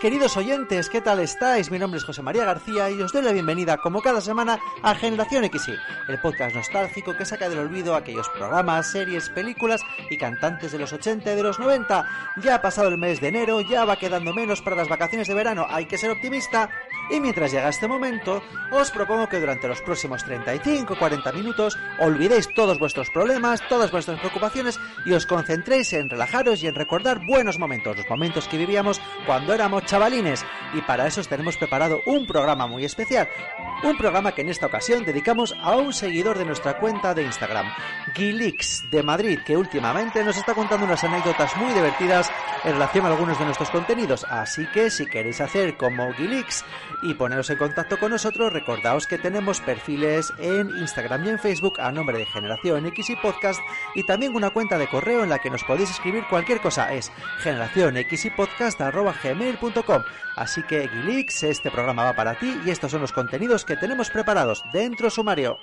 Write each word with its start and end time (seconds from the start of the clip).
Queridos 0.00 0.38
oyentes, 0.38 0.88
¿qué 0.88 1.02
tal 1.02 1.20
estáis? 1.20 1.70
Mi 1.70 1.78
nombre 1.78 1.98
es 1.98 2.04
José 2.04 2.22
María 2.22 2.46
García 2.46 2.88
y 2.88 3.02
os 3.02 3.12
doy 3.12 3.20
la 3.20 3.32
bienvenida, 3.32 3.76
como 3.76 4.00
cada 4.00 4.22
semana, 4.22 4.58
a 4.82 4.94
Generación 4.94 5.44
XY, 5.44 5.74
el 6.08 6.18
podcast 6.22 6.56
nostálgico 6.56 7.14
que 7.14 7.26
saca 7.26 7.50
del 7.50 7.58
olvido 7.58 7.94
aquellos 7.94 8.26
programas, 8.30 8.90
series, 8.90 9.28
películas 9.28 9.82
y 10.08 10.16
cantantes 10.16 10.72
de 10.72 10.78
los 10.78 10.94
80 10.94 11.30
y 11.30 11.36
de 11.36 11.42
los 11.42 11.58
90. 11.58 12.08
Ya 12.42 12.54
ha 12.54 12.62
pasado 12.62 12.88
el 12.88 12.96
mes 12.96 13.20
de 13.20 13.28
enero, 13.28 13.60
ya 13.60 13.84
va 13.84 13.96
quedando 13.96 14.32
menos 14.32 14.62
para 14.62 14.74
las 14.74 14.88
vacaciones 14.88 15.28
de 15.28 15.34
verano, 15.34 15.66
hay 15.68 15.84
que 15.84 15.98
ser 15.98 16.10
optimista. 16.10 16.70
Y 17.10 17.20
mientras 17.20 17.50
llega 17.50 17.68
este 17.68 17.88
momento, 17.88 18.40
os 18.70 18.90
propongo 18.92 19.28
que 19.28 19.40
durante 19.40 19.66
los 19.66 19.82
próximos 19.82 20.24
35-40 20.24 21.34
minutos 21.34 21.76
olvidéis 21.98 22.48
todos 22.54 22.78
vuestros 22.78 23.10
problemas, 23.10 23.60
todas 23.68 23.90
vuestras 23.90 24.20
preocupaciones 24.20 24.78
y 25.04 25.12
os 25.12 25.26
concentréis 25.26 25.92
en 25.92 26.08
relajaros 26.08 26.62
y 26.62 26.68
en 26.68 26.76
recordar 26.76 27.26
buenos 27.26 27.58
momentos, 27.58 27.96
los 27.96 28.08
momentos 28.08 28.46
que 28.46 28.58
vivíamos 28.58 29.00
cuando 29.26 29.52
éramos 29.52 29.86
chavalines. 29.86 30.44
Y 30.72 30.82
para 30.82 31.08
eso 31.08 31.20
os 31.20 31.28
tenemos 31.28 31.56
preparado 31.56 32.00
un 32.06 32.26
programa 32.26 32.68
muy 32.68 32.84
especial, 32.84 33.28
un 33.82 33.96
programa 33.96 34.32
que 34.32 34.42
en 34.42 34.50
esta 34.50 34.66
ocasión 34.66 35.04
dedicamos 35.04 35.54
a 35.60 35.76
un 35.76 35.92
seguidor 35.92 36.38
de 36.38 36.44
nuestra 36.44 36.78
cuenta 36.78 37.14
de 37.14 37.22
Instagram, 37.22 37.66
Gilix 38.14 38.88
de 38.90 39.02
Madrid, 39.02 39.40
que 39.44 39.56
últimamente 39.56 40.22
nos 40.22 40.36
está 40.36 40.54
contando 40.54 40.86
unas 40.86 41.02
anécdotas 41.02 41.56
muy 41.56 41.72
divertidas 41.72 42.30
en 42.64 42.72
relación 42.72 43.06
a 43.06 43.08
algunos 43.08 43.38
de 43.38 43.46
nuestros 43.46 43.70
contenidos. 43.70 44.26
Así 44.28 44.66
que 44.72 44.90
si 44.90 45.06
queréis 45.06 45.40
hacer 45.40 45.76
como 45.76 46.12
Gilix 46.12 46.64
y 47.02 47.14
poneros 47.14 47.48
en 47.50 47.56
contacto 47.56 47.98
con 47.98 48.10
nosotros, 48.10 48.52
recordaos 48.52 49.06
que 49.06 49.16
tenemos 49.18 49.60
perfiles 49.60 50.32
en 50.38 50.68
Instagram 50.78 51.24
y 51.24 51.30
en 51.30 51.38
Facebook 51.38 51.80
a 51.80 51.90
nombre 51.90 52.18
de 52.18 52.26
Generación 52.26 52.84
X 52.86 53.10
y 53.10 53.16
Podcast 53.16 53.60
y 53.94 54.04
también 54.04 54.34
una 54.34 54.50
cuenta 54.50 54.78
de 54.78 54.88
correo 54.88 55.24
en 55.24 55.30
la 55.30 55.38
que 55.38 55.50
nos 55.50 55.64
podéis 55.64 55.90
escribir 55.90 56.24
cualquier 56.28 56.60
cosa. 56.60 56.92
Es 56.92 57.10
generacionxypodcast.gmail.com 57.38 60.02
Así 60.36 60.62
que 60.62 60.88
Gilix, 60.88 61.42
este 61.42 61.70
programa 61.70 62.04
va 62.04 62.14
para 62.14 62.38
ti 62.38 62.58
y 62.64 62.70
estos 62.70 62.90
son 62.90 63.02
los 63.02 63.12
contenidos 63.12 63.64
que 63.64 63.69
tenemos 63.76 64.10
preparados 64.10 64.62
dentro 64.72 65.10
sumario. 65.10 65.56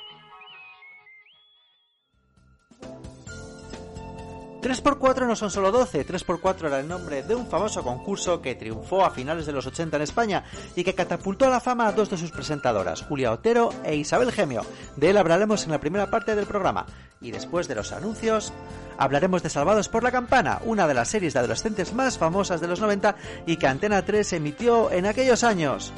3x4 4.68 5.28
no 5.28 5.36
son 5.36 5.50
solo 5.50 5.72
12, 5.72 6.06
3x4 6.06 6.68
era 6.68 6.80
el 6.80 6.88
nombre 6.88 7.24
de 7.24 7.36
un 7.36 7.48
famoso 7.48 7.84
concurso 7.84 8.42
que 8.42 8.56
triunfó 8.56 9.06
a 9.06 9.12
finales 9.12 9.46
de 9.46 9.54
los 9.54 9.66
80 9.66 9.96
en 9.96 10.04
España 10.04 10.44
y 10.76 10.84
que 10.84 10.94
catapultó 10.94 11.46
a 11.46 11.50
la 11.50 11.62
fama 11.62 11.88
a 11.88 11.94
dos 11.94 12.10
de 12.10 12.18
sus 12.18 12.32
presentadoras, 12.32 13.04
Julia 13.04 13.32
Otero 13.32 13.70
e 13.86 13.96
Isabel 13.96 14.32
Gemio. 14.32 14.66
De 14.96 15.12
él 15.12 15.18
hablaremos 15.18 15.64
en 15.64 15.72
la 15.72 15.80
primera 15.80 16.10
parte 16.10 16.36
del 16.36 16.48
programa. 16.48 16.86
Y 17.22 17.32
después 17.32 17.68
de 17.68 17.76
los 17.76 17.94
anuncios, 17.94 18.52
hablaremos 18.98 19.42
de 19.42 19.50
Salvados 19.50 19.90
por 19.90 20.04
la 20.04 20.12
Campana, 20.12 20.60
una 20.66 20.88
de 20.88 20.94
las 20.94 21.08
series 21.08 21.34
de 21.34 21.40
adolescentes 21.40 21.94
más 21.94 22.18
famosas 22.18 22.60
de 22.60 22.68
los 22.68 22.82
90 22.82 23.16
y 23.46 23.58
que 23.58 23.68
Antena 23.68 24.04
3 24.04 24.34
emitió 24.34 24.92
en 24.92 25.06
aquellos 25.06 25.44
años. 25.44 25.94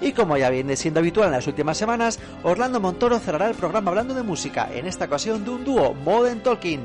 Y 0.00 0.12
como 0.12 0.36
ya 0.36 0.50
viene 0.50 0.76
siendo 0.76 1.00
habitual 1.00 1.28
en 1.28 1.32
las 1.32 1.46
últimas 1.46 1.78
semanas, 1.78 2.18
Orlando 2.42 2.80
Montoro 2.80 3.18
cerrará 3.18 3.48
el 3.48 3.54
programa 3.54 3.90
hablando 3.90 4.14
de 4.14 4.22
música, 4.22 4.68
en 4.72 4.86
esta 4.86 5.06
ocasión 5.06 5.44
de 5.44 5.50
un 5.50 5.64
dúo, 5.64 5.94
Modern 5.94 6.40
Talking. 6.40 6.80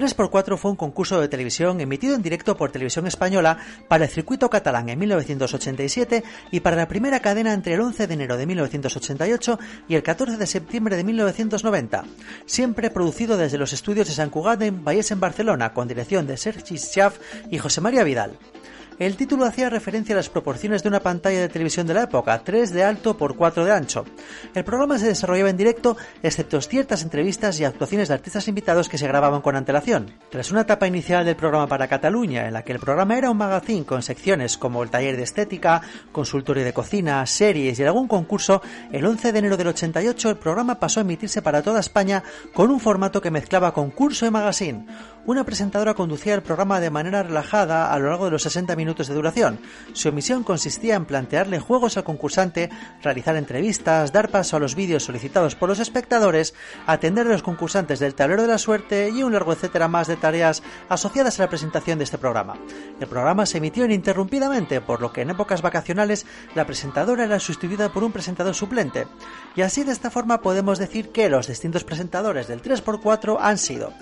3x4 0.00 0.56
fue 0.56 0.70
un 0.70 0.76
concurso 0.76 1.20
de 1.20 1.28
televisión 1.28 1.80
emitido 1.80 2.14
en 2.14 2.22
directo 2.22 2.56
por 2.56 2.72
Televisión 2.72 3.06
Española 3.06 3.58
para 3.88 4.04
el 4.04 4.10
circuito 4.10 4.48
catalán 4.48 4.88
en 4.88 4.98
1987 4.98 6.24
y 6.50 6.60
para 6.60 6.76
la 6.76 6.88
primera 6.88 7.20
cadena 7.20 7.52
entre 7.52 7.74
el 7.74 7.80
11 7.82 8.06
de 8.06 8.14
enero 8.14 8.36
de 8.36 8.46
1988 8.46 9.58
y 9.88 9.94
el 9.94 10.02
14 10.02 10.36
de 10.38 10.46
septiembre 10.46 10.96
de 10.96 11.04
1990. 11.04 12.04
Siempre 12.46 12.90
producido 12.90 13.36
desde 13.36 13.58
los 13.58 13.72
estudios 13.72 14.08
de 14.08 14.14
San 14.14 14.30
Cugat 14.30 14.62
en 14.62 14.84
Valles 14.84 15.10
en 15.10 15.20
Barcelona 15.20 15.74
con 15.74 15.88
dirección 15.88 16.26
de 16.26 16.36
Sergi 16.36 16.78
Schaff 16.78 17.18
y 17.50 17.58
José 17.58 17.80
María 17.80 18.04
Vidal. 18.04 18.38
El 19.00 19.16
título 19.16 19.46
hacía 19.46 19.70
referencia 19.70 20.14
a 20.14 20.16
las 20.16 20.28
proporciones 20.28 20.82
de 20.82 20.90
una 20.90 21.00
pantalla 21.00 21.40
de 21.40 21.48
televisión 21.48 21.86
de 21.86 21.94
la 21.94 22.02
época, 22.02 22.38
3 22.44 22.70
de 22.70 22.84
alto 22.84 23.16
por 23.16 23.34
4 23.34 23.64
de 23.64 23.72
ancho. 23.72 24.04
El 24.54 24.62
programa 24.62 24.98
se 24.98 25.06
desarrollaba 25.06 25.48
en 25.48 25.56
directo, 25.56 25.96
excepto 26.22 26.60
ciertas 26.60 27.02
entrevistas 27.02 27.58
y 27.58 27.64
actuaciones 27.64 28.08
de 28.08 28.14
artistas 28.14 28.46
invitados 28.46 28.90
que 28.90 28.98
se 28.98 29.08
grababan 29.08 29.40
con 29.40 29.56
antelación. 29.56 30.12
Tras 30.28 30.50
una 30.50 30.60
etapa 30.60 30.86
inicial 30.86 31.24
del 31.24 31.34
programa 31.34 31.66
para 31.66 31.88
Cataluña, 31.88 32.46
en 32.46 32.52
la 32.52 32.62
que 32.62 32.72
el 32.72 32.78
programa 32.78 33.16
era 33.16 33.30
un 33.30 33.38
magazine 33.38 33.86
con 33.86 34.02
secciones 34.02 34.58
como 34.58 34.82
el 34.82 34.90
taller 34.90 35.16
de 35.16 35.22
estética, 35.22 35.80
consultorio 36.12 36.62
de 36.62 36.74
cocina, 36.74 37.24
series 37.24 37.78
y 37.78 37.84
algún 37.84 38.06
concurso, 38.06 38.60
el 38.92 39.06
11 39.06 39.32
de 39.32 39.38
enero 39.38 39.56
del 39.56 39.68
88 39.68 40.28
el 40.28 40.36
programa 40.36 40.78
pasó 40.78 41.00
a 41.00 41.04
emitirse 41.04 41.40
para 41.40 41.62
toda 41.62 41.80
España 41.80 42.22
con 42.52 42.70
un 42.70 42.80
formato 42.80 43.22
que 43.22 43.30
mezclaba 43.30 43.72
concurso 43.72 44.26
y 44.26 44.30
magazine. 44.30 44.84
Una 45.24 45.44
presentadora 45.44 45.94
conducía 45.94 46.34
el 46.34 46.42
programa 46.42 46.80
de 46.80 46.90
manera 46.90 47.22
relajada 47.22 47.92
a 47.92 47.98
lo 47.98 48.08
largo 48.08 48.26
de 48.26 48.32
los 48.32 48.42
60 48.42 48.76
minutos 48.76 48.89
de 48.90 49.14
duración. 49.14 49.60
Su 49.92 50.12
misión 50.12 50.42
consistía 50.42 50.94
en 50.96 51.06
plantearle 51.06 51.60
juegos 51.60 51.96
al 51.96 52.04
concursante, 52.04 52.70
realizar 53.02 53.36
entrevistas, 53.36 54.12
dar 54.12 54.30
paso 54.30 54.56
a 54.56 54.60
los 54.60 54.74
vídeos 54.74 55.04
solicitados 55.04 55.54
por 55.54 55.68
los 55.68 55.78
espectadores, 55.78 56.54
atender 56.86 57.26
a 57.26 57.30
los 57.30 57.42
concursantes 57.42 57.98
del 58.00 58.14
tablero 58.14 58.42
de 58.42 58.48
la 58.48 58.58
suerte 58.58 59.10
y 59.10 59.22
un 59.22 59.32
largo 59.32 59.52
etcétera 59.52 59.88
más 59.88 60.08
de 60.08 60.16
tareas 60.16 60.62
asociadas 60.88 61.38
a 61.38 61.44
la 61.44 61.48
presentación 61.48 61.98
de 61.98 62.04
este 62.04 62.18
programa. 62.18 62.56
El 63.00 63.06
programa 63.06 63.46
se 63.46 63.58
emitió 63.58 63.84
ininterrumpidamente, 63.84 64.80
por 64.80 65.00
lo 65.00 65.12
que 65.12 65.22
en 65.22 65.30
épocas 65.30 65.62
vacacionales 65.62 66.26
la 66.54 66.66
presentadora 66.66 67.24
era 67.24 67.38
sustituida 67.38 67.92
por 67.92 68.04
un 68.04 68.12
presentador 68.12 68.54
suplente. 68.54 69.06
Y 69.56 69.62
así 69.62 69.84
de 69.84 69.92
esta 69.92 70.10
forma 70.10 70.40
podemos 70.42 70.78
decir 70.78 71.10
que 71.10 71.30
los 71.30 71.46
distintos 71.46 71.84
presentadores 71.84 72.48
del 72.48 72.62
3x4 72.62 73.38
han 73.40 73.58
sido 73.58 73.92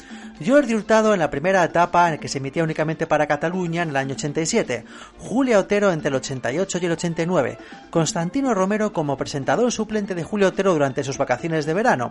Jordi 0.45 0.75
Hurtado 0.75 1.15
en 1.15 1.21
la 1.21 1.31
primera 1.31 1.65
etapa 1.65 2.07
en 2.07 2.13
la 2.15 2.21
que 2.21 2.29
se 2.29 2.39
emitía 2.39 2.63
únicamente 2.63 3.07
para 3.07 3.27
Cataluña 3.27 3.83
en 3.83 3.91
el 3.91 3.97
año 3.97 4.15
87, 4.15 4.78
Julia 5.19 5.59
Otero 5.59 5.93
entre 5.93 6.09
el 6.09 6.15
88 6.17 6.79
y 6.81 6.87
el 6.87 6.93
89, 6.93 7.59
Constantino 7.91 8.55
Romero 8.55 8.93
como 8.93 9.17
presentador 9.17 9.71
suplente 9.73 10.15
de 10.15 10.25
Julia 10.25 10.49
Otero 10.49 10.73
durante 10.73 11.05
sus 11.05 11.19
vacaciones 11.19 11.67
de 11.67 11.75
verano, 11.75 12.11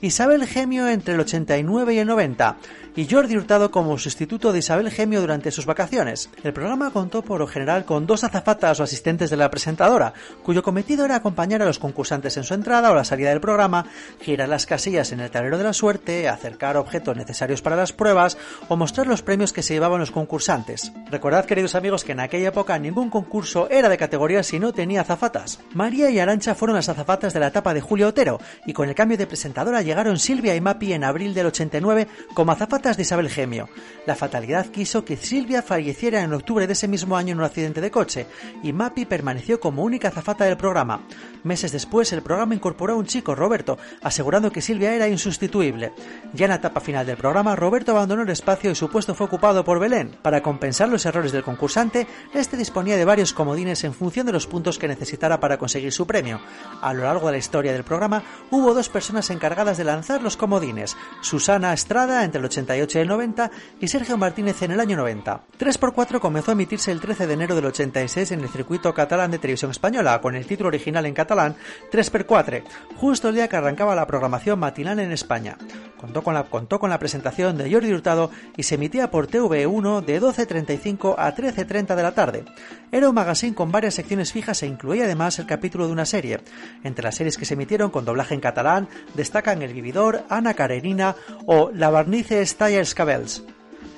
Isabel 0.00 0.46
Gemio 0.46 0.88
entre 0.88 1.14
el 1.14 1.20
89 1.20 1.94
y 1.94 1.98
el 1.98 2.06
90, 2.06 2.56
y 2.96 3.08
Jordi 3.08 3.36
Hurtado 3.36 3.70
como 3.70 3.96
sustituto 3.98 4.52
de 4.52 4.58
Isabel 4.58 4.90
Gemio 4.90 5.20
durante 5.20 5.50
sus 5.50 5.66
vacaciones. 5.66 6.30
El 6.42 6.52
programa 6.52 6.90
contó 6.90 7.22
por 7.22 7.38
lo 7.38 7.46
general 7.46 7.84
con 7.84 8.06
dos 8.06 8.24
azafatas 8.24 8.80
o 8.80 8.82
asistentes 8.82 9.30
de 9.30 9.36
la 9.36 9.50
presentadora, 9.50 10.14
cuyo 10.42 10.62
cometido 10.62 11.04
era 11.04 11.16
acompañar 11.16 11.62
a 11.62 11.66
los 11.66 11.78
concursantes 11.78 12.36
en 12.36 12.44
su 12.44 12.54
entrada 12.54 12.90
o 12.90 12.94
la 12.94 13.04
salida 13.04 13.30
del 13.30 13.40
programa, 13.40 13.86
girar 14.20 14.48
las 14.48 14.66
casillas 14.66 15.12
en 15.12 15.20
el 15.20 15.30
tablero 15.30 15.58
de 15.58 15.64
la 15.64 15.72
suerte, 15.72 16.28
acercar 16.28 16.76
objetos 16.76 17.16
necesarios 17.16 17.62
para 17.62 17.76
las 17.76 17.92
pruebas 17.92 18.36
o 18.68 18.76
mostrar 18.76 19.06
los 19.06 19.22
premios 19.22 19.52
que 19.52 19.62
se 19.62 19.74
llevaban 19.74 20.00
los 20.00 20.10
concursantes. 20.10 20.92
Recordad, 21.10 21.44
queridos 21.44 21.74
amigos, 21.74 21.97
que 22.04 22.12
en 22.12 22.20
aquella 22.20 22.48
época 22.48 22.78
ningún 22.78 23.10
concurso 23.10 23.68
era 23.70 23.88
de 23.88 23.96
categoría 23.96 24.42
si 24.42 24.58
no 24.58 24.72
tenía 24.72 25.02
azafatas. 25.02 25.60
María 25.74 26.10
y 26.10 26.18
Arancha 26.18 26.54
fueron 26.54 26.76
las 26.76 26.88
azafatas 26.88 27.32
de 27.32 27.40
la 27.40 27.48
etapa 27.48 27.74
de 27.74 27.80
Julio 27.80 28.08
Otero, 28.08 28.40
y 28.66 28.72
con 28.72 28.88
el 28.88 28.94
cambio 28.94 29.18
de 29.18 29.26
presentadora 29.26 29.82
llegaron 29.82 30.18
Silvia 30.18 30.54
y 30.54 30.60
Mapi 30.60 30.92
en 30.92 31.04
abril 31.04 31.34
del 31.34 31.46
89 31.46 32.08
como 32.34 32.52
azafatas 32.52 32.96
de 32.96 33.02
Isabel 33.02 33.30
Gemio. 33.30 33.68
La 34.06 34.16
fatalidad 34.16 34.66
quiso 34.66 35.04
que 35.04 35.16
Silvia 35.16 35.62
falleciera 35.62 36.22
en 36.22 36.32
octubre 36.32 36.66
de 36.66 36.72
ese 36.72 36.88
mismo 36.88 37.16
año 37.16 37.32
en 37.32 37.38
un 37.38 37.44
accidente 37.44 37.80
de 37.80 37.90
coche, 37.90 38.26
y 38.62 38.72
Mappy 38.72 39.06
permaneció 39.06 39.60
como 39.60 39.82
única 39.82 40.08
azafata 40.08 40.44
del 40.44 40.56
programa. 40.56 41.06
Meses 41.44 41.72
después, 41.72 42.12
el 42.12 42.22
programa 42.22 42.54
incorporó 42.54 42.94
a 42.94 42.96
un 42.96 43.06
chico, 43.06 43.34
Roberto, 43.34 43.78
asegurando 44.02 44.50
que 44.50 44.60
Silvia 44.60 44.94
era 44.94 45.08
insustituible. 45.08 45.92
Ya 46.34 46.46
en 46.46 46.50
la 46.50 46.56
etapa 46.56 46.80
final 46.80 47.06
del 47.06 47.16
programa, 47.16 47.56
Roberto 47.56 47.92
abandonó 47.92 48.22
el 48.22 48.30
espacio 48.30 48.70
y 48.70 48.74
su 48.74 48.90
puesto 48.90 49.14
fue 49.14 49.26
ocupado 49.26 49.64
por 49.64 49.78
Belén. 49.78 50.16
Para 50.22 50.42
compensar 50.42 50.88
los 50.88 51.06
errores 51.06 51.32
del 51.32 51.42
concursante, 51.42 51.87
este 52.34 52.56
disponía 52.56 52.96
de 52.96 53.04
varios 53.04 53.32
comodines 53.32 53.84
en 53.84 53.94
función 53.94 54.26
de 54.26 54.32
los 54.32 54.46
puntos 54.46 54.78
que 54.78 54.88
necesitara 54.88 55.40
para 55.40 55.58
conseguir 55.58 55.92
su 55.92 56.06
premio. 56.06 56.40
A 56.80 56.92
lo 56.92 57.04
largo 57.04 57.26
de 57.26 57.32
la 57.32 57.38
historia 57.38 57.72
del 57.72 57.84
programa 57.84 58.22
hubo 58.50 58.74
dos 58.74 58.88
personas 58.88 59.30
encargadas 59.30 59.78
de 59.78 59.84
lanzar 59.84 60.22
los 60.22 60.36
comodines, 60.36 60.96
Susana 61.20 61.72
Estrada 61.72 62.24
entre 62.24 62.40
el 62.40 62.44
88 62.46 62.98
y 62.98 63.02
el 63.02 63.08
90 63.08 63.50
y 63.80 63.88
Sergio 63.88 64.16
Martínez 64.18 64.62
en 64.62 64.72
el 64.72 64.80
año 64.80 64.96
90. 64.96 65.40
3x4 65.58 66.20
comenzó 66.20 66.50
a 66.50 66.52
emitirse 66.52 66.92
el 66.92 67.00
13 67.00 67.26
de 67.26 67.34
enero 67.34 67.54
del 67.54 67.66
86 67.66 68.32
en 68.32 68.40
el 68.40 68.48
circuito 68.48 68.92
catalán 68.94 69.30
de 69.30 69.38
televisión 69.38 69.70
española, 69.70 70.20
con 70.20 70.34
el 70.34 70.46
título 70.46 70.68
original 70.68 71.06
en 71.06 71.14
catalán 71.14 71.56
3x4, 71.90 72.62
justo 72.96 73.28
el 73.28 73.34
día 73.34 73.48
que 73.48 73.56
arrancaba 73.56 73.94
la 73.94 74.06
programación 74.06 74.58
matinal 74.58 74.98
en 74.98 75.12
España. 75.12 75.56
Contó 75.98 76.22
con 76.22 76.34
la, 76.34 76.44
contó 76.44 76.78
con 76.78 76.90
la 76.90 76.98
presentación 76.98 77.56
de 77.56 77.72
Jordi 77.72 77.92
Hurtado 77.92 78.30
y 78.56 78.62
se 78.62 78.76
emitía 78.76 79.10
por 79.10 79.28
TV1 79.28 80.04
de 80.04 80.20
12.35 80.22 81.16
a 81.18 81.34
13.30 81.34 81.77
de 81.86 82.02
la 82.02 82.12
tarde. 82.12 82.44
Era 82.90 83.08
un 83.08 83.14
magazine 83.14 83.54
con 83.54 83.70
varias 83.70 83.94
secciones 83.94 84.32
fijas 84.32 84.62
e 84.62 84.66
incluía 84.66 85.04
además 85.04 85.38
el 85.38 85.46
capítulo 85.46 85.86
de 85.86 85.92
una 85.92 86.06
serie. 86.06 86.40
Entre 86.84 87.04
las 87.04 87.16
series 87.16 87.36
que 87.36 87.44
se 87.44 87.54
emitieron 87.54 87.90
con 87.90 88.04
doblaje 88.04 88.34
en 88.34 88.40
catalán 88.40 88.88
destacan 89.14 89.62
El 89.62 89.72
Vividor, 89.72 90.24
Ana 90.28 90.54
Karenina 90.54 91.16
o 91.46 91.70
La 91.72 91.90
Barnice 91.90 92.44
Staya 92.44 92.82
Cabells. 92.94 93.42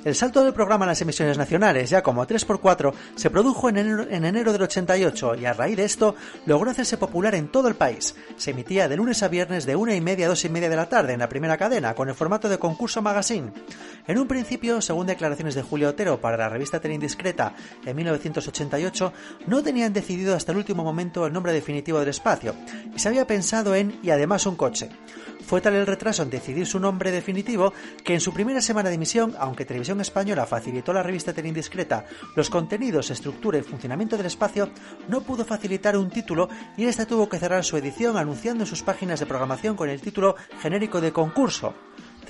El 0.02 0.14
salto 0.14 0.43
del 0.43 0.55
programa 0.55 0.87
en 0.87 0.91
las 0.91 1.02
emisiones 1.02 1.37
nacionales, 1.37 1.91
ya 1.91 2.02
como 2.02 2.26
3x4, 2.26 2.94
se 3.17 3.29
produjo 3.29 3.69
en 3.69 3.76
enero, 3.76 4.52
del 4.52 4.62
88 4.62 5.35
y 5.35 5.44
a 5.44 5.52
raíz 5.52 5.76
de 5.76 5.85
esto 5.85 6.14
logró 6.47 6.70
hacerse 6.70 6.97
popular 6.97 7.35
en 7.35 7.49
todo 7.49 7.69
el 7.69 7.75
país. 7.75 8.17
Se 8.37 8.52
emitía 8.52 8.88
de 8.88 8.97
lunes 8.97 9.23
a 9.23 9.29
viernes 9.29 9.67
de 9.67 9.76
una 9.76 9.94
y 9.94 10.00
media 10.00 10.25
a 10.25 10.29
dos 10.31 10.43
y 10.47 10.49
media 10.49 10.70
de 10.70 10.76
la 10.76 10.88
tarde 10.88 11.12
en 11.12 11.19
la 11.19 11.29
primera 11.29 11.58
cadena, 11.58 11.94
con 11.94 12.08
el 12.08 12.14
formato 12.14 12.49
de 12.49 12.58
concurso 12.58 13.02
magazine. 13.02 13.52
En 14.06 14.17
un 14.17 14.26
principio, 14.26 14.81
según 14.81 15.06
declaraciones 15.06 15.55
de 15.55 15.62
Julio 15.62 15.91
Otero 15.91 16.19
para 16.19 16.38
la 16.38 16.49
revista 16.49 16.81
Tele 16.81 16.94
Indiscreta 16.94 17.55
en 17.85 17.94
1988, 17.94 19.12
no 19.49 19.62
tenían 19.62 19.93
decidido 19.93 20.35
hasta 20.35 20.53
el 20.53 20.58
último 20.58 20.82
momento 20.82 21.26
el 21.26 21.32
nombre 21.35 21.53
definitivo 21.53 22.00
del 22.00 22.08
espacio, 22.08 22.55
y 22.94 22.99
se 22.99 23.08
había 23.08 23.26
pensado 23.26 23.75
en 23.75 23.99
y 24.03 24.08
además 24.08 24.46
un 24.46 24.56
coche. 24.56 24.88
Fue 25.46 25.61
tal 25.61 25.75
el 25.75 25.87
retraso 25.87 26.23
en 26.23 26.31
decidir 26.31 26.67
su 26.67 26.79
nombre 26.79 27.11
definitivo 27.11 27.73
que 28.05 28.14
en 28.14 28.20
su 28.20 28.32
primera 28.32 28.61
semana 28.61 28.88
de 28.88 28.94
emisión, 28.94 29.35
aunque 29.38 29.64
Televisión 29.64 29.89
Española 29.98 30.46
facilitó 30.46 30.92
la 30.92 31.02
revista 31.02 31.32
Indiscreta 31.48 32.04
los 32.37 32.50
contenidos, 32.50 33.10
estructura 33.10 33.58
y 33.58 33.62
funcionamiento 33.62 34.16
del 34.16 34.26
espacio, 34.26 34.70
no 35.08 35.22
pudo 35.22 35.44
facilitar 35.44 35.96
un 35.96 36.10
título 36.10 36.48
y 36.76 36.84
esta 36.84 37.06
tuvo 37.06 37.28
que 37.28 37.38
cerrar 37.38 37.64
su 37.64 37.76
edición 37.76 38.16
anunciando 38.16 38.64
en 38.64 38.69
sus 38.69 38.82
páginas 38.82 39.20
de 39.20 39.26
programación 39.26 39.76
con 39.76 39.88
el 39.88 40.00
título 40.00 40.37
genérico 40.60 41.00
de 41.00 41.12
concurso. 41.12 41.75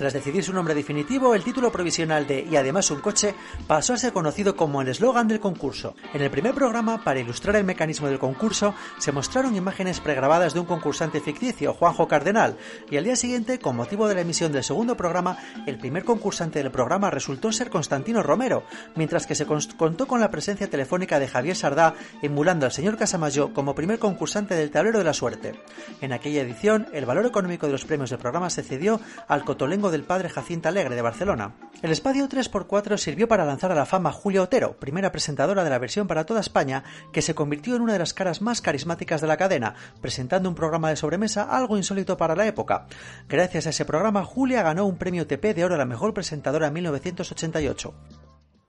Tras 0.01 0.13
decidir 0.13 0.43
su 0.43 0.51
nombre 0.51 0.73
definitivo, 0.73 1.35
el 1.35 1.43
título 1.43 1.71
provisional 1.71 2.25
de 2.25 2.47
Y 2.49 2.55
además 2.55 2.89
un 2.89 3.01
coche 3.01 3.35
pasó 3.67 3.93
a 3.93 3.97
ser 3.97 4.11
conocido 4.11 4.55
como 4.55 4.81
el 4.81 4.87
eslogan 4.87 5.27
del 5.27 5.39
concurso. 5.39 5.93
En 6.11 6.23
el 6.23 6.31
primer 6.31 6.55
programa, 6.55 7.03
para 7.03 7.19
ilustrar 7.19 7.55
el 7.57 7.65
mecanismo 7.65 8.07
del 8.07 8.17
concurso, 8.17 8.73
se 8.97 9.11
mostraron 9.11 9.55
imágenes 9.55 9.99
pregrabadas 9.99 10.55
de 10.55 10.59
un 10.59 10.65
concursante 10.65 11.21
ficticio, 11.21 11.75
Juanjo 11.75 12.07
Cardenal, 12.07 12.57
y 12.89 12.97
al 12.97 13.03
día 13.03 13.15
siguiente, 13.15 13.59
con 13.59 13.75
motivo 13.75 14.07
de 14.07 14.15
la 14.15 14.21
emisión 14.21 14.51
del 14.51 14.63
segundo 14.63 14.97
programa, 14.97 15.37
el 15.67 15.77
primer 15.77 16.03
concursante 16.03 16.63
del 16.63 16.71
programa 16.71 17.11
resultó 17.11 17.51
ser 17.51 17.69
Constantino 17.69 18.23
Romero, 18.23 18.63
mientras 18.95 19.27
que 19.27 19.35
se 19.35 19.45
contó 19.45 20.07
con 20.07 20.19
la 20.19 20.31
presencia 20.31 20.67
telefónica 20.67 21.19
de 21.19 21.27
Javier 21.27 21.55
Sardá, 21.55 21.93
emulando 22.23 22.65
al 22.65 22.71
señor 22.71 22.97
Casamayo 22.97 23.53
como 23.53 23.75
primer 23.75 23.99
concursante 23.99 24.55
del 24.55 24.71
tablero 24.71 24.97
de 24.97 25.05
la 25.05 25.13
suerte. 25.13 25.61
En 26.01 26.11
aquella 26.11 26.41
edición, 26.41 26.87
el 26.91 27.05
valor 27.05 27.27
económico 27.27 27.67
de 27.67 27.73
los 27.73 27.85
premios 27.85 28.09
del 28.09 28.17
programa 28.17 28.49
se 28.49 28.63
cedió 28.63 28.99
al 29.27 29.45
Cotolengo 29.45 29.90
del 29.91 30.03
padre 30.03 30.29
Jacinta 30.29 30.69
Alegre 30.69 30.95
de 30.95 31.01
Barcelona. 31.01 31.55
El 31.81 31.91
espacio 31.91 32.27
3x4 32.27 32.97
sirvió 32.97 33.27
para 33.27 33.45
lanzar 33.45 33.71
a 33.71 33.75
la 33.75 33.85
fama 33.85 34.11
Julia 34.11 34.41
Otero, 34.41 34.79
primera 34.79 35.11
presentadora 35.11 35.63
de 35.63 35.69
la 35.69 35.79
versión 35.79 36.07
para 36.07 36.25
toda 36.25 36.39
España, 36.39 36.83
que 37.11 37.21
se 37.21 37.35
convirtió 37.35 37.75
en 37.75 37.81
una 37.81 37.93
de 37.93 37.99
las 37.99 38.13
caras 38.13 38.41
más 38.41 38.61
carismáticas 38.61 39.21
de 39.21 39.27
la 39.27 39.37
cadena, 39.37 39.75
presentando 39.99 40.49
un 40.49 40.55
programa 40.55 40.89
de 40.89 40.95
sobremesa 40.95 41.43
algo 41.43 41.77
insólito 41.77 42.17
para 42.17 42.35
la 42.35 42.47
época. 42.47 42.87
Gracias 43.27 43.67
a 43.67 43.71
ese 43.71 43.85
programa, 43.85 44.23
Julia 44.23 44.63
ganó 44.63 44.85
un 44.85 44.97
premio 44.97 45.27
TP 45.27 45.53
de 45.53 45.65
oro 45.65 45.75
a 45.75 45.79
la 45.79 45.85
mejor 45.85 46.13
presentadora 46.13 46.67
en 46.67 46.73
1988. 46.73 47.93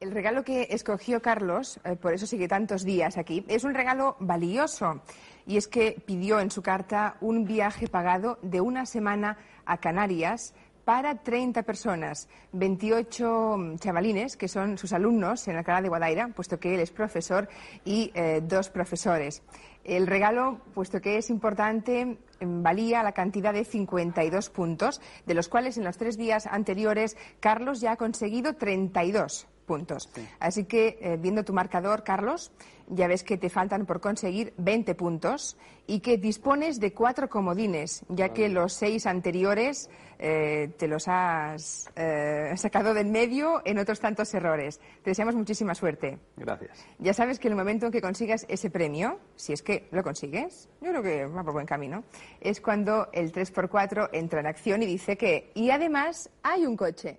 El 0.02 0.10
regalo 0.10 0.42
que 0.42 0.66
escogió 0.70 1.22
Carlos, 1.22 1.78
eh, 1.84 1.94
por 1.94 2.12
eso 2.12 2.26
sigue 2.26 2.48
tantos 2.48 2.82
días 2.82 3.16
aquí, 3.16 3.44
es 3.46 3.62
un 3.62 3.72
regalo 3.72 4.16
valioso. 4.19 5.00
Y 5.46 5.56
es 5.56 5.69
que 5.69 6.02
pidió 6.04 6.40
en 6.40 6.50
su 6.50 6.60
carta 6.60 7.16
un 7.20 7.44
viaje 7.44 7.86
pagado 7.86 8.40
de 8.42 8.60
una 8.60 8.84
semana 8.84 9.38
a 9.64 9.78
Canarias 9.78 10.54
para 10.84 11.23
30 11.23 11.62
personas, 11.62 12.29
28 12.52 13.76
chavalines 13.79 14.37
que 14.37 14.49
son 14.49 14.79
sus 14.79 14.93
alumnos 14.93 15.46
en 15.49 15.56
Alcalá 15.56 15.81
de 15.81 15.88
Guadaira, 15.88 16.29
puesto 16.29 16.58
que 16.58 16.75
él 16.75 16.81
es 16.81 16.90
profesor, 16.90 17.49
y 17.84 18.11
eh, 18.14 18.40
dos 18.43 18.70
profesores. 18.70 19.43
El 19.84 20.06
regalo, 20.06 20.61
puesto 20.75 21.00
que 21.00 21.19
es 21.19 21.31
importante, 21.31 22.19
valía 22.40 23.02
la 23.02 23.12
cantidad 23.12 23.52
de 23.52 23.64
52 23.64 24.50
puntos, 24.50 25.00
de 25.26 25.34
los 25.34 25.49
cuales 25.49 25.76
en 25.76 25.84
los 25.84 25.99
tres 25.99 26.17
días 26.17 26.46
anteriores 26.46 27.17
Carlos 27.40 27.81
ya 27.81 27.93
ha 27.93 27.96
conseguido 27.96 28.55
32 28.55 29.49
puntos. 29.62 30.10
Así 30.38 30.64
que, 30.64 30.98
eh, 31.00 31.16
viendo 31.18 31.44
tu 31.44 31.52
marcador, 31.52 32.04
Carlos, 32.04 32.52
ya 32.88 33.08
ves 33.08 33.24
que 33.24 33.38
te 33.38 33.48
faltan 33.48 33.86
por 33.86 34.00
conseguir 34.00 34.52
20 34.58 34.94
puntos 34.94 35.56
y 35.86 36.00
que 36.00 36.18
dispones 36.18 36.78
de 36.78 36.92
cuatro 36.92 37.28
comodines, 37.28 38.04
ya 38.08 38.30
que 38.30 38.48
los 38.48 38.72
seis 38.72 39.06
anteriores 39.06 39.88
eh, 40.18 40.72
te 40.78 40.86
los 40.86 41.08
has 41.08 41.90
eh, 41.96 42.52
sacado 42.56 42.94
del 42.94 43.06
medio 43.06 43.62
en 43.64 43.78
otros 43.78 43.98
tantos 43.98 44.32
errores. 44.34 44.78
Te 45.02 45.10
deseamos 45.10 45.34
muchísima 45.34 45.74
suerte. 45.74 46.18
Gracias. 46.36 46.86
Ya 46.98 47.14
sabes 47.14 47.38
que 47.38 47.48
el 47.48 47.56
momento 47.56 47.86
en 47.86 47.92
que 47.92 48.00
consigas 48.00 48.46
ese 48.48 48.70
premio, 48.70 49.18
si 49.36 49.52
es 49.52 49.62
que 49.62 49.88
lo 49.90 50.02
consigues, 50.02 50.68
yo 50.80 50.90
creo 50.90 51.02
que 51.02 51.26
va 51.26 51.42
por 51.42 51.54
buen 51.54 51.66
camino, 51.66 52.04
es 52.40 52.60
cuando 52.60 53.08
el 53.12 53.32
3x4 53.32 54.10
entra 54.12 54.40
en 54.40 54.46
acción 54.46 54.82
y 54.82 54.86
dice 54.86 55.16
que, 55.16 55.50
y 55.54 55.70
además 55.70 56.30
hay 56.42 56.66
un 56.66 56.76
coche. 56.76 57.18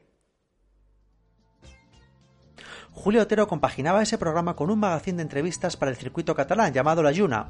Julio 2.94 3.24
Otero 3.24 3.48
compaginaba 3.48 4.04
ese 4.04 4.18
programa 4.18 4.56
con 4.56 4.70
un 4.70 4.80
magazín 4.80 5.18
de 5.18 5.24
entrevistas 5.24 5.76
para 5.76 5.92
el 5.92 5.98
circuito 5.98 6.36
catalán 6.36 6.74
llamado 6.74 7.02
La 7.04 7.12
Yuna. 7.12 7.48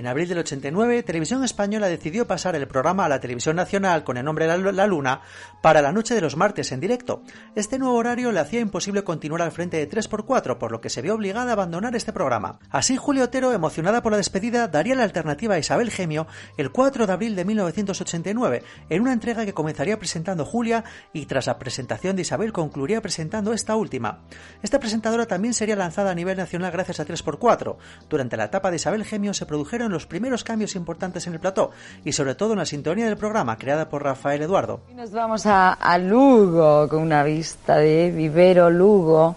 En 0.00 0.06
abril 0.06 0.30
del 0.30 0.38
89, 0.38 1.02
Televisión 1.02 1.44
Española 1.44 1.86
decidió 1.86 2.26
pasar 2.26 2.56
el 2.56 2.66
programa 2.66 3.04
a 3.04 3.08
la 3.10 3.20
televisión 3.20 3.56
nacional 3.56 4.02
con 4.02 4.16
el 4.16 4.24
nombre 4.24 4.46
La 4.46 4.86
Luna 4.86 5.20
para 5.60 5.82
la 5.82 5.92
noche 5.92 6.14
de 6.14 6.22
los 6.22 6.38
martes 6.38 6.72
en 6.72 6.80
directo. 6.80 7.22
Este 7.54 7.78
nuevo 7.78 7.96
horario 7.96 8.32
le 8.32 8.40
hacía 8.40 8.60
imposible 8.60 9.04
continuar 9.04 9.42
al 9.42 9.52
frente 9.52 9.76
de 9.76 9.90
3x4, 9.90 10.56
por 10.56 10.72
lo 10.72 10.80
que 10.80 10.88
se 10.88 11.02
vio 11.02 11.16
obligada 11.16 11.50
a 11.50 11.52
abandonar 11.52 11.94
este 11.96 12.14
programa. 12.14 12.60
Así, 12.70 12.96
Julio 12.96 13.24
Otero, 13.24 13.52
emocionada 13.52 14.02
por 14.02 14.12
la 14.12 14.16
despedida, 14.16 14.68
daría 14.68 14.94
la 14.94 15.02
alternativa 15.02 15.56
a 15.56 15.58
Isabel 15.58 15.90
Gemio 15.90 16.26
el 16.56 16.70
4 16.70 17.06
de 17.06 17.12
abril 17.12 17.36
de 17.36 17.44
1989, 17.44 18.62
en 18.88 19.02
una 19.02 19.12
entrega 19.12 19.44
que 19.44 19.52
comenzaría 19.52 19.98
presentando 19.98 20.46
Julia 20.46 20.82
y 21.12 21.26
tras 21.26 21.46
la 21.46 21.58
presentación 21.58 22.16
de 22.16 22.22
Isabel 22.22 22.54
concluiría 22.54 23.02
presentando 23.02 23.52
esta 23.52 23.76
última. 23.76 24.22
Esta 24.62 24.80
presentadora 24.80 25.26
también 25.26 25.52
sería 25.52 25.76
lanzada 25.76 26.10
a 26.10 26.14
nivel 26.14 26.38
nacional 26.38 26.72
gracias 26.72 27.00
a 27.00 27.06
3x4. 27.06 27.76
Durante 28.08 28.38
la 28.38 28.44
etapa 28.44 28.70
de 28.70 28.76
Isabel 28.76 29.04
Gemio 29.04 29.34
se 29.34 29.44
produjeron 29.44 29.89
los 29.90 30.06
primeros 30.06 30.44
cambios 30.44 30.74
importantes 30.76 31.26
en 31.26 31.34
el 31.34 31.40
plató 31.40 31.70
y 32.04 32.12
sobre 32.12 32.34
todo 32.34 32.52
en 32.52 32.58
la 32.58 32.66
sintonía 32.66 33.06
del 33.06 33.16
programa 33.16 33.56
creada 33.56 33.88
por 33.88 34.02
Rafael 34.02 34.42
Eduardo. 34.42 34.80
nos 34.94 35.10
vamos 35.12 35.44
a, 35.46 35.98
Lugo 35.98 36.88
con 36.88 37.02
una 37.02 37.22
vista 37.22 37.76
de 37.76 38.10
Vivero 38.10 38.70
Lugo. 38.70 39.36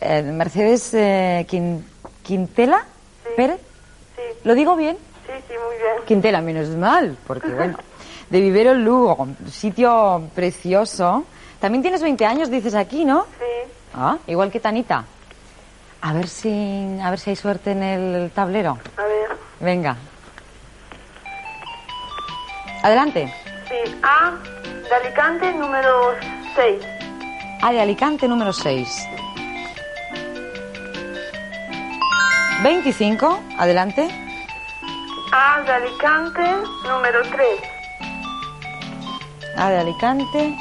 Eh, 0.00 0.22
Mercedes 0.22 0.92
eh, 0.94 1.46
Quintela 2.22 2.84
Pérez. 3.36 3.60
¿Lo 4.44 4.54
digo 4.54 4.76
bien? 4.76 4.96
Sí, 5.26 5.32
sí, 5.48 5.54
muy 5.54 5.76
bien. 5.76 6.04
Quintela, 6.06 6.40
menos 6.40 6.68
mal, 6.70 7.16
porque 7.26 7.48
bueno, 7.54 7.78
de 8.30 8.40
Vivero 8.40 8.74
Lugo, 8.74 9.28
sitio 9.50 10.28
precioso. 10.34 11.24
También 11.60 11.82
tienes 11.82 12.02
20 12.02 12.26
años, 12.26 12.50
dices 12.50 12.74
aquí, 12.74 13.04
¿no? 13.04 13.24
Sí. 13.38 13.70
Ah, 13.94 14.18
igual 14.26 14.50
que 14.50 14.60
Tanita. 14.60 15.04
A 16.02 16.12
ver 16.12 16.28
si, 16.28 16.98
a 17.02 17.08
ver 17.08 17.18
si 17.18 17.30
hay 17.30 17.36
suerte 17.36 17.70
en 17.70 17.82
el 17.82 18.30
tablero. 18.30 18.78
A 18.96 19.04
ver. 19.04 19.43
Venga. 19.60 19.96
Adelante. 22.82 23.32
Sí, 23.68 23.98
A 24.02 24.32
de 24.88 24.94
Alicante 24.94 25.52
número 25.52 26.14
6. 26.54 26.84
A 27.62 27.72
de 27.72 27.80
Alicante 27.80 28.28
número 28.28 28.52
6. 28.52 29.08
25, 32.62 33.42
adelante. 33.58 34.08
A 35.32 35.62
de 35.62 35.72
Alicante 35.72 36.42
número 36.86 37.22
3. 37.22 37.48
A 39.56 39.70
de 39.70 39.78
Alicante 39.78 40.56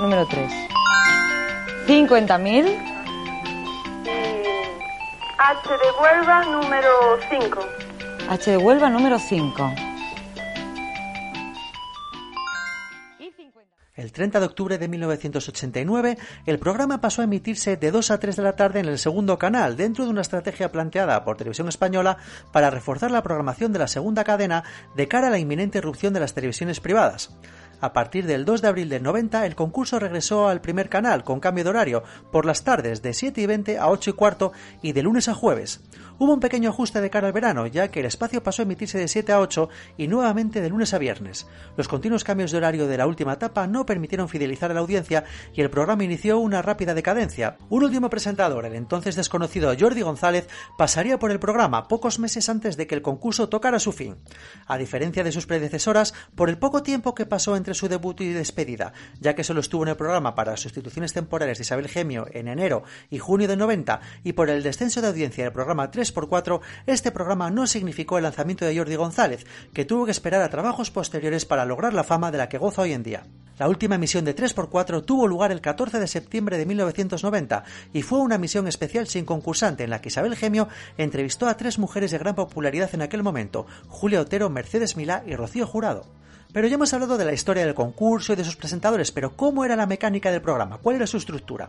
número 0.00 0.26
3. 0.26 0.52
50.000. 1.86 2.88
H 5.40 5.68
de 5.70 6.02
Huelva 6.02 6.44
número 6.46 6.88
5. 7.30 7.60
H 8.28 8.50
de 8.50 8.56
Huelva 8.56 8.90
número 8.90 9.20
5. 9.20 9.72
El 13.94 14.12
30 14.12 14.40
de 14.40 14.46
octubre 14.46 14.78
de 14.78 14.88
1989, 14.88 16.18
el 16.46 16.58
programa 16.58 17.00
pasó 17.00 17.20
a 17.20 17.24
emitirse 17.24 17.76
de 17.76 17.90
2 17.92 18.10
a 18.10 18.18
3 18.18 18.34
de 18.34 18.42
la 18.42 18.56
tarde 18.56 18.80
en 18.80 18.86
el 18.86 18.98
segundo 18.98 19.38
canal, 19.38 19.76
dentro 19.76 20.04
de 20.04 20.10
una 20.10 20.22
estrategia 20.22 20.72
planteada 20.72 21.24
por 21.24 21.36
Televisión 21.36 21.68
Española 21.68 22.16
para 22.52 22.70
reforzar 22.70 23.12
la 23.12 23.22
programación 23.22 23.72
de 23.72 23.78
la 23.78 23.86
segunda 23.86 24.24
cadena 24.24 24.64
de 24.96 25.06
cara 25.06 25.28
a 25.28 25.30
la 25.30 25.38
inminente 25.38 25.78
irrupción 25.78 26.14
de 26.14 26.20
las 26.20 26.34
televisiones 26.34 26.80
privadas. 26.80 27.36
A 27.80 27.92
partir 27.92 28.26
del 28.26 28.44
2 28.44 28.62
de 28.62 28.68
abril 28.68 28.88
del 28.88 29.02
90, 29.02 29.46
el 29.46 29.54
concurso 29.54 29.98
regresó 29.98 30.48
al 30.48 30.60
primer 30.60 30.88
canal, 30.88 31.22
con 31.22 31.40
cambio 31.40 31.64
de 31.64 31.70
horario, 31.70 32.02
por 32.32 32.44
las 32.44 32.64
tardes 32.64 33.02
de 33.02 33.14
7 33.14 33.40
y 33.40 33.46
20 33.46 33.78
a 33.78 33.88
8 33.88 34.10
y 34.10 34.12
cuarto 34.14 34.52
y 34.82 34.92
de 34.92 35.02
lunes 35.02 35.28
a 35.28 35.34
jueves. 35.34 35.80
Hubo 36.20 36.34
un 36.34 36.40
pequeño 36.40 36.70
ajuste 36.70 37.00
de 37.00 37.10
cara 37.10 37.28
al 37.28 37.32
verano, 37.32 37.68
ya 37.68 37.92
que 37.92 38.00
el 38.00 38.06
espacio 38.06 38.42
pasó 38.42 38.62
a 38.62 38.64
emitirse 38.64 38.98
de 38.98 39.06
7 39.06 39.30
a 39.30 39.38
8 39.38 39.68
y 39.96 40.08
nuevamente 40.08 40.60
de 40.60 40.68
lunes 40.68 40.92
a 40.92 40.98
viernes. 40.98 41.46
Los 41.76 41.86
continuos 41.86 42.24
cambios 42.24 42.50
de 42.50 42.56
horario 42.56 42.88
de 42.88 42.96
la 42.98 43.06
última 43.06 43.34
etapa 43.34 43.68
no 43.68 43.86
permitieron 43.86 44.28
fidelizar 44.28 44.72
a 44.72 44.74
la 44.74 44.80
audiencia 44.80 45.22
y 45.54 45.60
el 45.60 45.70
programa 45.70 46.02
inició 46.02 46.40
una 46.40 46.60
rápida 46.60 46.94
decadencia. 46.94 47.56
Un 47.68 47.84
último 47.84 48.10
presentador, 48.10 48.66
el 48.66 48.74
entonces 48.74 49.14
desconocido 49.14 49.72
Jordi 49.78 50.00
González, 50.00 50.48
pasaría 50.76 51.20
por 51.20 51.30
el 51.30 51.38
programa 51.38 51.86
pocos 51.86 52.18
meses 52.18 52.48
antes 52.48 52.76
de 52.76 52.88
que 52.88 52.96
el 52.96 53.02
concurso 53.02 53.48
tocara 53.48 53.78
su 53.78 53.92
fin. 53.92 54.16
A 54.66 54.76
diferencia 54.76 55.22
de 55.22 55.30
sus 55.30 55.46
predecesoras, 55.46 56.14
por 56.34 56.48
el 56.48 56.58
poco 56.58 56.82
tiempo 56.82 57.14
que 57.14 57.26
pasó 57.26 57.54
entre 57.54 57.67
su 57.74 57.88
debut 57.88 58.20
y 58.20 58.32
despedida, 58.32 58.92
ya 59.20 59.34
que 59.34 59.44
solo 59.44 59.60
estuvo 59.60 59.82
en 59.82 59.90
el 59.90 59.96
programa 59.96 60.34
para 60.34 60.56
sustituciones 60.56 61.12
temporales 61.12 61.58
de 61.58 61.62
Isabel 61.62 61.88
Gemio 61.88 62.26
en 62.32 62.48
enero 62.48 62.84
y 63.10 63.18
junio 63.18 63.48
de 63.48 63.56
90 63.56 64.00
y 64.24 64.32
por 64.32 64.50
el 64.50 64.62
descenso 64.62 65.00
de 65.00 65.08
audiencia 65.08 65.44
del 65.44 65.52
programa 65.52 65.90
3 65.90 66.12
por 66.12 66.28
4 66.28 66.60
este 66.86 67.12
programa 67.12 67.50
no 67.50 67.66
significó 67.66 68.18
el 68.18 68.24
lanzamiento 68.24 68.64
de 68.64 68.76
Jordi 68.76 68.96
González, 68.96 69.46
que 69.72 69.84
tuvo 69.84 70.04
que 70.04 70.10
esperar 70.10 70.42
a 70.42 70.50
trabajos 70.50 70.90
posteriores 70.90 71.44
para 71.44 71.64
lograr 71.64 71.94
la 71.94 72.04
fama 72.04 72.30
de 72.30 72.38
la 72.38 72.48
que 72.48 72.58
goza 72.58 72.82
hoy 72.82 72.92
en 72.92 73.02
día. 73.02 73.24
La 73.58 73.68
última 73.68 73.96
emisión 73.96 74.24
de 74.24 74.36
3x4 74.36 75.04
tuvo 75.04 75.26
lugar 75.26 75.50
el 75.50 75.60
14 75.60 75.98
de 75.98 76.06
septiembre 76.06 76.58
de 76.58 76.66
1990 76.66 77.64
y 77.92 78.02
fue 78.02 78.20
una 78.20 78.38
misión 78.38 78.68
especial 78.68 79.08
sin 79.08 79.24
concursante 79.24 79.82
en 79.82 79.90
la 79.90 80.00
que 80.00 80.10
Isabel 80.10 80.36
Gemio 80.36 80.68
entrevistó 80.96 81.48
a 81.48 81.56
tres 81.56 81.78
mujeres 81.78 82.12
de 82.12 82.18
gran 82.18 82.36
popularidad 82.36 82.90
en 82.92 83.02
aquel 83.02 83.24
momento, 83.24 83.66
Julia 83.88 84.20
Otero, 84.20 84.48
Mercedes 84.48 84.96
Milá 84.96 85.24
y 85.26 85.34
Rocío 85.34 85.66
Jurado. 85.66 86.06
Pero 86.50 86.66
ya 86.66 86.76
hemos 86.76 86.94
hablado 86.94 87.18
de 87.18 87.26
la 87.26 87.34
historia 87.34 87.66
del 87.66 87.74
concurso 87.74 88.32
y 88.32 88.36
de 88.36 88.44
sus 88.44 88.56
presentadores, 88.56 89.12
pero 89.12 89.36
¿cómo 89.36 89.66
era 89.66 89.76
la 89.76 89.86
mecánica 89.86 90.30
del 90.30 90.40
programa? 90.40 90.78
¿Cuál 90.78 90.96
era 90.96 91.06
su 91.06 91.18
estructura? 91.18 91.68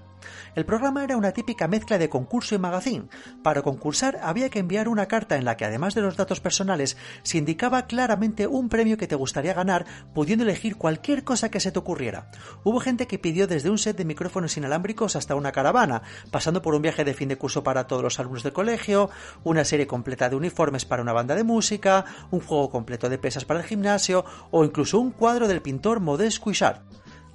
El 0.55 0.65
programa 0.65 1.03
era 1.03 1.17
una 1.17 1.33
típica 1.33 1.67
mezcla 1.67 1.97
de 1.97 2.07
concurso 2.07 2.55
y 2.55 2.59
magazine. 2.59 3.09
Para 3.43 3.61
concursar 3.61 4.21
había 4.23 4.49
que 4.49 4.59
enviar 4.59 4.87
una 4.87 5.07
carta 5.07 5.35
en 5.35 5.43
la 5.43 5.57
que 5.57 5.65
además 5.65 5.95
de 5.95 6.01
los 6.01 6.15
datos 6.15 6.39
personales 6.39 6.95
se 7.23 7.37
indicaba 7.37 7.87
claramente 7.87 8.47
un 8.47 8.69
premio 8.69 8.95
que 8.95 9.07
te 9.07 9.15
gustaría 9.15 9.53
ganar, 9.53 9.85
pudiendo 10.13 10.45
elegir 10.45 10.77
cualquier 10.77 11.25
cosa 11.25 11.51
que 11.51 11.59
se 11.59 11.73
te 11.73 11.79
ocurriera. 11.79 12.31
Hubo 12.63 12.79
gente 12.79 13.05
que 13.05 13.19
pidió 13.19 13.47
desde 13.47 13.69
un 13.69 13.79
set 13.79 13.97
de 13.97 14.05
micrófonos 14.05 14.55
inalámbricos 14.55 15.17
hasta 15.17 15.35
una 15.35 15.51
caravana, 15.51 16.03
pasando 16.31 16.61
por 16.61 16.73
un 16.73 16.81
viaje 16.81 17.03
de 17.03 17.13
fin 17.13 17.27
de 17.27 17.37
curso 17.37 17.63
para 17.63 17.85
todos 17.85 18.01
los 18.01 18.17
alumnos 18.17 18.43
del 18.43 18.53
colegio, 18.53 19.09
una 19.43 19.65
serie 19.65 19.87
completa 19.87 20.29
de 20.29 20.37
uniformes 20.37 20.85
para 20.85 21.01
una 21.01 21.11
banda 21.11 21.35
de 21.35 21.43
música, 21.43 22.05
un 22.31 22.39
juego 22.39 22.69
completo 22.69 23.09
de 23.09 23.17
pesas 23.17 23.43
para 23.43 23.59
el 23.59 23.65
gimnasio 23.65 24.23
o 24.51 24.68
incluso 24.69 24.99
un 24.99 25.11
cuadro 25.11 25.47
del 25.47 25.61
pintor 25.61 25.99
Modeste 25.99 26.39
Cuixart. 26.39 26.81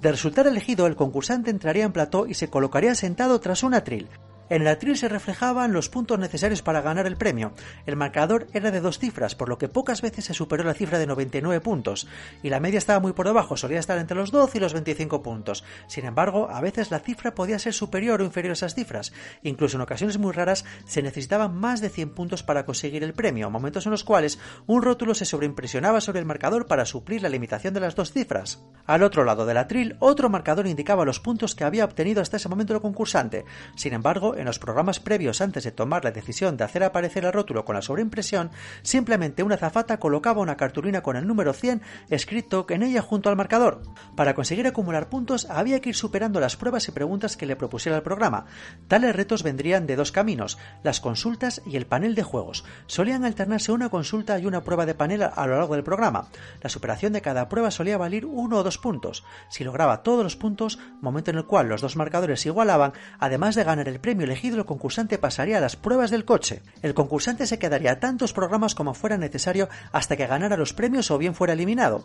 De 0.01 0.11
resultar 0.11 0.47
elegido, 0.47 0.87
el 0.87 0.95
concursante 0.95 1.51
entraría 1.51 1.85
en 1.85 1.91
plató 1.91 2.27
y 2.27 2.33
se 2.33 2.49
colocaría 2.49 2.95
sentado 2.95 3.39
tras 3.39 3.63
un 3.63 3.73
atril. 3.73 4.09
En 4.49 4.61
el 4.61 4.67
atril 4.67 4.95
se 4.95 5.09
reflejaban 5.09 5.73
los 5.73 5.89
puntos 5.89 6.19
necesarios 6.19 6.61
para 6.61 6.81
ganar 6.81 7.07
el 7.07 7.17
premio. 7.17 7.53
El 7.85 7.95
marcador 7.95 8.47
era 8.53 8.69
de 8.69 8.79
dos 8.79 8.99
cifras, 8.99 9.33
por 9.33 9.49
lo 9.49 9.57
que 9.57 9.69
pocas 9.69 10.01
veces 10.01 10.25
se 10.25 10.33
superó 10.35 10.63
la 10.63 10.75
cifra 10.75 10.99
de 10.99 11.07
99 11.07 11.61
puntos, 11.61 12.07
y 12.43 12.49
la 12.49 12.59
media 12.59 12.77
estaba 12.77 12.99
muy 12.99 13.13
por 13.13 13.25
debajo, 13.25 13.57
solía 13.57 13.79
estar 13.79 13.97
entre 13.97 14.17
los 14.17 14.31
12 14.31 14.57
y 14.57 14.61
los 14.61 14.73
25 14.73 15.23
puntos. 15.23 15.63
Sin 15.87 16.05
embargo, 16.05 16.47
a 16.51 16.61
veces 16.61 16.91
la 16.91 16.99
cifra 16.99 17.33
podía 17.33 17.57
ser 17.57 17.73
superior 17.73 18.21
o 18.21 18.25
inferior 18.25 18.51
a 18.51 18.53
esas 18.53 18.75
cifras. 18.75 19.13
Incluso 19.41 19.77
en 19.77 19.81
ocasiones 19.81 20.19
muy 20.19 20.31
raras 20.31 20.63
se 20.85 21.01
necesitaban 21.01 21.55
más 21.55 21.81
de 21.81 21.89
100 21.89 22.13
puntos 22.13 22.43
para 22.43 22.65
conseguir 22.65 23.03
el 23.03 23.13
premio, 23.13 23.49
momentos 23.49 23.85
en 23.85 23.91
los 23.91 24.03
cuales 24.03 24.37
un 24.67 24.83
rótulo 24.83 25.15
se 25.15 25.25
sobreimpresionaba 25.25 26.01
sobre 26.01 26.19
el 26.19 26.25
marcador 26.25 26.67
para 26.67 26.85
suplir 26.85 27.23
la 27.23 27.29
limitación 27.29 27.73
de 27.73 27.79
las 27.79 27.95
dos 27.95 28.11
cifras. 28.11 28.63
Al 28.85 29.01
otro 29.01 29.23
lado 29.23 29.47
del 29.47 29.57
atril, 29.57 29.95
otro 29.99 30.29
marcador 30.29 30.67
indicaba 30.67 31.05
los 31.05 31.19
puntos 31.19 31.55
que 31.55 31.63
había 31.63 31.85
obtenido 31.85 32.21
hasta 32.21 32.37
ese 32.37 32.49
momento 32.49 32.75
el 32.75 32.81
concursante. 32.81 33.45
Sin 33.75 33.93
embargo, 33.93 34.34
en 34.35 34.45
los 34.45 34.59
programas 34.59 34.99
previos 34.99 35.41
antes 35.41 35.63
de 35.63 35.71
tomar 35.71 36.03
la 36.03 36.11
decisión 36.11 36.57
de 36.57 36.63
hacer 36.63 36.83
aparecer 36.83 37.25
el 37.25 37.33
rótulo 37.33 37.65
con 37.65 37.75
la 37.75 37.81
sobreimpresión, 37.81 38.51
simplemente 38.81 39.43
una 39.43 39.57
zafata 39.57 39.99
colocaba 39.99 40.41
una 40.41 40.57
cartulina 40.57 41.01
con 41.01 41.15
el 41.15 41.27
número 41.27 41.53
100 41.53 41.81
escrito 42.09 42.65
en 42.69 42.83
ella 42.83 43.01
junto 43.01 43.29
al 43.29 43.35
marcador. 43.35 43.81
Para 44.15 44.33
conseguir 44.33 44.67
acumular 44.67 45.09
puntos 45.09 45.47
había 45.49 45.79
que 45.81 45.89
ir 45.89 45.95
superando 45.95 46.39
las 46.39 46.57
pruebas 46.57 46.87
y 46.87 46.91
preguntas 46.91 47.37
que 47.37 47.45
le 47.45 47.55
propusiera 47.55 47.97
el 47.97 48.03
programa. 48.03 48.45
Tales 48.87 49.15
retos 49.15 49.43
vendrían 49.43 49.87
de 49.87 49.95
dos 49.95 50.11
caminos, 50.11 50.57
las 50.83 50.99
consultas 50.99 51.61
y 51.65 51.77
el 51.77 51.85
panel 51.85 52.15
de 52.15 52.23
juegos. 52.23 52.65
Solían 52.87 53.25
alternarse 53.25 53.71
una 53.71 53.89
consulta 53.89 54.37
y 54.39 54.45
una 54.45 54.63
prueba 54.63 54.85
de 54.85 54.95
panel 54.95 55.23
a 55.23 55.47
lo 55.47 55.57
largo 55.57 55.75
del 55.75 55.83
programa. 55.83 56.27
La 56.61 56.69
superación 56.69 57.13
de 57.13 57.21
cada 57.21 57.49
prueba 57.49 57.71
solía 57.71 57.97
valer 57.97 58.25
uno 58.25 58.57
o 58.57 58.63
dos 58.63 58.77
puntos. 58.77 59.23
Si 59.49 59.63
lograba 59.63 60.03
todos 60.03 60.23
los 60.23 60.35
puntos, 60.35 60.79
momento 61.01 61.31
en 61.31 61.37
el 61.37 61.45
cual 61.45 61.69
los 61.69 61.81
dos 61.81 61.95
marcadores 61.95 62.41
se 62.41 62.49
igualaban, 62.49 62.93
además 63.19 63.55
de 63.55 63.63
ganar 63.63 63.87
el 63.87 63.99
premio 63.99 64.24
elegido, 64.25 64.57
el 64.57 64.65
concursante 64.65 65.17
pasaría 65.17 65.57
a 65.57 65.61
las 65.61 65.75
pruebas 65.75 66.11
del 66.11 66.25
coche. 66.25 66.61
El 66.81 66.93
concursante 66.93 67.47
se 67.47 67.57
quedaría 67.57 67.99
tantos 67.99 68.33
programas 68.33 68.75
como 68.75 68.93
fuera 68.93 69.17
necesario 69.17 69.69
hasta 69.91 70.17
que 70.17 70.27
ganara 70.27 70.57
los 70.57 70.73
premios 70.73 71.09
o 71.11 71.17
bien 71.17 71.33
fuera 71.33 71.53
eliminado. 71.53 72.03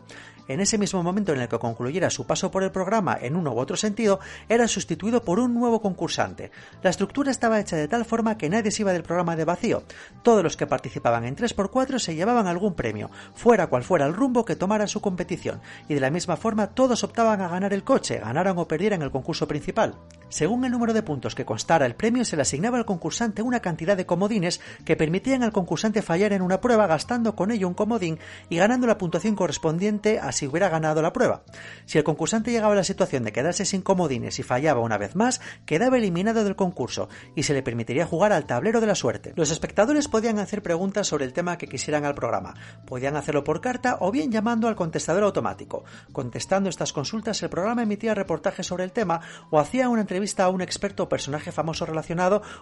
En 0.48 0.60
ese 0.60 0.78
mismo 0.78 1.02
momento 1.02 1.32
en 1.32 1.40
el 1.40 1.48
que 1.48 1.58
concluyera 1.58 2.10
su 2.10 2.26
paso 2.26 2.50
por 2.50 2.62
el 2.62 2.70
programa 2.70 3.18
en 3.20 3.36
uno 3.36 3.52
u 3.52 3.58
otro 3.58 3.76
sentido, 3.76 4.20
era 4.48 4.68
sustituido 4.68 5.24
por 5.24 5.40
un 5.40 5.54
nuevo 5.54 5.80
concursante. 5.82 6.50
La 6.82 6.90
estructura 6.90 7.30
estaba 7.30 7.60
hecha 7.60 7.76
de 7.76 7.88
tal 7.88 8.04
forma 8.04 8.38
que 8.38 8.48
nadie 8.48 8.70
se 8.70 8.82
iba 8.82 8.92
del 8.92 9.02
programa 9.02 9.36
de 9.36 9.44
vacío. 9.44 9.82
Todos 10.22 10.42
los 10.42 10.56
que 10.56 10.66
participaban 10.66 11.24
en 11.24 11.36
3x4 11.36 11.98
se 11.98 12.14
llevaban 12.14 12.46
algún 12.46 12.74
premio, 12.74 13.10
fuera 13.34 13.66
cual 13.68 13.84
fuera 13.84 14.06
el 14.06 14.14
rumbo 14.14 14.44
que 14.44 14.56
tomara 14.56 14.86
su 14.86 15.00
competición, 15.00 15.60
y 15.88 15.94
de 15.94 16.00
la 16.00 16.10
misma 16.10 16.36
forma 16.36 16.68
todos 16.68 17.04
optaban 17.04 17.40
a 17.40 17.48
ganar 17.48 17.72
el 17.72 17.84
coche, 17.84 18.18
ganaran 18.18 18.58
o 18.58 18.68
perdieran 18.68 19.02
el 19.02 19.10
concurso 19.10 19.48
principal. 19.48 19.94
Según 20.28 20.64
el 20.64 20.70
número 20.70 20.92
de 20.92 21.02
puntos 21.02 21.34
que 21.34 21.44
constara 21.44 21.86
el 21.86 21.96
premio, 21.96 22.09
se 22.24 22.36
le 22.36 22.42
asignaba 22.42 22.76
al 22.76 22.84
concursante 22.84 23.40
una 23.40 23.60
cantidad 23.60 23.96
de 23.96 24.04
comodines 24.04 24.60
que 24.84 24.96
permitían 24.96 25.42
al 25.42 25.52
concursante 25.52 26.02
fallar 26.02 26.32
en 26.32 26.42
una 26.42 26.60
prueba 26.60 26.86
gastando 26.86 27.36
con 27.36 27.52
ello 27.52 27.68
un 27.68 27.74
comodín 27.74 28.18
y 28.48 28.56
ganando 28.56 28.86
la 28.86 28.98
puntuación 28.98 29.36
correspondiente 29.36 30.18
a 30.18 30.32
si 30.32 30.46
hubiera 30.46 30.68
ganado 30.68 31.02
la 31.02 31.12
prueba. 31.12 31.44
Si 31.86 31.98
el 31.98 32.04
concursante 32.04 32.50
llegaba 32.50 32.72
a 32.72 32.76
la 32.76 32.84
situación 32.84 33.22
de 33.22 33.32
quedarse 33.32 33.64
sin 33.64 33.82
comodines 33.82 34.38
y 34.40 34.42
fallaba 34.42 34.80
una 34.80 34.98
vez 34.98 35.14
más, 35.14 35.40
quedaba 35.66 35.98
eliminado 35.98 36.42
del 36.42 36.56
concurso 36.56 37.08
y 37.36 37.44
se 37.44 37.54
le 37.54 37.62
permitiría 37.62 38.06
jugar 38.06 38.32
al 38.32 38.46
tablero 38.46 38.80
de 38.80 38.88
la 38.88 38.96
suerte. 38.96 39.32
Los 39.36 39.52
espectadores 39.52 40.08
podían 40.08 40.40
hacer 40.40 40.62
preguntas 40.62 41.06
sobre 41.06 41.24
el 41.24 41.32
tema 41.32 41.58
que 41.58 41.68
quisieran 41.68 42.04
al 42.04 42.16
programa. 42.16 42.54
Podían 42.86 43.16
hacerlo 43.16 43.44
por 43.44 43.60
carta 43.60 43.98
o 44.00 44.10
bien 44.10 44.32
llamando 44.32 44.66
al 44.66 44.74
contestador 44.74 45.22
automático. 45.22 45.84
Contestando 46.12 46.68
estas 46.68 46.92
consultas, 46.92 47.40
el 47.42 47.50
programa 47.50 47.84
emitía 47.84 48.14
reportajes 48.14 48.66
sobre 48.66 48.82
el 48.82 48.92
tema 48.92 49.20
o 49.50 49.60
hacía 49.60 49.88
una 49.88 50.00
entrevista 50.00 50.44
a 50.44 50.48
un 50.48 50.60
experto 50.60 51.04
o 51.04 51.08
personaje 51.08 51.52
famoso 51.52 51.86
relacionado 51.86 51.99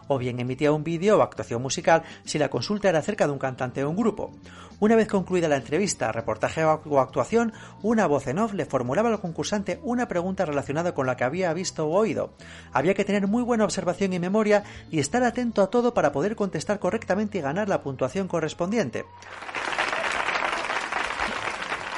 o 0.08 0.18
bien 0.18 0.40
emitía 0.40 0.72
un 0.72 0.84
vídeo 0.84 1.18
o 1.18 1.22
actuación 1.22 1.62
musical 1.62 2.02
si 2.24 2.38
la 2.38 2.50
consulta 2.50 2.88
era 2.88 2.98
acerca 2.98 3.26
de 3.26 3.32
un 3.32 3.38
cantante 3.38 3.84
o 3.84 3.90
un 3.90 3.96
grupo. 3.96 4.32
Una 4.80 4.94
vez 4.94 5.08
concluida 5.08 5.48
la 5.48 5.56
entrevista, 5.56 6.12
reportaje 6.12 6.64
o 6.64 7.00
actuación, 7.00 7.52
una 7.82 8.06
voz 8.06 8.28
en 8.28 8.38
off 8.38 8.54
le 8.54 8.64
formulaba 8.64 9.08
al 9.08 9.20
concursante 9.20 9.80
una 9.82 10.06
pregunta 10.06 10.44
relacionada 10.44 10.94
con 10.94 11.06
la 11.06 11.16
que 11.16 11.24
había 11.24 11.52
visto 11.52 11.86
o 11.86 11.98
oído. 11.98 12.30
Había 12.72 12.94
que 12.94 13.04
tener 13.04 13.26
muy 13.26 13.42
buena 13.42 13.64
observación 13.64 14.12
y 14.12 14.20
memoria 14.20 14.62
y 14.90 15.00
estar 15.00 15.24
atento 15.24 15.62
a 15.62 15.70
todo 15.70 15.94
para 15.94 16.12
poder 16.12 16.36
contestar 16.36 16.78
correctamente 16.78 17.38
y 17.38 17.40
ganar 17.40 17.68
la 17.68 17.82
puntuación 17.82 18.28
correspondiente. 18.28 19.04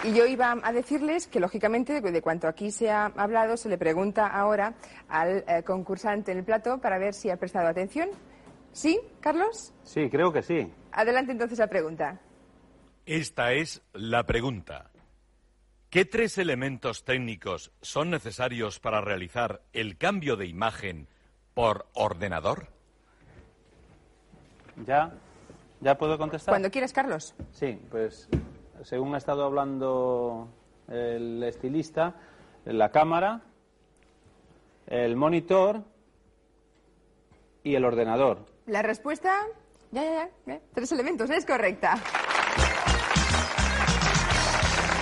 Y 0.02 0.14
yo 0.14 0.26
iba 0.26 0.56
a 0.62 0.72
decirles 0.72 1.26
que, 1.26 1.40
lógicamente, 1.40 2.00
de 2.00 2.22
cuanto 2.22 2.48
aquí 2.48 2.70
se 2.70 2.90
ha 2.90 3.06
hablado, 3.16 3.58
se 3.58 3.68
le 3.68 3.76
pregunta 3.76 4.26
ahora 4.26 4.74
al 5.08 5.44
eh, 5.46 5.62
concursante 5.62 6.32
en 6.32 6.38
el 6.38 6.44
plato 6.44 6.78
para 6.78 6.98
ver 6.98 7.12
si 7.12 7.28
ha 7.28 7.36
prestado 7.36 7.68
atención. 7.68 8.08
¿Sí, 8.72 8.98
Carlos? 9.20 9.74
Sí, 9.82 10.08
creo 10.08 10.32
que 10.32 10.42
sí. 10.42 10.72
Adelante 10.92 11.32
entonces 11.32 11.58
la 11.58 11.66
pregunta. 11.66 12.18
Esta 13.04 13.52
es 13.52 13.82
la 13.92 14.24
pregunta. 14.24 14.90
¿Qué 15.90 16.06
tres 16.06 16.38
elementos 16.38 17.04
técnicos 17.04 17.72
son 17.82 18.10
necesarios 18.10 18.80
para 18.80 19.02
realizar 19.02 19.60
el 19.72 19.98
cambio 19.98 20.36
de 20.36 20.46
imagen 20.46 21.08
por 21.52 21.88
ordenador? 21.92 22.68
¿Ya? 24.86 25.12
¿Ya 25.80 25.98
puedo 25.98 26.16
contestar? 26.16 26.52
Cuando 26.52 26.70
quieras, 26.70 26.92
Carlos. 26.92 27.34
Sí, 27.52 27.78
pues 27.90 28.28
según 28.84 29.14
ha 29.14 29.18
estado 29.18 29.44
hablando 29.44 30.48
el 30.88 31.42
estilista, 31.42 32.14
la 32.64 32.90
cámara, 32.90 33.42
el 34.86 35.16
monitor 35.16 35.82
y 37.62 37.74
el 37.74 37.84
ordenador. 37.84 38.46
La 38.66 38.82
respuesta, 38.82 39.46
ya, 39.90 40.02
ya, 40.02 40.30
ya, 40.46 40.60
tres 40.74 40.92
elementos, 40.92 41.30
es 41.30 41.44
correcta. 41.44 41.94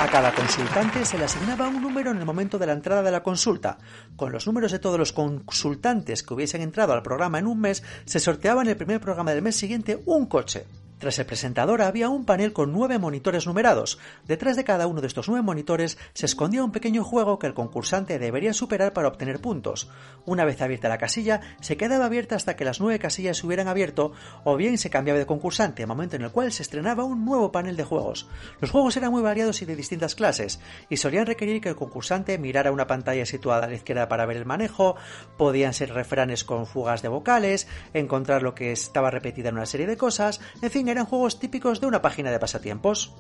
A 0.01 0.07
cada 0.07 0.33
consultante 0.33 1.05
se 1.05 1.19
le 1.19 1.25
asignaba 1.25 1.67
un 1.67 1.83
número 1.83 2.13
en 2.13 2.19
el 2.19 2.25
momento 2.25 2.57
de 2.57 2.67
la 2.67 2.73
entrada 2.73 3.03
de 3.03 3.11
la 3.11 3.25
consulta. 3.25 3.79
Con 4.15 4.31
los 4.31 4.47
números 4.47 4.71
de 4.71 4.79
todos 4.79 4.97
los 4.97 5.13
consultantes 5.13 6.23
que 6.23 6.35
hubiesen 6.35 6.63
entrado 6.63 6.93
al 6.93 7.03
programa 7.03 7.41
en 7.41 7.49
un 7.49 7.61
mes, 7.61 7.83
se 8.05 8.21
sorteaba 8.21 8.63
en 8.63 8.69
el 8.69 8.77
primer 8.77 9.01
programa 9.01 9.33
del 9.33 9.43
mes 9.43 9.57
siguiente 9.57 10.01
un 10.07 10.27
coche. 10.27 10.67
Tras 10.99 11.19
el 11.21 11.27
presentador 11.27 11.81
había 11.81 12.09
un 12.09 12.25
panel 12.25 12.53
con 12.53 12.73
nueve 12.73 12.99
monitores 12.99 13.47
numerados. 13.47 13.99
Detrás 14.27 14.57
de 14.57 14.65
cada 14.65 14.89
uno 14.89 15.01
de 15.01 15.07
estos 15.07 15.29
nueve 15.29 15.45
monitores 15.45 15.97
se 16.13 16.27
escondía 16.27 16.65
un 16.65 16.73
pequeño 16.73 17.05
juego 17.05 17.39
que 17.39 17.47
el 17.47 17.55
concursante 17.55 18.19
debería 18.19 18.53
superar 18.53 18.93
para 18.93 19.07
obtener 19.07 19.41
puntos. 19.41 19.89
Una 20.27 20.45
vez 20.45 20.61
abierta 20.61 20.89
la 20.89 20.99
casilla, 20.99 21.41
se 21.61 21.77
quedaba 21.77 22.07
abierta 22.07 22.35
hasta 22.35 22.57
que 22.57 22.65
las 22.65 22.81
nueve 22.81 22.99
casillas 22.99 23.37
se 23.37 23.47
hubieran 23.47 23.69
abierto 23.69 24.13
o 24.43 24.57
bien 24.57 24.77
se 24.77 24.91
cambiaba 24.91 25.21
de 25.21 25.27
concursante, 25.27 25.87
momento 25.87 26.17
en 26.17 26.23
el 26.23 26.33
cual 26.33 26.51
se 26.51 26.65
estrenaba 26.65 27.05
un 27.05 27.25
nuevo 27.25 27.53
panel 27.53 27.77
de 27.77 27.85
juegos. 27.85 28.29
Los 28.61 28.73
juegos 28.73 28.97
eran 28.97 29.13
muy 29.13 29.23
variados 29.23 29.63
y 29.63 29.67
de 29.67 29.77
distintas 29.77 30.17
clases, 30.17 30.59
y 30.89 30.97
solían 30.97 31.27
requerir 31.27 31.61
que 31.61 31.69
el 31.69 31.77
concursante 31.77 32.39
mirara 32.39 32.73
una 32.73 32.89
pantalla 32.89 33.25
situada 33.25 33.67
a 33.67 33.69
la 33.69 33.77
izquierda 33.77 34.09
para 34.09 34.27
ver 34.27 34.37
el 34.37 34.47
manejo, 34.47 34.97
podían 35.37 35.75
ser 35.75 35.95
refranes 35.95 36.43
con 36.43 36.67
fugas 36.67 37.03
de 37.03 37.09
vocales, 37.09 37.69
encontrar 37.95 38.43
lo 38.43 38.55
que 38.57 38.73
estaba 38.73 39.13
repetida 39.13 39.51
en 39.51 39.57
una 39.57 39.67
serie 39.67 39.87
de 39.87 39.97
cosas, 39.97 40.41
en 40.61 40.71
fin, 40.71 40.88
eran 40.91 41.07
juegos 41.07 41.39
típicos 41.39 41.81
de 41.81 41.87
una 41.87 42.03
página 42.03 42.31
de 42.31 42.39
pasatiempos. 42.39 43.15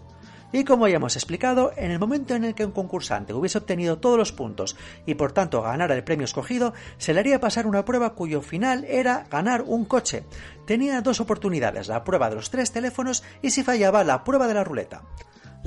Y 0.50 0.64
como 0.64 0.88
ya 0.88 0.96
hemos 0.96 1.14
explicado, 1.14 1.72
en 1.76 1.90
el 1.90 1.98
momento 1.98 2.34
en 2.34 2.44
el 2.44 2.54
que 2.54 2.64
un 2.64 2.72
concursante 2.72 3.34
hubiese 3.34 3.58
obtenido 3.58 3.98
todos 3.98 4.16
los 4.16 4.32
puntos 4.32 4.76
y 5.04 5.14
por 5.14 5.32
tanto 5.32 5.60
ganara 5.60 5.94
el 5.94 6.04
premio 6.04 6.24
escogido, 6.24 6.72
se 6.96 7.12
le 7.12 7.20
haría 7.20 7.40
pasar 7.40 7.66
una 7.66 7.84
prueba 7.84 8.14
cuyo 8.14 8.40
final 8.40 8.84
era 8.84 9.26
ganar 9.30 9.62
un 9.62 9.84
coche. 9.84 10.24
Tenía 10.66 11.02
dos 11.02 11.20
oportunidades, 11.20 11.88
la 11.88 12.02
prueba 12.02 12.30
de 12.30 12.36
los 12.36 12.50
tres 12.50 12.72
teléfonos 12.72 13.22
y 13.42 13.50
si 13.50 13.62
fallaba 13.62 14.04
la 14.04 14.24
prueba 14.24 14.48
de 14.48 14.54
la 14.54 14.64
ruleta. 14.64 15.02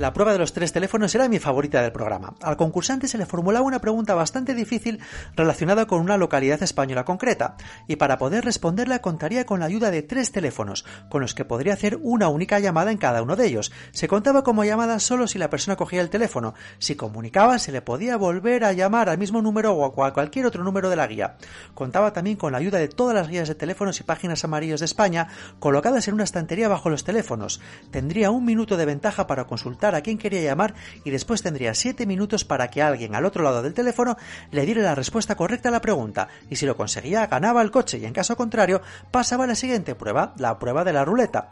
La 0.02 0.12
prueba 0.12 0.32
de 0.32 0.40
los 0.40 0.52
tres 0.52 0.72
teléfonos 0.72 1.14
era 1.14 1.28
mi 1.28 1.38
favorita 1.38 1.80
del 1.80 1.92
programa. 1.92 2.34
Al 2.42 2.56
concursante 2.56 3.06
se 3.06 3.18
le 3.18 3.24
formulaba 3.24 3.64
una 3.64 3.80
pregunta 3.80 4.16
bastante 4.16 4.52
difícil 4.52 4.98
relacionada 5.36 5.86
con 5.86 6.00
una 6.00 6.16
localidad 6.16 6.60
española 6.60 7.04
concreta, 7.04 7.54
y 7.86 7.94
para 7.94 8.18
poder 8.18 8.44
responderla 8.44 8.98
contaría 8.98 9.46
con 9.46 9.60
la 9.60 9.66
ayuda 9.66 9.92
de 9.92 10.02
tres 10.02 10.32
teléfonos, 10.32 10.84
con 11.08 11.20
los 11.20 11.36
que 11.36 11.44
podría 11.44 11.74
hacer 11.74 12.00
una 12.02 12.26
única 12.26 12.58
llamada 12.58 12.90
en 12.90 12.98
cada 12.98 13.22
uno 13.22 13.36
de 13.36 13.46
ellos. 13.46 13.70
Se 13.92 14.08
contaba 14.08 14.42
como 14.42 14.64
llamada 14.64 14.98
solo 14.98 15.28
si 15.28 15.38
la 15.38 15.50
persona 15.50 15.76
cogía 15.76 16.00
el 16.00 16.10
teléfono. 16.10 16.54
Si 16.80 16.96
comunicaba, 16.96 17.60
se 17.60 17.70
le 17.70 17.80
podía 17.80 18.16
volver 18.16 18.64
a 18.64 18.72
llamar 18.72 19.08
al 19.08 19.18
mismo 19.18 19.40
número 19.40 19.72
o 19.72 20.04
a 20.04 20.12
cualquier 20.12 20.46
otro 20.46 20.64
número 20.64 20.90
de 20.90 20.96
la 20.96 21.06
guía. 21.06 21.36
Contaba 21.74 22.12
también 22.12 22.38
con 22.38 22.50
la 22.50 22.58
ayuda 22.58 22.78
de 22.78 22.88
todas 22.88 23.14
las 23.14 23.28
guías 23.28 23.46
de 23.46 23.54
teléfonos 23.54 24.00
y 24.00 24.02
páginas 24.02 24.42
amarillas 24.42 24.80
de 24.80 24.86
España, 24.86 25.28
colocadas 25.60 26.08
en 26.08 26.14
una 26.14 26.24
estantería 26.24 26.66
bajo 26.66 26.90
los 26.90 27.04
teléfonos. 27.04 27.60
Tendría 27.92 28.32
un 28.32 28.44
minuto 28.44 28.76
de 28.76 28.86
ventaja 28.86 29.28
para 29.28 29.44
consultar 29.44 29.91
a 29.94 30.02
quién 30.02 30.18
quería 30.18 30.42
llamar 30.42 30.74
y 31.04 31.10
después 31.10 31.42
tendría 31.42 31.74
7 31.74 32.06
minutos 32.06 32.44
para 32.44 32.68
que 32.68 32.82
alguien 32.82 33.14
al 33.14 33.24
otro 33.24 33.42
lado 33.42 33.62
del 33.62 33.74
teléfono 33.74 34.16
le 34.50 34.66
diera 34.66 34.82
la 34.82 34.94
respuesta 34.94 35.36
correcta 35.36 35.68
a 35.68 35.72
la 35.72 35.80
pregunta 35.80 36.28
y 36.50 36.56
si 36.56 36.66
lo 36.66 36.76
conseguía 36.76 37.26
ganaba 37.26 37.62
el 37.62 37.70
coche 37.70 37.98
y 37.98 38.04
en 38.04 38.12
caso 38.12 38.36
contrario 38.36 38.82
pasaba 39.10 39.44
a 39.44 39.46
la 39.46 39.54
siguiente 39.54 39.94
prueba, 39.94 40.34
la 40.38 40.58
prueba 40.58 40.84
de 40.84 40.92
la 40.92 41.04
ruleta. 41.04 41.50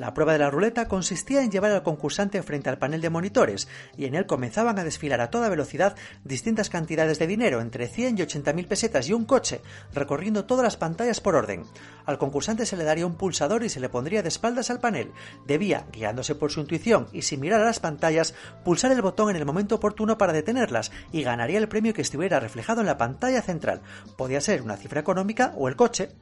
La 0.00 0.14
prueba 0.14 0.32
de 0.32 0.38
la 0.38 0.48
ruleta 0.48 0.88
consistía 0.88 1.42
en 1.42 1.50
llevar 1.50 1.72
al 1.72 1.82
concursante 1.82 2.42
frente 2.42 2.70
al 2.70 2.78
panel 2.78 3.02
de 3.02 3.10
monitores 3.10 3.68
y 3.98 4.06
en 4.06 4.14
él 4.14 4.24
comenzaban 4.24 4.78
a 4.78 4.84
desfilar 4.84 5.20
a 5.20 5.28
toda 5.28 5.50
velocidad 5.50 5.94
distintas 6.24 6.70
cantidades 6.70 7.18
de 7.18 7.26
dinero, 7.26 7.60
entre 7.60 7.86
100 7.86 8.16
y 8.16 8.22
80 8.22 8.54
mil 8.54 8.66
pesetas 8.66 9.10
y 9.10 9.12
un 9.12 9.26
coche, 9.26 9.60
recorriendo 9.92 10.46
todas 10.46 10.64
las 10.64 10.78
pantallas 10.78 11.20
por 11.20 11.34
orden. 11.34 11.64
Al 12.06 12.16
concursante 12.16 12.64
se 12.64 12.78
le 12.78 12.84
daría 12.84 13.04
un 13.04 13.16
pulsador 13.16 13.62
y 13.62 13.68
se 13.68 13.78
le 13.78 13.90
pondría 13.90 14.22
de 14.22 14.28
espaldas 14.28 14.70
al 14.70 14.80
panel. 14.80 15.12
Debía, 15.46 15.84
guiándose 15.92 16.34
por 16.34 16.50
su 16.50 16.60
intuición 16.60 17.08
y 17.12 17.20
sin 17.20 17.40
mirar 17.40 17.60
a 17.60 17.66
las 17.66 17.80
pantallas, 17.80 18.32
pulsar 18.64 18.92
el 18.92 19.02
botón 19.02 19.28
en 19.28 19.36
el 19.36 19.44
momento 19.44 19.74
oportuno 19.74 20.16
para 20.16 20.32
detenerlas 20.32 20.92
y 21.12 21.24
ganaría 21.24 21.58
el 21.58 21.68
premio 21.68 21.92
que 21.92 22.00
estuviera 22.00 22.40
reflejado 22.40 22.80
en 22.80 22.86
la 22.86 22.96
pantalla 22.96 23.42
central. 23.42 23.82
Podía 24.16 24.40
ser 24.40 24.62
una 24.62 24.78
cifra 24.78 25.00
económica 25.00 25.52
o 25.58 25.68
el 25.68 25.76
coche. 25.76 26.12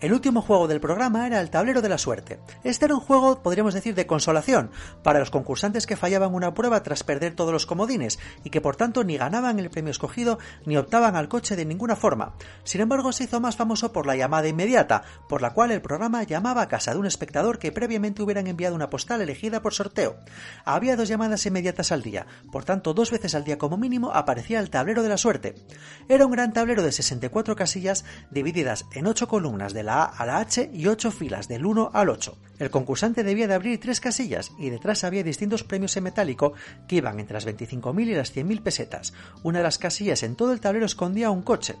El 0.00 0.14
último 0.14 0.40
juego 0.40 0.66
del 0.66 0.80
programa 0.80 1.26
era 1.26 1.42
el 1.42 1.50
tablero 1.50 1.82
de 1.82 1.90
la 1.90 1.98
suerte. 1.98 2.40
Este 2.64 2.86
era 2.86 2.94
un 2.94 3.02
juego, 3.02 3.42
podríamos 3.42 3.74
decir, 3.74 3.94
de 3.94 4.06
consolación 4.06 4.70
para 5.02 5.18
los 5.18 5.30
concursantes 5.30 5.86
que 5.86 5.96
fallaban 5.96 6.34
una 6.34 6.54
prueba 6.54 6.82
tras 6.82 7.04
perder 7.04 7.34
todos 7.34 7.52
los 7.52 7.66
comodines 7.66 8.18
y 8.42 8.48
que 8.48 8.62
por 8.62 8.76
tanto 8.76 9.04
ni 9.04 9.18
ganaban 9.18 9.58
el 9.58 9.68
premio 9.68 9.90
escogido 9.90 10.38
ni 10.64 10.78
optaban 10.78 11.16
al 11.16 11.28
coche 11.28 11.54
de 11.54 11.66
ninguna 11.66 11.96
forma. 11.96 12.32
Sin 12.64 12.80
embargo, 12.80 13.12
se 13.12 13.24
hizo 13.24 13.40
más 13.40 13.56
famoso 13.56 13.92
por 13.92 14.06
la 14.06 14.16
llamada 14.16 14.48
inmediata, 14.48 15.02
por 15.28 15.42
la 15.42 15.52
cual 15.52 15.70
el 15.70 15.82
programa 15.82 16.22
llamaba 16.22 16.62
a 16.62 16.68
casa 16.68 16.94
de 16.94 16.98
un 16.98 17.04
espectador 17.04 17.58
que 17.58 17.70
previamente 17.70 18.22
hubieran 18.22 18.46
enviado 18.46 18.74
una 18.74 18.88
postal 18.88 19.20
elegida 19.20 19.60
por 19.60 19.74
sorteo. 19.74 20.16
Había 20.64 20.96
dos 20.96 21.08
llamadas 21.08 21.44
inmediatas 21.44 21.92
al 21.92 22.02
día, 22.02 22.26
por 22.50 22.64
tanto 22.64 22.94
dos 22.94 23.10
veces 23.10 23.34
al 23.34 23.44
día 23.44 23.58
como 23.58 23.76
mínimo 23.76 24.12
aparecía 24.12 24.60
el 24.60 24.70
tablero 24.70 25.02
de 25.02 25.10
la 25.10 25.18
suerte. 25.18 25.56
Era 26.08 26.24
un 26.24 26.32
gran 26.32 26.54
tablero 26.54 26.82
de 26.82 26.92
64 26.92 27.54
casillas 27.54 28.06
divididas 28.30 28.86
en 28.94 29.06
8 29.06 29.28
columnas 29.28 29.74
de 29.74 29.82
la 29.82 29.89
a 29.90 30.04
a 30.04 30.26
la 30.26 30.38
H 30.38 30.70
y 30.72 30.86
ocho 30.86 31.10
filas 31.10 31.48
del 31.48 31.66
1 31.66 31.90
al 31.92 32.08
8. 32.08 32.38
El 32.58 32.70
concursante 32.70 33.24
debía 33.24 33.48
de 33.48 33.54
abrir 33.54 33.80
tres 33.80 34.00
casillas 34.00 34.52
y 34.58 34.70
detrás 34.70 35.04
había 35.04 35.22
distintos 35.22 35.64
premios 35.64 35.96
en 35.96 36.04
metálico 36.04 36.52
que 36.86 36.96
iban 36.96 37.18
entre 37.18 37.34
las 37.34 37.46
25.000 37.46 38.06
y 38.06 38.14
las 38.14 38.34
100.000 38.34 38.62
pesetas. 38.62 39.14
Una 39.42 39.58
de 39.58 39.64
las 39.64 39.78
casillas 39.78 40.22
en 40.22 40.36
todo 40.36 40.52
el 40.52 40.60
tablero 40.60 40.86
escondía 40.86 41.30
un 41.30 41.42
coche. 41.42 41.76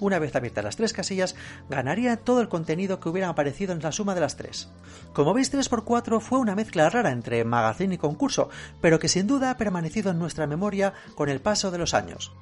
Una 0.00 0.18
vez 0.18 0.34
abiertas 0.34 0.64
las 0.64 0.76
tres 0.76 0.92
casillas, 0.92 1.36
ganaría 1.70 2.16
todo 2.16 2.40
el 2.40 2.48
contenido 2.48 2.98
que 2.98 3.08
hubiera 3.08 3.28
aparecido 3.28 3.72
en 3.72 3.80
la 3.80 3.92
suma 3.92 4.14
de 4.14 4.20
las 4.20 4.36
tres. 4.36 4.68
Como 5.12 5.32
veis, 5.32 5.54
3x4 5.54 6.20
fue 6.20 6.40
una 6.40 6.56
mezcla 6.56 6.90
rara 6.90 7.12
entre 7.12 7.44
magazine 7.44 7.94
y 7.94 7.98
concurso, 7.98 8.48
pero 8.80 8.98
que 8.98 9.08
sin 9.08 9.26
duda 9.26 9.50
ha 9.50 9.56
permanecido 9.56 10.10
en 10.10 10.18
nuestra 10.18 10.46
memoria 10.46 10.94
con 11.14 11.28
el 11.28 11.40
paso 11.40 11.70
de 11.70 11.78
los 11.78 11.94
años. 11.94 12.32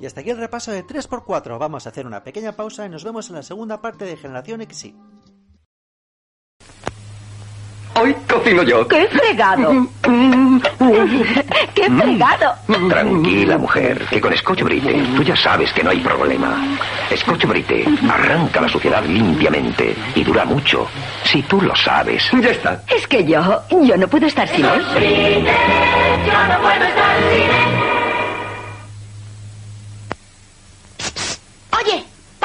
Y 0.00 0.06
hasta 0.06 0.22
aquí 0.22 0.30
el 0.30 0.38
repaso 0.38 0.72
de 0.72 0.84
3x4. 0.84 1.58
Vamos 1.58 1.86
a 1.86 1.90
hacer 1.90 2.06
una 2.06 2.24
pequeña 2.24 2.52
pausa 2.52 2.86
y 2.86 2.88
nos 2.88 3.04
vemos 3.04 3.28
en 3.28 3.36
la 3.36 3.42
segunda 3.42 3.80
parte 3.80 4.06
de 4.06 4.16
Generación 4.16 4.66
XY. 4.68 4.96
Hoy 8.00 8.16
cocino 8.26 8.62
yo. 8.62 8.88
¡Qué 8.88 9.06
fregado! 9.08 9.86
¡Qué 11.74 11.90
fregado! 11.90 12.54
Tranquila, 12.88 13.58
mujer, 13.58 14.06
que 14.08 14.20
con 14.22 14.34
Scotch 14.34 14.62
Brite 14.62 15.04
tú 15.16 15.22
ya 15.22 15.36
sabes 15.36 15.70
que 15.74 15.82
no 15.82 15.90
hay 15.90 16.00
problema. 16.00 16.78
Scotch 17.14 17.44
Brite 17.44 17.84
arranca 18.08 18.62
la 18.62 18.68
suciedad 18.70 19.04
limpiamente 19.04 19.94
y 20.14 20.24
dura 20.24 20.46
mucho. 20.46 20.86
Si 21.24 21.42
tú 21.42 21.60
lo 21.60 21.76
sabes. 21.76 22.30
Ya 22.40 22.50
está. 22.50 22.82
Es 22.88 23.06
que 23.06 23.22
yo, 23.22 23.62
yo 23.68 23.96
no 23.98 24.08
puedo 24.08 24.26
estar 24.26 24.48
sin 24.48 24.64
él. 24.64 24.82
Yo 26.26 26.48
no 26.48 26.60
puedo 26.62 26.84
estar 26.84 27.16
sin 27.30 27.42
él. 27.42 27.69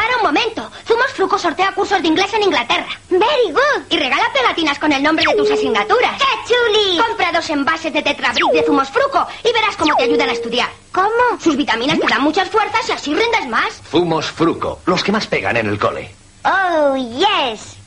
Para 0.05 0.17
un 0.17 0.23
momento. 0.23 0.71
Zumos 0.87 1.11
Fruco 1.13 1.37
sortea 1.39 1.71
cursos 1.73 2.01
de 2.01 2.07
inglés 2.07 2.31
en 2.33 2.43
Inglaterra. 2.43 2.89
Very 3.09 3.51
good. 3.51 3.83
Y 3.89 3.97
regala 3.97 4.31
pegatinas 4.33 4.77
con 4.77 4.91
el 4.91 5.01
nombre 5.01 5.25
de 5.27 5.35
tus 5.35 5.49
asignaturas. 5.49 6.19
¡Qué 6.19 6.53
chuli! 6.53 6.97
Compra 6.97 7.31
dos 7.31 7.49
envases 7.49 7.91
de 7.91 8.03
Tetrabric 8.03 8.51
de 8.51 8.63
Zumos 8.63 8.89
Fruco 8.89 9.25
y 9.43 9.51
verás 9.51 9.75
cómo 9.75 9.95
te 9.95 10.03
ayudan 10.03 10.29
a 10.29 10.33
estudiar. 10.33 10.69
¿Cómo? 10.91 11.39
Sus 11.41 11.57
vitaminas 11.57 11.99
te 11.99 12.07
dan 12.07 12.21
muchas 12.21 12.49
fuerzas 12.49 12.87
y 12.87 12.91
así 12.91 13.15
rindes 13.15 13.47
más. 13.47 13.81
Zumos 13.89 14.27
Fruco, 14.27 14.79
los 14.85 15.03
que 15.03 15.11
más 15.11 15.25
pegan 15.25 15.57
en 15.57 15.67
el 15.67 15.79
cole. 15.79 16.13
Oh, 16.43 16.95
yes. 16.95 17.77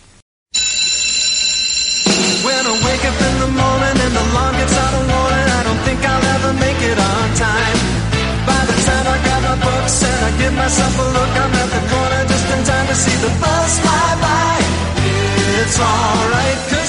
When 2.44 2.66
I 2.66 2.72
wake 2.85 3.04
up 3.04 3.20
in 3.20 3.40
the 3.40 3.46
morning 3.46 4.00
and 4.02 4.12
the 4.16 4.33
alarm 4.33 4.57
gets 4.57 4.76
out 4.76 4.94
of 4.94 4.97
I 9.90 10.37
give 10.37 10.53
myself 10.53 10.98
a 10.98 11.07
look, 11.16 11.33
I'm 11.42 11.55
at 11.62 11.68
the 11.72 11.83
corner 11.88 12.22
just 12.29 12.46
in 12.53 12.62
time 12.62 12.87
to 12.88 12.94
see 12.94 13.16
the 13.24 13.33
bus 13.40 13.81
fly 13.81 14.09
by. 14.20 14.57
It's 15.61 15.81
alright, 15.81 16.88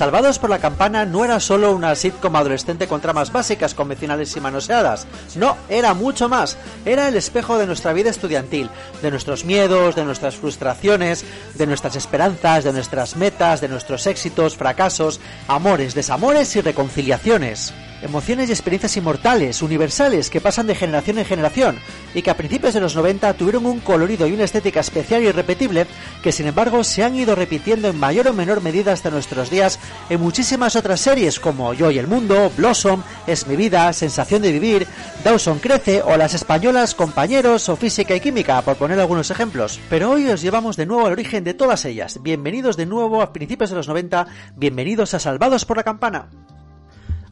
Salvados 0.00 0.38
por 0.38 0.48
la 0.48 0.60
campana 0.60 1.04
no 1.04 1.26
era 1.26 1.38
solo 1.40 1.72
una 1.72 1.94
sitcom 1.94 2.34
adolescente 2.34 2.88
con 2.88 3.02
tramas 3.02 3.30
básicas, 3.30 3.74
convencionales 3.74 4.34
y 4.34 4.40
manoseadas. 4.40 5.06
No, 5.36 5.58
era 5.68 5.92
mucho 5.92 6.26
más. 6.26 6.56
Era 6.86 7.06
el 7.06 7.16
espejo 7.16 7.58
de 7.58 7.66
nuestra 7.66 7.92
vida 7.92 8.08
estudiantil, 8.08 8.70
de 9.02 9.10
nuestros 9.10 9.44
miedos, 9.44 9.96
de 9.96 10.06
nuestras 10.06 10.36
frustraciones, 10.36 11.22
de 11.54 11.66
nuestras 11.66 11.96
esperanzas, 11.96 12.64
de 12.64 12.72
nuestras 12.72 13.14
metas, 13.16 13.60
de 13.60 13.68
nuestros 13.68 14.06
éxitos, 14.06 14.56
fracasos, 14.56 15.20
amores, 15.48 15.94
desamores 15.94 16.56
y 16.56 16.62
reconciliaciones. 16.62 17.74
Emociones 18.02 18.48
y 18.48 18.52
experiencias 18.52 18.96
inmortales, 18.96 19.60
universales, 19.60 20.30
que 20.30 20.40
pasan 20.40 20.66
de 20.66 20.74
generación 20.74 21.18
en 21.18 21.26
generación 21.26 21.78
y 22.14 22.22
que 22.22 22.30
a 22.30 22.36
principios 22.36 22.72
de 22.72 22.80
los 22.80 22.96
90 22.96 23.34
tuvieron 23.34 23.66
un 23.66 23.80
colorido 23.80 24.26
y 24.26 24.32
una 24.32 24.44
estética 24.44 24.80
especial 24.80 25.22
y 25.22 25.26
irrepetible 25.26 25.86
que 26.22 26.32
sin 26.32 26.46
embargo 26.46 26.82
se 26.82 27.04
han 27.04 27.14
ido 27.14 27.34
repitiendo 27.34 27.88
en 27.88 27.98
mayor 27.98 28.28
o 28.28 28.32
menor 28.32 28.62
medida 28.62 28.92
hasta 28.92 29.10
nuestros 29.10 29.50
días 29.50 29.78
en 30.08 30.20
muchísimas 30.20 30.76
otras 30.76 31.00
series 31.00 31.38
como 31.38 31.74
Yo 31.74 31.90
y 31.90 31.98
el 31.98 32.06
Mundo, 32.06 32.50
Blossom, 32.56 33.02
Es 33.26 33.46
mi 33.46 33.56
vida, 33.56 33.92
Sensación 33.92 34.40
de 34.40 34.52
vivir, 34.52 34.86
Dawson 35.22 35.58
crece 35.58 36.00
o 36.02 36.16
las 36.16 36.32
españolas 36.32 36.94
Compañeros 36.94 37.68
o 37.68 37.76
Física 37.76 38.14
y 38.14 38.20
Química, 38.20 38.62
por 38.62 38.76
poner 38.76 38.98
algunos 38.98 39.30
ejemplos. 39.30 39.78
Pero 39.90 40.10
hoy 40.10 40.28
os 40.28 40.40
llevamos 40.40 40.76
de 40.76 40.86
nuevo 40.86 41.06
al 41.06 41.12
origen 41.12 41.44
de 41.44 41.54
todas 41.54 41.84
ellas. 41.84 42.22
Bienvenidos 42.22 42.78
de 42.78 42.86
nuevo 42.86 43.20
a 43.20 43.32
principios 43.32 43.70
de 43.70 43.76
los 43.76 43.88
90, 43.88 44.26
bienvenidos 44.56 45.12
a 45.12 45.18
Salvados 45.18 45.66
por 45.66 45.76
la 45.76 45.84
Campana. 45.84 46.28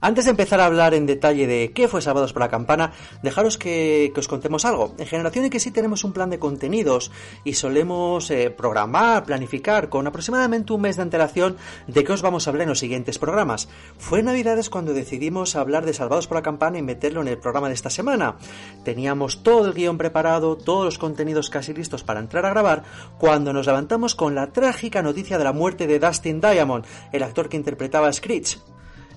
Antes 0.00 0.26
de 0.26 0.30
empezar 0.30 0.60
a 0.60 0.66
hablar 0.66 0.94
en 0.94 1.06
detalle 1.06 1.48
de 1.48 1.72
qué 1.72 1.88
fue 1.88 2.00
Salvados 2.00 2.32
por 2.32 2.42
la 2.42 2.48
Campana, 2.48 2.92
dejaros 3.24 3.58
que, 3.58 4.12
os 4.16 4.28
contemos 4.28 4.64
algo. 4.64 4.94
En 4.96 5.06
Generación 5.06 5.50
que 5.50 5.58
sí 5.58 5.72
tenemos 5.72 6.04
un 6.04 6.12
plan 6.12 6.30
de 6.30 6.38
contenidos 6.38 7.10
y 7.42 7.54
solemos 7.54 8.30
eh, 8.30 8.50
programar, 8.50 9.24
planificar 9.24 9.88
con 9.88 10.06
aproximadamente 10.06 10.72
un 10.72 10.82
mes 10.82 10.96
de 10.96 11.02
antelación 11.02 11.56
de 11.88 12.04
qué 12.04 12.12
os 12.12 12.22
vamos 12.22 12.46
a 12.46 12.50
hablar 12.50 12.62
en 12.62 12.68
los 12.68 12.78
siguientes 12.78 13.18
programas. 13.18 13.68
Fue 13.98 14.20
en 14.20 14.26
Navidades 14.26 14.70
cuando 14.70 14.94
decidimos 14.94 15.56
hablar 15.56 15.84
de 15.84 15.94
Salvados 15.94 16.28
por 16.28 16.36
la 16.36 16.42
Campana 16.42 16.78
y 16.78 16.82
meterlo 16.82 17.20
en 17.22 17.28
el 17.28 17.38
programa 17.38 17.68
de 17.68 17.74
esta 17.74 17.90
semana. 17.90 18.36
Teníamos 18.84 19.42
todo 19.42 19.66
el 19.66 19.74
guion 19.74 19.98
preparado, 19.98 20.56
todos 20.56 20.84
los 20.84 20.98
contenidos 20.98 21.50
casi 21.50 21.74
listos 21.74 22.04
para 22.04 22.20
entrar 22.20 22.46
a 22.46 22.50
grabar, 22.50 22.84
cuando 23.18 23.52
nos 23.52 23.66
levantamos 23.66 24.14
con 24.14 24.36
la 24.36 24.52
trágica 24.52 25.02
noticia 25.02 25.38
de 25.38 25.44
la 25.44 25.52
muerte 25.52 25.88
de 25.88 25.98
Dustin 25.98 26.40
Diamond, 26.40 26.84
el 27.12 27.24
actor 27.24 27.48
que 27.48 27.56
interpretaba 27.56 28.06
a 28.08 28.12
Screech. 28.12 28.58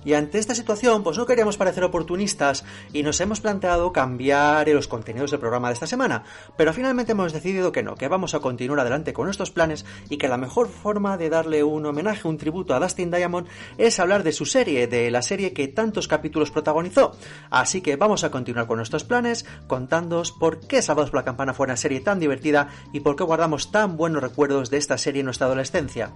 Y 0.04 0.14
ante 0.14 0.38
esta 0.38 0.54
situación, 0.54 1.02
pues 1.02 1.18
no 1.18 1.26
queríamos 1.26 1.56
parecer 1.56 1.84
oportunistas 1.84 2.64
y 2.92 3.02
nos 3.02 3.20
hemos 3.20 3.40
planteado 3.40 3.92
cambiar 3.92 4.68
los 4.68 4.88
contenidos 4.88 5.30
del 5.30 5.40
programa 5.40 5.68
de 5.68 5.74
esta 5.74 5.86
semana. 5.86 6.24
Pero 6.56 6.72
finalmente 6.72 7.12
hemos 7.12 7.32
decidido 7.32 7.72
que 7.72 7.82
no, 7.82 7.94
que 7.94 8.08
vamos 8.08 8.34
a 8.34 8.40
continuar 8.40 8.80
adelante 8.80 9.12
con 9.12 9.26
nuestros 9.26 9.50
planes 9.50 9.84
y 10.08 10.18
que 10.18 10.28
la 10.28 10.36
mejor 10.36 10.68
forma 10.68 11.16
de 11.16 11.30
darle 11.30 11.64
un 11.64 11.86
homenaje, 11.86 12.28
un 12.28 12.38
tributo 12.38 12.74
a 12.74 12.80
Dustin 12.80 13.10
Diamond 13.10 13.48
es 13.78 13.98
hablar 13.98 14.22
de 14.22 14.32
su 14.32 14.46
serie, 14.46 14.86
de 14.86 15.10
la 15.10 15.22
serie 15.22 15.52
que 15.52 15.68
tantos 15.68 16.08
capítulos 16.08 16.50
protagonizó. 16.50 17.12
Así 17.50 17.80
que 17.80 17.96
vamos 17.96 18.24
a 18.24 18.30
continuar 18.30 18.66
con 18.66 18.76
nuestros 18.76 19.04
planes, 19.04 19.46
contándoos 19.66 20.32
por 20.32 20.60
qué 20.60 20.82
Sábados 20.82 21.10
por 21.10 21.20
la 21.20 21.24
Campana 21.24 21.54
fue 21.54 21.64
una 21.64 21.76
serie 21.76 22.00
tan 22.00 22.18
divertida 22.18 22.68
y 22.92 23.00
por 23.00 23.16
qué 23.16 23.24
guardamos 23.24 23.70
tan 23.70 23.96
buenos 23.96 24.22
recuerdos 24.22 24.68
de 24.68 24.78
esta 24.78 24.98
serie 24.98 25.20
en 25.20 25.26
nuestra 25.26 25.46
adolescencia. 25.46 26.12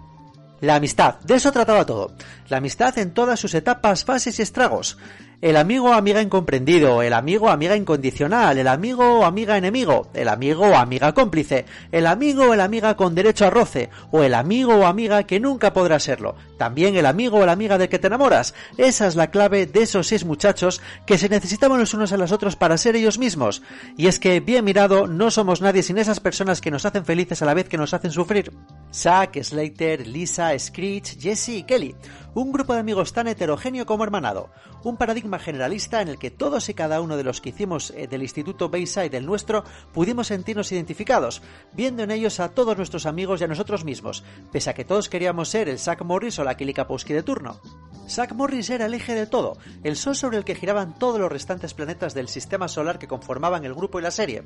La 0.60 0.76
amistad, 0.76 1.16
de 1.20 1.34
eso 1.34 1.52
trataba 1.52 1.84
todo. 1.84 2.12
La 2.48 2.58
amistad 2.58 2.96
en 2.98 3.12
todas 3.12 3.38
sus 3.38 3.54
etapas, 3.54 4.04
fases 4.04 4.38
y 4.38 4.42
estragos. 4.42 4.96
El 5.42 5.56
amigo 5.56 5.90
o 5.90 5.92
amiga 5.92 6.22
incomprendido, 6.22 7.02
el 7.02 7.12
amigo 7.12 7.46
o 7.46 7.50
amiga 7.50 7.76
incondicional, 7.76 8.56
el 8.56 8.68
amigo 8.68 9.20
o 9.20 9.24
amiga 9.24 9.58
enemigo, 9.58 10.08
el 10.14 10.28
amigo 10.28 10.66
o 10.66 10.74
amiga 10.74 11.12
cómplice, 11.12 11.66
el 11.92 12.06
amigo 12.06 12.44
o 12.44 12.52
amiga 12.52 12.96
con 12.96 13.14
derecho 13.14 13.46
a 13.46 13.50
roce, 13.50 13.90
o 14.10 14.22
el 14.22 14.32
amigo 14.32 14.74
o 14.74 14.86
amiga 14.86 15.24
que 15.24 15.38
nunca 15.38 15.74
podrá 15.74 16.00
serlo. 16.00 16.36
También 16.56 16.96
el 16.96 17.04
amigo 17.04 17.38
o 17.38 17.46
la 17.46 17.52
amiga 17.52 17.76
del 17.76 17.90
que 17.90 17.98
te 17.98 18.06
enamoras. 18.06 18.54
Esa 18.78 19.06
es 19.06 19.14
la 19.14 19.30
clave 19.30 19.66
de 19.66 19.82
esos 19.82 20.06
seis 20.06 20.24
muchachos 20.24 20.80
que 21.06 21.18
se 21.18 21.28
necesitaban 21.28 21.78
los 21.78 21.92
unos 21.92 22.12
a 22.12 22.16
los 22.16 22.32
otros 22.32 22.56
para 22.56 22.78
ser 22.78 22.96
ellos 22.96 23.18
mismos. 23.18 23.62
Y 23.98 24.06
es 24.06 24.18
que, 24.18 24.40
bien 24.40 24.64
mirado, 24.64 25.06
no 25.06 25.30
somos 25.30 25.60
nadie 25.60 25.82
sin 25.82 25.98
esas 25.98 26.20
personas 26.20 26.62
que 26.62 26.70
nos 26.70 26.86
hacen 26.86 27.04
felices 27.04 27.42
a 27.42 27.46
la 27.46 27.54
vez 27.54 27.68
que 27.68 27.76
nos 27.76 27.92
hacen 27.92 28.10
sufrir. 28.10 28.52
Zack, 28.92 29.42
Slater, 29.42 30.06
Lisa, 30.06 30.58
Screech, 30.58 31.20
Jesse 31.20 31.48
y 31.50 31.62
Kelly. 31.64 31.94
Un 32.36 32.52
grupo 32.52 32.74
de 32.74 32.80
amigos 32.80 33.14
tan 33.14 33.28
heterogéneo 33.28 33.86
como 33.86 34.04
hermanado. 34.04 34.50
Un 34.84 34.98
paradigma 34.98 35.38
generalista 35.38 36.02
en 36.02 36.08
el 36.08 36.18
que 36.18 36.30
todos 36.30 36.68
y 36.68 36.74
cada 36.74 37.00
uno 37.00 37.16
de 37.16 37.24
los 37.24 37.40
que 37.40 37.48
hicimos 37.48 37.92
eh, 37.92 38.08
del 38.08 38.20
Instituto 38.20 38.68
Bayside 38.68 39.08
del 39.08 39.24
nuestro 39.24 39.64
pudimos 39.94 40.26
sentirnos 40.26 40.70
identificados, 40.70 41.40
viendo 41.72 42.02
en 42.02 42.10
ellos 42.10 42.38
a 42.38 42.50
todos 42.50 42.76
nuestros 42.76 43.06
amigos 43.06 43.40
y 43.40 43.44
a 43.44 43.48
nosotros 43.48 43.86
mismos, 43.86 44.22
pese 44.52 44.68
a 44.68 44.74
que 44.74 44.84
todos 44.84 45.08
queríamos 45.08 45.48
ser 45.48 45.70
el 45.70 45.78
Zack 45.78 46.04
Morris 46.04 46.38
o 46.38 46.44
la 46.44 46.58
Kelly 46.58 46.74
Kapowski 46.74 47.14
de 47.14 47.22
turno. 47.22 47.58
Zack 48.06 48.34
Morris 48.34 48.68
era 48.68 48.84
el 48.84 48.92
eje 48.92 49.14
de 49.14 49.26
todo, 49.26 49.56
el 49.82 49.96
sol 49.96 50.14
sobre 50.14 50.36
el 50.36 50.44
que 50.44 50.56
giraban 50.56 50.98
todos 50.98 51.18
los 51.18 51.32
restantes 51.32 51.72
planetas 51.72 52.12
del 52.12 52.28
sistema 52.28 52.68
solar 52.68 52.98
que 52.98 53.08
conformaban 53.08 53.64
el 53.64 53.74
grupo 53.74 53.98
y 53.98 54.02
la 54.02 54.10
serie. 54.10 54.42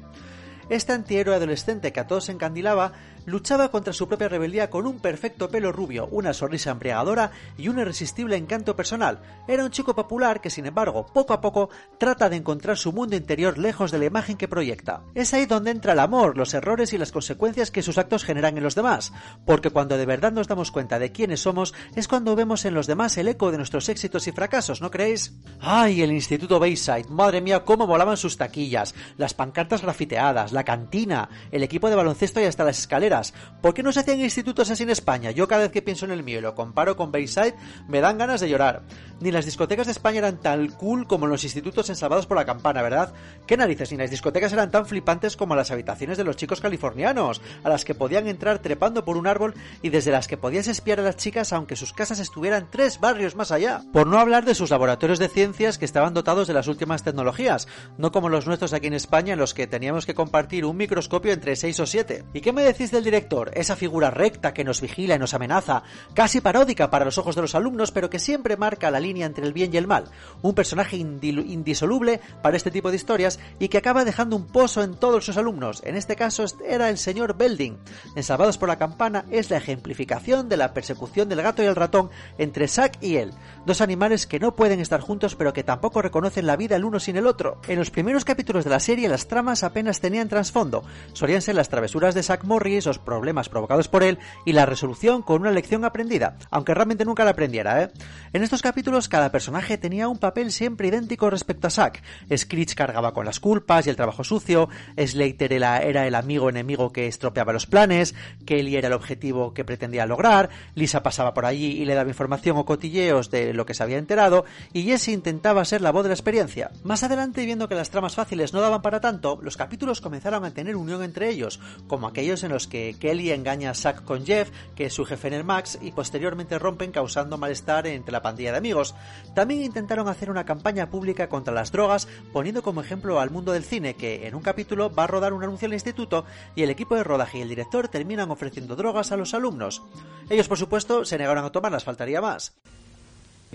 Este 0.70 0.92
antihéroe 0.92 1.35
adolescente 1.35 1.92
que 1.92 1.98
a 1.98 2.07
todos 2.07 2.29
encandilaba 2.29 2.92
luchaba 3.30 3.70
contra 3.70 3.92
su 3.92 4.08
propia 4.08 4.28
rebeldía 4.28 4.68
con 4.68 4.86
un 4.86 5.00
perfecto 5.00 5.48
pelo 5.48 5.72
rubio, 5.72 6.08
una 6.10 6.34
sonrisa 6.34 6.72
embriagadora 6.72 7.30
y 7.56 7.68
un 7.68 7.78
irresistible 7.78 8.36
encanto 8.36 8.76
personal. 8.76 9.20
Era 9.48 9.64
un 9.64 9.70
chico 9.70 9.94
popular 9.94 10.40
que, 10.40 10.50
sin 10.50 10.66
embargo, 10.66 11.06
poco 11.06 11.32
a 11.32 11.40
poco 11.40 11.70
trata 11.98 12.28
de 12.28 12.36
encontrar 12.36 12.76
su 12.76 12.92
mundo 12.92 13.16
interior 13.16 13.56
lejos 13.56 13.90
de 13.90 13.98
la 13.98 14.06
imagen 14.06 14.36
que 14.36 14.48
proyecta. 14.48 15.02
Es 15.14 15.32
ahí 15.32 15.46
donde 15.46 15.70
entra 15.70 15.92
el 15.92 16.00
amor, 16.00 16.36
los 16.36 16.54
errores 16.54 16.92
y 16.92 16.98
las 16.98 17.12
consecuencias 17.12 17.70
que 17.70 17.82
sus 17.82 17.98
actos 17.98 18.24
generan 18.24 18.56
en 18.56 18.64
los 18.64 18.74
demás, 18.74 19.12
porque 19.46 19.70
cuando 19.70 19.96
de 19.96 20.06
verdad 20.06 20.32
nos 20.32 20.48
damos 20.48 20.70
cuenta 20.70 20.98
de 20.98 21.12
quiénes 21.12 21.40
somos 21.40 21.74
es 21.94 22.08
cuando 22.08 22.36
vemos 22.36 22.64
en 22.64 22.74
los 22.74 22.86
demás 22.86 23.16
el 23.16 23.28
eco 23.28 23.50
de 23.50 23.58
nuestros 23.58 23.88
éxitos 23.88 24.26
y 24.26 24.32
fracasos, 24.32 24.80
¿no 24.80 24.90
creéis? 24.90 25.34
¡Ay, 25.60 26.02
el 26.02 26.12
Instituto 26.12 26.58
Bayside! 26.58 27.08
Madre 27.08 27.40
mía, 27.40 27.64
cómo 27.64 27.86
volaban 27.86 28.16
sus 28.16 28.36
taquillas, 28.36 28.94
las 29.16 29.34
pancartas 29.34 29.82
grafiteadas, 29.82 30.52
la 30.52 30.64
cantina, 30.64 31.28
el 31.52 31.62
equipo 31.62 31.88
de 31.88 31.96
baloncesto 31.96 32.40
y 32.40 32.44
hasta 32.44 32.64
las 32.64 32.78
escaleras. 32.78 33.19
¿Por 33.61 33.74
qué 33.74 33.83
no 33.83 33.92
se 33.92 34.00
hacían 34.00 34.20
institutos 34.20 34.70
así 34.70 34.83
en 34.83 34.90
España? 34.90 35.30
Yo 35.30 35.48
cada 35.48 35.62
vez 35.62 35.72
que 35.72 35.83
pienso 35.83 36.04
en 36.04 36.12
el 36.12 36.22
mío 36.22 36.38
y 36.38 36.42
lo 36.42 36.54
comparo 36.54 36.96
con 36.96 37.12
Bayside, 37.12 37.54
me 37.88 38.00
dan 38.00 38.18
ganas 38.18 38.40
de 38.40 38.48
llorar. 38.48 38.83
Ni 39.20 39.30
las 39.30 39.44
discotecas 39.44 39.87
de 39.87 39.92
España 39.92 40.18
eran 40.18 40.40
tan 40.40 40.68
cool 40.68 41.06
como 41.06 41.26
los 41.26 41.44
institutos 41.44 41.90
en 41.90 41.96
Salvados 41.96 42.26
por 42.26 42.37
la 42.37 42.46
Campana, 42.46 42.83
¿verdad? 42.83 43.12
¿Qué 43.46 43.56
narices? 43.56 43.92
Ni 43.92 43.98
las 43.98 44.11
discotecas 44.11 44.52
eran 44.52 44.70
tan 44.70 44.87
flipantes 44.87 45.37
como 45.37 45.54
las 45.54 45.70
habitaciones 45.70 46.16
de 46.16 46.24
los 46.24 46.37
chicos 46.37 46.61
californianos, 46.61 47.42
a 47.62 47.68
las 47.68 47.85
que 47.85 47.94
podían 47.94 48.28
entrar 48.28 48.61
trepando 48.61 49.04
por 49.04 49.16
un 49.16 49.26
árbol 49.26 49.54
y 49.83 49.90
desde 49.90 50.11
las 50.11 50.26
que 50.26 50.37
podías 50.37 50.68
espiar 50.68 51.00
a 51.00 51.04
las 51.04 51.16
chicas 51.16 51.52
aunque 51.52 51.76
sus 51.76 51.92
casas 51.92 52.18
estuvieran 52.18 52.68
tres 52.70 53.00
barrios 53.00 53.37
más 53.37 53.52
allá. 53.52 53.83
Por 53.92 54.06
no 54.06 54.18
hablar 54.18 54.44
de 54.44 54.54
sus 54.54 54.70
laboratorios 54.70 55.18
de 55.18 55.28
ciencias 55.28 55.78
que 55.78 55.85
estaban 55.85 56.14
dotados 56.14 56.48
de 56.48 56.54
las 56.54 56.68
últimas 56.68 57.02
tecnologías, 57.02 57.68
no 57.98 58.12
como 58.12 58.28
los 58.28 58.46
nuestros 58.46 58.72
aquí 58.72 58.87
en 58.87 58.94
España 58.94 59.35
en 59.35 59.38
los 59.38 59.54
que 59.54 59.66
teníamos 59.66 60.06
que 60.06 60.14
compartir 60.14 60.64
un 60.64 60.76
microscopio 60.76 61.33
entre 61.33 61.56
seis 61.56 61.78
o 61.80 61.87
siete. 61.87 62.24
¿Y 62.33 62.40
qué 62.40 62.52
me 62.52 62.62
decís 62.62 62.90
del 63.00 63.04
director? 63.04 63.50
Esa 63.54 63.76
figura 63.76 64.10
recta 64.10 64.52
que 64.52 64.62
nos 64.62 64.80
vigila 64.80 65.14
y 65.14 65.18
nos 65.18 65.32
amenaza, 65.32 65.82
casi 66.14 66.40
paródica 66.40 66.90
para 66.90 67.06
los 67.06 67.16
ojos 67.16 67.34
de 67.34 67.42
los 67.42 67.54
alumnos, 67.54 67.92
pero 67.92 68.10
que 68.10 68.18
siempre 68.18 68.58
marca 68.58 68.90
la 68.90 69.00
línea 69.00 69.26
entre 69.26 69.46
el 69.46 69.54
bien 69.54 69.72
y 69.72 69.78
el 69.78 69.86
mal. 69.86 70.04
Un 70.42 70.54
personaje 70.54 70.96
indisoluble 70.96 72.20
para 72.42 72.56
este 72.56 72.70
tipo 72.70 72.90
de 72.90 72.96
historias 72.96 73.40
y 73.58 73.68
que 73.68 73.78
acaba 73.78 74.04
dejando 74.04 74.36
un 74.36 74.46
pozo 74.46 74.82
en 74.82 74.94
todos 74.94 75.24
sus 75.24 75.38
alumnos. 75.38 75.82
En 75.84 75.96
este 75.96 76.14
caso 76.14 76.44
era 76.66 76.90
el 76.90 76.98
señor 76.98 77.36
Belding. 77.36 77.78
En 78.16 78.22
Salvados 78.22 78.58
por 78.58 78.68
la 78.68 78.78
Campana 78.78 79.24
es 79.30 79.50
la 79.50 79.56
ejemplificación 79.56 80.48
de 80.48 80.58
la 80.58 80.74
persecución 80.74 81.28
del 81.28 81.42
gato 81.42 81.62
y 81.62 81.66
el 81.66 81.76
ratón 81.76 82.10
entre 82.36 82.68
Zack 82.68 83.02
y 83.02 83.16
él, 83.16 83.32
dos 83.64 83.80
animales 83.80 84.26
que 84.26 84.40
no 84.40 84.54
pueden 84.54 84.80
estar 84.80 85.00
juntos 85.00 85.36
pero 85.36 85.52
que 85.52 85.64
tampoco 85.64 86.02
reconocen 86.02 86.46
la 86.46 86.56
vida 86.56 86.76
el 86.76 86.84
uno 86.84 87.00
sin 87.00 87.16
el 87.16 87.26
otro. 87.26 87.60
En 87.66 87.78
los 87.78 87.90
primeros 87.90 88.26
capítulos 88.26 88.64
de 88.64 88.70
la 88.70 88.80
serie 88.80 89.08
las 89.08 89.26
tramas 89.26 89.64
apenas 89.64 90.00
tenían 90.00 90.28
trasfondo, 90.28 90.84
solían 91.14 91.40
ser 91.40 91.54
las 91.54 91.70
travesuras 91.70 92.14
de 92.14 92.22
Zack 92.22 92.44
Morris, 92.44 92.86
los 92.90 92.98
problemas 92.98 93.48
provocados 93.48 93.88
por 93.88 94.03
él 94.03 94.18
y 94.44 94.53
la 94.53 94.66
resolución 94.66 95.22
con 95.22 95.42
una 95.42 95.53
lección 95.53 95.85
aprendida, 95.85 96.37
aunque 96.50 96.74
realmente 96.74 97.05
nunca 97.05 97.24
la 97.24 97.31
aprendiera, 97.31 97.83
¿eh? 97.83 97.90
En 98.33 98.42
estos 98.42 98.62
capítulos 98.62 99.09
cada 99.09 99.31
personaje 99.31 99.79
tenía 99.79 100.09
un 100.09 100.18
papel 100.18 100.50
siempre 100.50 100.88
idéntico 100.88 101.31
respecto 101.31 101.68
a 101.68 101.70
Zack. 101.70 102.03
Screech 102.37 102.74
cargaba 102.74 103.14
con 103.14 103.24
las 103.24 103.38
culpas 103.38 103.87
y 103.87 103.90
el 103.90 103.96
trabajo 103.96 104.24
sucio, 104.24 104.68
Slater 104.96 105.53
era 105.53 106.07
el 106.07 106.14
amigo 106.14 106.48
enemigo 106.48 106.92
que 106.92 107.07
estropeaba 107.07 107.53
los 107.53 107.66
planes, 107.66 108.14
Kelly 108.44 108.76
era 108.76 108.88
el 108.88 108.94
objetivo 108.94 109.55
que 109.55 109.64
pretendía 109.64 110.07
lograr, 110.07 110.50
Lisa 110.74 111.03
pasaba 111.03 111.33
por 111.33 111.46
allí 111.46 111.81
y 111.81 111.85
le 111.85 111.94
daba 111.94 112.09
información 112.09 112.57
o 112.57 112.64
cotilleos 112.64 113.31
de 113.31 113.55
lo 113.55 113.66
que 113.66 113.74
se 113.74 113.83
había 113.83 113.98
enterado, 113.98 114.44
y 114.72 114.83
Jesse 114.83 115.09
intentaba 115.09 115.64
ser 115.64 115.81
la 115.81 115.92
voz 115.92 116.03
de 116.03 116.09
la 116.09 116.14
experiencia. 116.14 116.70
Más 116.83 117.05
adelante, 117.05 117.46
viendo 117.46 117.68
que 117.68 117.74
las 117.76 117.90
tramas 117.90 118.16
fáciles 118.16 118.53
no 118.53 118.61
daban 118.61 118.83
para 118.83 119.00
tanto, 119.00 119.38
los 119.42 119.57
capítulos 119.57 120.00
comenzaron 120.00 120.44
a 120.44 120.50
tener 120.50 120.76
unión 120.76 121.03
entre 121.03 121.29
ellos, 121.29 121.61
como 121.87 122.09
aquellos 122.09 122.42
en 122.42 122.53
los 122.53 122.66
que 122.66 122.79
Kelly 123.00 123.30
engaña 123.30 123.70
a 123.70 123.74
Zack 123.74 124.04
con 124.04 124.24
Jeff, 124.24 124.50
que 124.74 124.86
es 124.86 124.94
su 124.94 125.04
jefe 125.04 125.28
en 125.28 125.34
el 125.34 125.44
Max, 125.44 125.78
y 125.80 125.92
posteriormente 125.92 126.58
rompen 126.58 126.92
causando 126.92 127.38
malestar 127.38 127.86
entre 127.86 128.12
la 128.12 128.22
pandilla 128.22 128.52
de 128.52 128.58
amigos. 128.58 128.94
También 129.34 129.62
intentaron 129.62 130.08
hacer 130.08 130.30
una 130.30 130.44
campaña 130.44 130.90
pública 130.90 131.28
contra 131.28 131.54
las 131.54 131.72
drogas, 131.72 132.08
poniendo 132.32 132.62
como 132.62 132.80
ejemplo 132.80 133.20
al 133.20 133.30
mundo 133.30 133.52
del 133.52 133.64
cine, 133.64 133.94
que 133.94 134.26
en 134.26 134.34
un 134.34 134.42
capítulo 134.42 134.92
va 134.92 135.04
a 135.04 135.06
rodar 135.06 135.32
un 135.32 135.42
anuncio 135.42 135.66
al 135.66 135.74
instituto 135.74 136.24
y 136.54 136.62
el 136.62 136.70
equipo 136.70 136.94
de 136.94 137.04
rodaje 137.04 137.38
y 137.38 137.42
el 137.42 137.48
director 137.48 137.88
terminan 137.88 138.30
ofreciendo 138.30 138.76
drogas 138.76 139.12
a 139.12 139.16
los 139.16 139.34
alumnos. 139.34 139.82
Ellos, 140.28 140.48
por 140.48 140.58
supuesto, 140.58 141.04
se 141.04 141.18
negaron 141.18 141.44
a 141.44 141.50
tomarlas, 141.50 141.84
faltaría 141.84 142.20
más. 142.20 142.54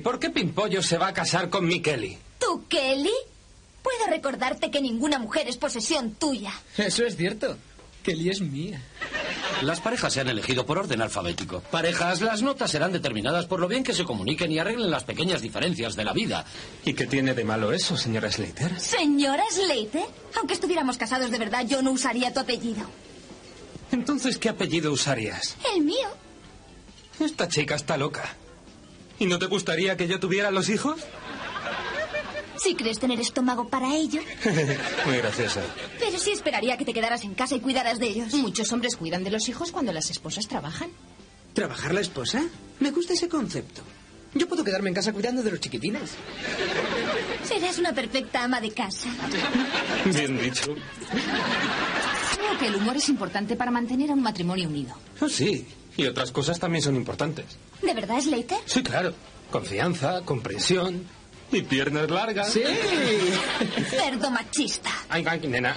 ¿Por 0.04 0.20
qué 0.20 0.30
Pimpollo 0.30 0.82
se 0.82 0.98
va 0.98 1.08
a 1.08 1.14
casar 1.14 1.50
con 1.50 1.66
mi 1.66 1.82
Kelly? 1.82 2.18
¿Tú, 2.40 2.66
Kelly? 2.68 3.14
Puedo 3.82 4.08
recordarte 4.10 4.72
que 4.72 4.82
ninguna 4.82 5.20
mujer 5.20 5.48
es 5.48 5.58
posesión 5.58 6.16
tuya. 6.16 6.52
Eso 6.78 7.06
es 7.06 7.16
cierto. 7.16 7.56
Kelly 8.06 8.30
es 8.30 8.40
mía. 8.40 8.80
Las 9.64 9.80
parejas 9.82 10.14
se 10.14 10.22
han 10.22 10.30
elegido 10.30 10.64
por 10.66 10.78
orden 10.78 11.02
alfabético. 11.02 11.62
Parejas, 11.72 12.22
las 12.22 12.44
notas 12.44 12.70
serán 12.70 12.92
determinadas 12.92 13.48
por 13.48 13.60
lo 13.60 13.68
bien 13.68 13.84
que 13.84 13.94
se 13.94 14.04
comuniquen 14.04 14.52
y 14.52 14.60
arreglen 14.60 14.92
las 14.92 15.06
pequeñas 15.06 15.42
diferencias 15.42 15.96
de 15.96 16.04
la 16.04 16.14
vida. 16.14 16.46
¿Y 16.84 16.94
qué 16.94 17.08
tiene 17.08 17.34
de 17.34 17.44
malo 17.44 17.74
eso, 17.74 17.98
señora 17.98 18.32
Slater? 18.32 18.80
Señora 18.80 19.44
Slater, 19.50 20.06
aunque 20.38 20.54
estuviéramos 20.54 20.98
casados 20.98 21.32
de 21.32 21.40
verdad, 21.40 21.66
yo 21.68 21.82
no 21.82 21.92
usaría 21.92 22.32
tu 22.32 22.42
apellido. 22.42 22.86
Entonces, 23.92 24.38
¿qué 24.38 24.50
apellido 24.50 24.92
usarías? 24.92 25.58
El 25.74 25.82
mío. 25.84 26.10
Esta 27.20 27.48
chica 27.48 27.74
está 27.74 27.98
loca. 27.98 28.36
¿Y 29.18 29.26
no 29.26 29.40
te 29.40 29.48
gustaría 29.48 29.98
que 29.98 30.08
yo 30.08 30.20
tuviera 30.20 30.52
los 30.52 30.70
hijos? 30.70 31.02
Si 32.66 32.74
crees 32.74 32.98
tener 32.98 33.20
estómago 33.20 33.68
para 33.68 33.96
ello. 33.96 34.22
Muy 35.06 35.18
graciosa. 35.18 35.62
Pero 36.00 36.18
sí 36.18 36.32
esperaría 36.32 36.76
que 36.78 36.84
te 36.84 36.96
quedaras 36.96 37.24
en 37.24 37.36
casa 37.36 37.54
y 37.54 37.60
cuidaras 37.60 38.00
de 38.00 38.08
ellos. 38.08 38.34
Muchos 38.34 38.74
hombres 38.74 38.96
cuidan 38.96 39.24
de 39.24 39.30
los 39.30 39.48
hijos 39.50 39.72
cuando 39.72 39.94
las 39.94 40.10
esposas 40.10 40.48
trabajan. 40.48 40.90
¿Trabajar 41.54 41.94
la 41.94 42.02
esposa? 42.02 42.44
Me 42.80 42.90
gusta 42.90 43.14
ese 43.14 43.30
concepto. 43.30 43.84
Yo 44.34 44.48
puedo 44.48 44.64
quedarme 44.64 44.90
en 44.90 44.96
casa 44.96 45.14
cuidando 45.14 45.44
de 45.44 45.52
los 45.52 45.60
chiquitines. 45.60 46.10
Serás 47.44 47.78
una 47.78 47.94
perfecta 47.94 48.44
ama 48.44 48.60
de 48.60 48.72
casa. 48.72 49.10
Bien 50.06 50.36
dicho. 50.36 50.74
Creo 52.36 52.58
que 52.58 52.66
el 52.66 52.78
humor 52.78 52.98
es 52.98 53.10
importante 53.10 53.56
para 53.56 53.70
mantener 53.70 54.10
a 54.10 54.14
un 54.14 54.24
matrimonio 54.24 54.68
unido. 54.68 54.96
Oh, 55.22 55.30
sí. 55.30 55.68
Y 55.98 56.08
otras 56.08 56.32
cosas 56.32 56.60
también 56.60 56.82
son 56.82 56.96
importantes. 56.96 57.46
¿De 57.84 57.94
verdad, 57.94 58.20
Slater? 58.20 58.58
Sí, 58.66 58.82
claro. 58.82 59.14
Confianza, 59.52 60.22
comprensión 60.26 61.06
y 61.52 61.62
piernas 61.62 62.10
largas. 62.10 62.52
Sí. 62.52 62.64
Cerdo 63.90 64.30
machista. 64.32 64.90
Ay, 65.10 65.26
ay, 65.28 65.40
nena. 65.48 65.76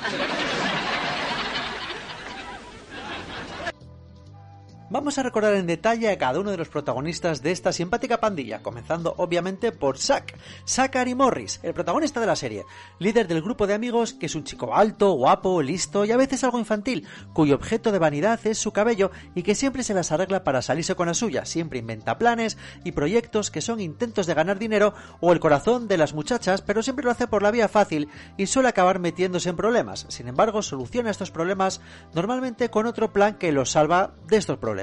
Vamos 4.90 5.18
a 5.18 5.22
recordar 5.22 5.52
en 5.52 5.66
detalle 5.66 6.08
a 6.08 6.16
cada 6.16 6.40
uno 6.40 6.50
de 6.50 6.56
los 6.56 6.70
protagonistas 6.70 7.42
de 7.42 7.50
esta 7.50 7.74
simpática 7.74 8.20
pandilla, 8.20 8.62
comenzando 8.62 9.12
obviamente 9.18 9.70
por 9.70 9.98
Zack, 9.98 10.34
Zachary 10.66 11.14
Morris, 11.14 11.60
el 11.62 11.74
protagonista 11.74 12.20
de 12.20 12.26
la 12.26 12.36
serie, 12.36 12.64
líder 12.98 13.28
del 13.28 13.42
grupo 13.42 13.66
de 13.66 13.74
amigos 13.74 14.14
que 14.14 14.24
es 14.24 14.34
un 14.34 14.44
chico 14.44 14.74
alto, 14.74 15.12
guapo, 15.12 15.60
listo 15.60 16.06
y 16.06 16.12
a 16.12 16.16
veces 16.16 16.42
algo 16.42 16.58
infantil, 16.58 17.06
cuyo 17.34 17.56
objeto 17.56 17.92
de 17.92 17.98
vanidad 17.98 18.40
es 18.46 18.56
su 18.56 18.72
cabello 18.72 19.10
y 19.34 19.42
que 19.42 19.54
siempre 19.54 19.82
se 19.82 19.92
las 19.92 20.10
arregla 20.10 20.42
para 20.42 20.62
salirse 20.62 20.94
con 20.94 21.08
la 21.08 21.12
suya, 21.12 21.44
siempre 21.44 21.80
inventa 21.80 22.16
planes 22.16 22.56
y 22.82 22.92
proyectos 22.92 23.50
que 23.50 23.60
son 23.60 23.80
intentos 23.80 24.26
de 24.26 24.32
ganar 24.32 24.58
dinero 24.58 24.94
o 25.20 25.32
el 25.32 25.40
corazón 25.40 25.86
de 25.86 25.98
las 25.98 26.14
muchachas, 26.14 26.62
pero 26.62 26.82
siempre 26.82 27.04
lo 27.04 27.10
hace 27.10 27.26
por 27.26 27.42
la 27.42 27.50
vía 27.50 27.68
fácil 27.68 28.08
y 28.38 28.46
suele 28.46 28.70
acabar 28.70 29.00
metiéndose 29.00 29.50
en 29.50 29.56
problemas. 29.56 30.06
Sin 30.08 30.28
embargo, 30.28 30.62
soluciona 30.62 31.10
estos 31.10 31.30
problemas 31.30 31.82
normalmente 32.14 32.70
con 32.70 32.86
otro 32.86 33.12
plan 33.12 33.36
que 33.36 33.52
los 33.52 33.72
salva 33.72 34.14
de 34.28 34.38
estos 34.38 34.56
problemas. 34.56 34.77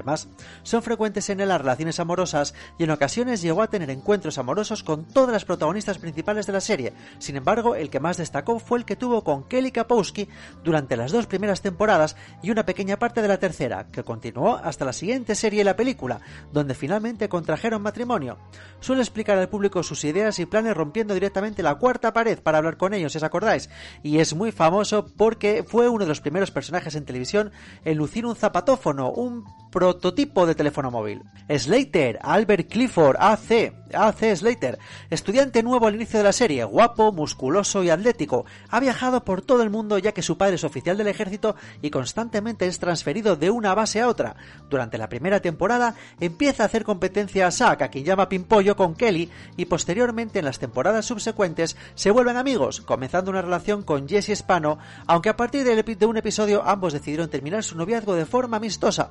Son 0.64 0.84
frecuentes 0.84 1.30
en 1.30 1.40
él 1.40 1.50
las 1.50 1.62
relaciones 1.62 2.00
amorosas 2.00 2.54
y 2.78 2.84
en 2.84 2.92
ocasiones 2.92 3.42
llegó 3.42 3.62
a 3.62 3.70
tener 3.70 3.90
encuentros 3.90 4.38
amorosos 4.38 4.84
con 4.84 5.06
todas 5.06 5.32
las 5.32 5.46
protagonistas 5.46 5.98
principales 5.98 6.48
de 6.48 6.54
la 6.54 6.62
serie. 6.62 6.94
Sin 7.20 7.36
embargo, 7.36 7.76
el 7.76 7.90
que 7.90 8.00
más 8.00 8.18
destacó 8.18 8.60
fue 8.60 8.80
el 8.80 8.86
que 8.86 8.96
tuvo 8.96 9.24
con 9.24 9.44
Kelly 9.44 9.72
Kapowski 9.72 10.28
durante 10.64 10.98
las 10.98 11.12
dos 11.12 11.28
primeras 11.28 11.62
temporadas 11.62 12.16
y 12.42 12.52
una 12.52 12.66
pequeña 12.66 12.98
parte 12.98 13.22
de 13.22 13.28
la 13.28 13.40
tercera, 13.40 13.88
que 13.92 14.04
continuó 14.04 14.56
hasta 14.56 14.86
la 14.86 14.94
siguiente 14.94 15.36
serie 15.36 15.62
y 15.62 15.64
la 15.64 15.76
película, 15.76 16.22
donde 16.52 16.76
finalmente 16.76 17.30
contrajeron 17.30 17.82
matrimonio. 17.82 18.38
Suele 18.80 19.02
explicar 19.02 19.38
al 19.38 19.50
público 19.50 19.84
sus 19.84 20.04
ideas 20.04 20.40
y 20.40 20.46
planes 20.46 20.76
rompiendo 20.76 21.14
directamente 21.14 21.64
la 21.64 21.76
cuarta 21.76 22.14
pared 22.14 22.40
para 22.40 22.58
hablar 22.58 22.78
con 22.78 22.94
ellos, 22.94 23.12
si 23.12 23.18
os 23.18 23.24
acordáis, 23.24 23.70
y 24.04 24.20
es 24.20 24.34
muy 24.34 24.52
famoso 24.52 25.06
porque 25.18 25.64
fue 25.68 25.90
uno 25.90 26.06
de 26.06 26.10
los 26.10 26.22
primeros 26.22 26.52
personajes 26.52 26.96
en 26.96 27.06
televisión 27.06 27.52
en 27.84 27.98
lucir 27.98 28.26
un 28.26 28.36
zapatófono, 28.36 29.12
un 29.12 29.46
prototipo 29.76 30.46
de 30.46 30.56
teléfono 30.56 30.90
móvil. 30.90 31.22
Slater, 31.50 32.18
Albert 32.22 32.70
Clifford, 32.72 33.18
AC, 33.20 33.74
AC 33.94 34.34
Slater, 34.38 34.80
estudiante 35.10 35.64
nuevo 35.64 35.86
al 35.86 35.96
inicio 35.96 36.18
de 36.18 36.24
la 36.24 36.32
serie, 36.32 36.64
guapo, 36.64 37.12
musculoso 37.12 37.84
y 37.84 37.90
atlético, 37.90 38.46
ha 38.70 38.80
viajado 38.80 39.26
por 39.26 39.42
todo 39.42 39.64
el 39.64 39.70
mundo 39.70 39.98
ya 39.98 40.14
que 40.14 40.22
su 40.22 40.38
padre 40.38 40.56
es 40.56 40.64
oficial 40.64 40.98
del 40.98 41.08
ejército 41.08 41.58
y 41.82 41.90
constantemente 41.90 42.68
es 42.68 42.80
transferido 42.80 43.36
de 43.36 43.50
una 43.50 43.76
base 43.76 44.00
a 44.00 44.08
otra. 44.08 44.38
Durante 44.70 44.98
la 44.98 45.10
primera 45.10 45.42
temporada 45.42 45.96
empieza 46.22 46.64
a 46.64 46.68
hacer 46.68 46.86
competencia 46.86 47.46
a 47.46 47.52
Zack, 47.52 47.82
a 47.82 47.90
quien 47.90 48.06
llama 48.06 48.30
Pimpollo, 48.30 48.78
con 48.78 48.96
Kelly, 48.96 49.30
y 49.58 49.66
posteriormente 49.66 50.40
en 50.40 50.46
las 50.46 50.58
temporadas 50.58 51.06
subsecuentes 51.06 51.76
se 51.96 52.12
vuelven 52.12 52.38
amigos, 52.38 52.80
comenzando 52.80 53.30
una 53.30 53.42
relación 53.42 53.84
con 53.84 54.08
Jesse 54.08 54.38
Spano, 54.38 54.78
aunque 55.06 55.28
a 55.28 55.36
partir 55.36 55.66
de 55.66 56.06
un 56.06 56.16
episodio 56.16 56.64
ambos 56.66 56.94
decidieron 56.94 57.30
terminar 57.30 57.62
su 57.66 57.76
noviazgo 57.76 58.16
de 58.16 58.26
forma 58.26 58.56
amistosa. 58.56 59.10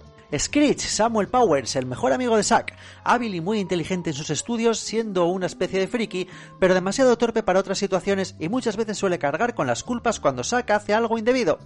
Screech, 0.55 0.83
Samuel 0.83 1.27
Powers, 1.27 1.75
el 1.75 1.85
mejor 1.85 2.13
amigo 2.13 2.37
de 2.37 2.45
Zack, 2.45 2.77
hábil 3.03 3.35
y 3.35 3.41
muy 3.41 3.59
inteligente 3.59 4.11
en 4.11 4.15
sus 4.15 4.31
estudios, 4.31 4.79
siendo 4.79 5.25
una 5.27 5.47
especie 5.47 5.81
de 5.81 5.89
friki, 5.89 6.29
pero 6.61 6.75
demasiado 6.75 7.19
torpe 7.19 7.43
para 7.43 7.59
otras 7.59 7.77
situaciones 7.79 8.37
y 8.39 8.49
muchas 8.49 8.77
veces 8.77 8.97
suele 8.97 9.19
cargar 9.19 9.57
con 9.57 9.67
las 9.67 9.83
culpas 9.83 10.21
cuando 10.21 10.45
Zack 10.45 10.71
hace 10.71 10.95
algo 10.95 11.19
indebido. 11.19 11.59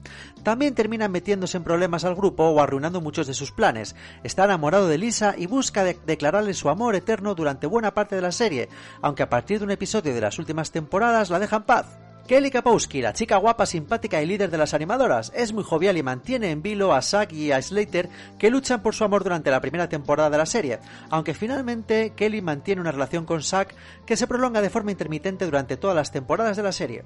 También 0.43 0.75
termina 0.75 1.07
metiéndose 1.07 1.59
en 1.59 1.65
problemas 1.65 2.05
al 2.05 2.15
grupo 2.15 2.45
o 2.45 2.63
arruinando 2.63 3.03
muchos 3.03 3.27
de 3.27 3.35
sus 3.35 3.53
planes. 3.53 3.95
Está 4.25 4.45
enamorado 4.47 4.89
de 4.89 4.97
Lisa 4.97 5.35
y 5.37 5.45
busca 5.45 5.85
de- 5.85 5.99
declararle 6.07 6.55
su 6.55 6.71
amor 6.71 6.95
eterno 6.95 7.35
durante 7.35 7.67
buena 7.67 7.93
parte 7.93 8.17
de 8.17 8.23
la 8.23 8.33
serie, 8.33 8.71
aunque 9.03 9.23
a 9.23 9.29
partir 9.29 9.59
de 9.59 9.67
un 9.67 9.71
episodio 9.71 10.15
de 10.15 10.21
las 10.23 10.39
últimas 10.39 10.71
temporadas 10.71 11.29
la 11.29 11.39
deja 11.39 11.57
en 11.57 11.65
paz. 11.65 11.99
Kelly 12.29 12.51
Kapowski, 12.51 13.01
la 13.01 13.15
chica 13.15 13.39
guapa, 13.39 13.65
simpática 13.65 14.21
y 14.21 14.27
líder 14.27 14.51
de 14.51 14.59
las 14.59 14.75
animadoras, 14.75 15.33
es 15.35 15.55
muy 15.55 15.65
jovial 15.65 15.97
y 15.97 16.03
mantiene 16.03 16.51
en 16.51 16.61
vilo 16.61 16.93
a 16.93 17.01
Zack 17.01 17.33
y 17.33 17.53
a 17.53 17.63
Slater 17.63 18.11
que 18.39 18.51
luchan 18.51 18.83
por 18.83 18.95
su 18.95 19.03
amor 19.03 19.25
durante 19.25 19.51
la 19.51 19.63
primera 19.63 19.89
temporada 19.89 20.29
de 20.29 20.37
la 20.37 20.45
serie, 20.45 20.79
aunque 21.09 21.33
finalmente 21.33 22.13
Kelly 22.15 22.43
mantiene 22.43 22.83
una 22.83 22.93
relación 22.93 23.25
con 23.25 23.43
Zack 23.43 23.75
que 24.05 24.19
se 24.19 24.27
prolonga 24.27 24.61
de 24.61 24.69
forma 24.69 24.91
intermitente 24.91 25.47
durante 25.47 25.79
todas 25.79 25.97
las 25.97 26.13
temporadas 26.13 26.59
de 26.59 26.63
la 26.63 26.73
serie. 26.73 27.05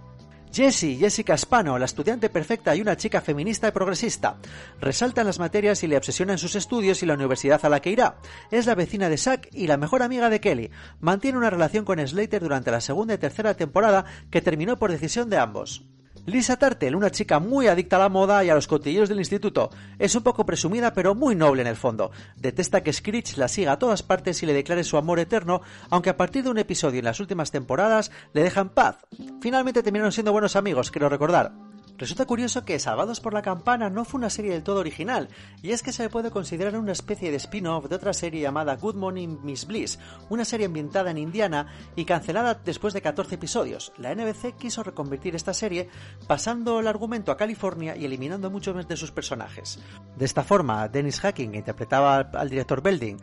Jessie, 0.53 0.97
Jessica 0.97 1.37
Spano, 1.38 1.79
la 1.79 1.87
estudiante 1.87 2.29
perfecta 2.29 2.77
y 2.77 2.83
una 2.83 2.97
chica 2.97 3.23
feminista 3.23 3.69
y 3.69 3.71
progresista. 3.71 4.37
Resalta 4.81 5.23
en 5.23 5.27
las 5.27 5.38
materias 5.38 5.83
y 5.83 5.87
le 5.87 5.97
obsesiona 5.97 6.33
en 6.33 6.38
sus 6.38 6.55
estudios 6.57 7.03
y 7.03 7.07
la 7.07 7.15
universidad 7.15 7.65
a 7.65 7.71
la 7.71 7.81
que 7.81 7.91
irá. 7.91 8.17
Es 8.51 8.67
la 8.67 8.75
vecina 8.75 9.09
de 9.09 9.17
Zack 9.17 9.49
y 9.53 9.67
la 9.67 9.79
mejor 9.79 10.03
amiga 10.03 10.29
de 10.29 10.41
Kelly. 10.41 10.71
Mantiene 11.01 11.38
una 11.38 11.49
relación 11.49 11.87
con 11.87 12.07
Slater 12.07 12.43
durante 12.43 12.71
la 12.71 12.83
segunda 12.83 13.15
y 13.15 13.19
tercera 13.19 13.55
temporada 13.55 14.05
que 14.31 14.43
terminó 14.43 14.79
por 14.79 14.91
decisión 14.91 15.31
de 15.31 15.38
ambos. 15.38 15.87
Lisa 16.25 16.57
Tartel, 16.57 16.95
una 16.95 17.11
chica 17.11 17.41
muy 17.41 17.67
adicta 17.67 17.97
a 17.97 17.99
la 17.99 18.09
moda 18.09 18.45
y 18.45 18.51
a 18.51 18.55
los 18.55 18.69
cotilleos 18.69 19.09
del 19.09 19.19
instituto. 19.19 19.71
Es 19.99 20.15
un 20.15 20.23
poco 20.23 20.47
presumida 20.47 20.95
pero 20.95 21.17
muy 21.17 21.35
noble 21.35 21.63
en 21.63 21.69
el 21.69 21.77
fondo. 21.77 22.13
Detesta 22.37 22.83
que 22.83 22.93
Screech 22.93 23.37
la 23.37 23.49
siga 23.49 23.73
a 23.73 23.79
todas 23.79 24.05
partes 24.05 24.41
y 24.43 24.47
le 24.47 24.53
declare 24.53 24.85
su 24.85 24.97
amor 24.97 25.19
eterno, 25.19 25.63
aunque 25.91 26.11
a 26.11 26.17
partir 26.17 26.45
de 26.45 26.51
un 26.51 26.59
episodio 26.59 27.01
en 27.01 27.07
las 27.07 27.19
últimas 27.19 27.51
temporadas 27.51 28.13
le 28.35 28.43
deja 28.45 28.61
en 28.61 28.69
paz. 28.69 28.99
Finalmente 29.41 29.83
terminaron 29.83 30.13
siendo 30.13 30.31
buenos 30.33 30.55
amigos, 30.55 30.93
quiero 30.93 31.09
recordar. 31.09 31.72
Resulta 32.03 32.27
curioso 32.27 32.65
que 32.65 32.81
Salvados 32.81 33.21
por 33.21 33.33
la 33.33 33.43
Campana 33.43 33.88
no 33.88 34.05
fue 34.05 34.19
una 34.19 34.29
serie 34.29 34.51
del 34.51 34.65
todo 34.65 34.81
original, 34.81 35.29
y 35.62 35.71
es 35.71 35.85
que 35.85 35.93
se 35.93 36.09
puede 36.09 36.33
considerar 36.33 36.77
una 36.77 36.91
especie 36.91 37.31
de 37.31 37.37
spin-off 37.37 37.88
de 37.88 37.95
otra 37.95 38.12
serie 38.12 38.41
llamada 38.41 38.75
Good 38.75 38.97
Morning 38.97 39.38
Miss 39.45 39.69
Bliss, 39.69 40.01
una 40.29 40.45
serie 40.45 40.67
ambientada 40.67 41.12
en 41.12 41.19
Indiana 41.19 41.69
y 41.95 42.05
cancelada 42.05 42.61
después 42.65 42.93
de 42.93 43.03
14 43.03 43.37
episodios. 43.37 43.93
La 43.99 44.12
NBC 44.17 44.57
quiso 44.59 44.83
reconvertir 44.83 45.37
esta 45.37 45.55
serie 45.55 45.91
pasando 46.27 46.81
el 46.81 46.88
argumento 46.88 47.31
a 47.31 47.37
California 47.37 47.95
y 47.95 48.05
eliminando 48.05 48.51
muchos 48.51 48.88
de 48.88 48.97
sus 48.97 49.12
personajes. 49.12 49.79
De 50.17 50.25
esta 50.25 50.43
forma, 50.43 50.88
Dennis 50.88 51.21
Hacking, 51.21 51.55
interpretaba 51.55 52.17
al 52.19 52.51
director 52.51 52.83
Belding, 52.83 53.21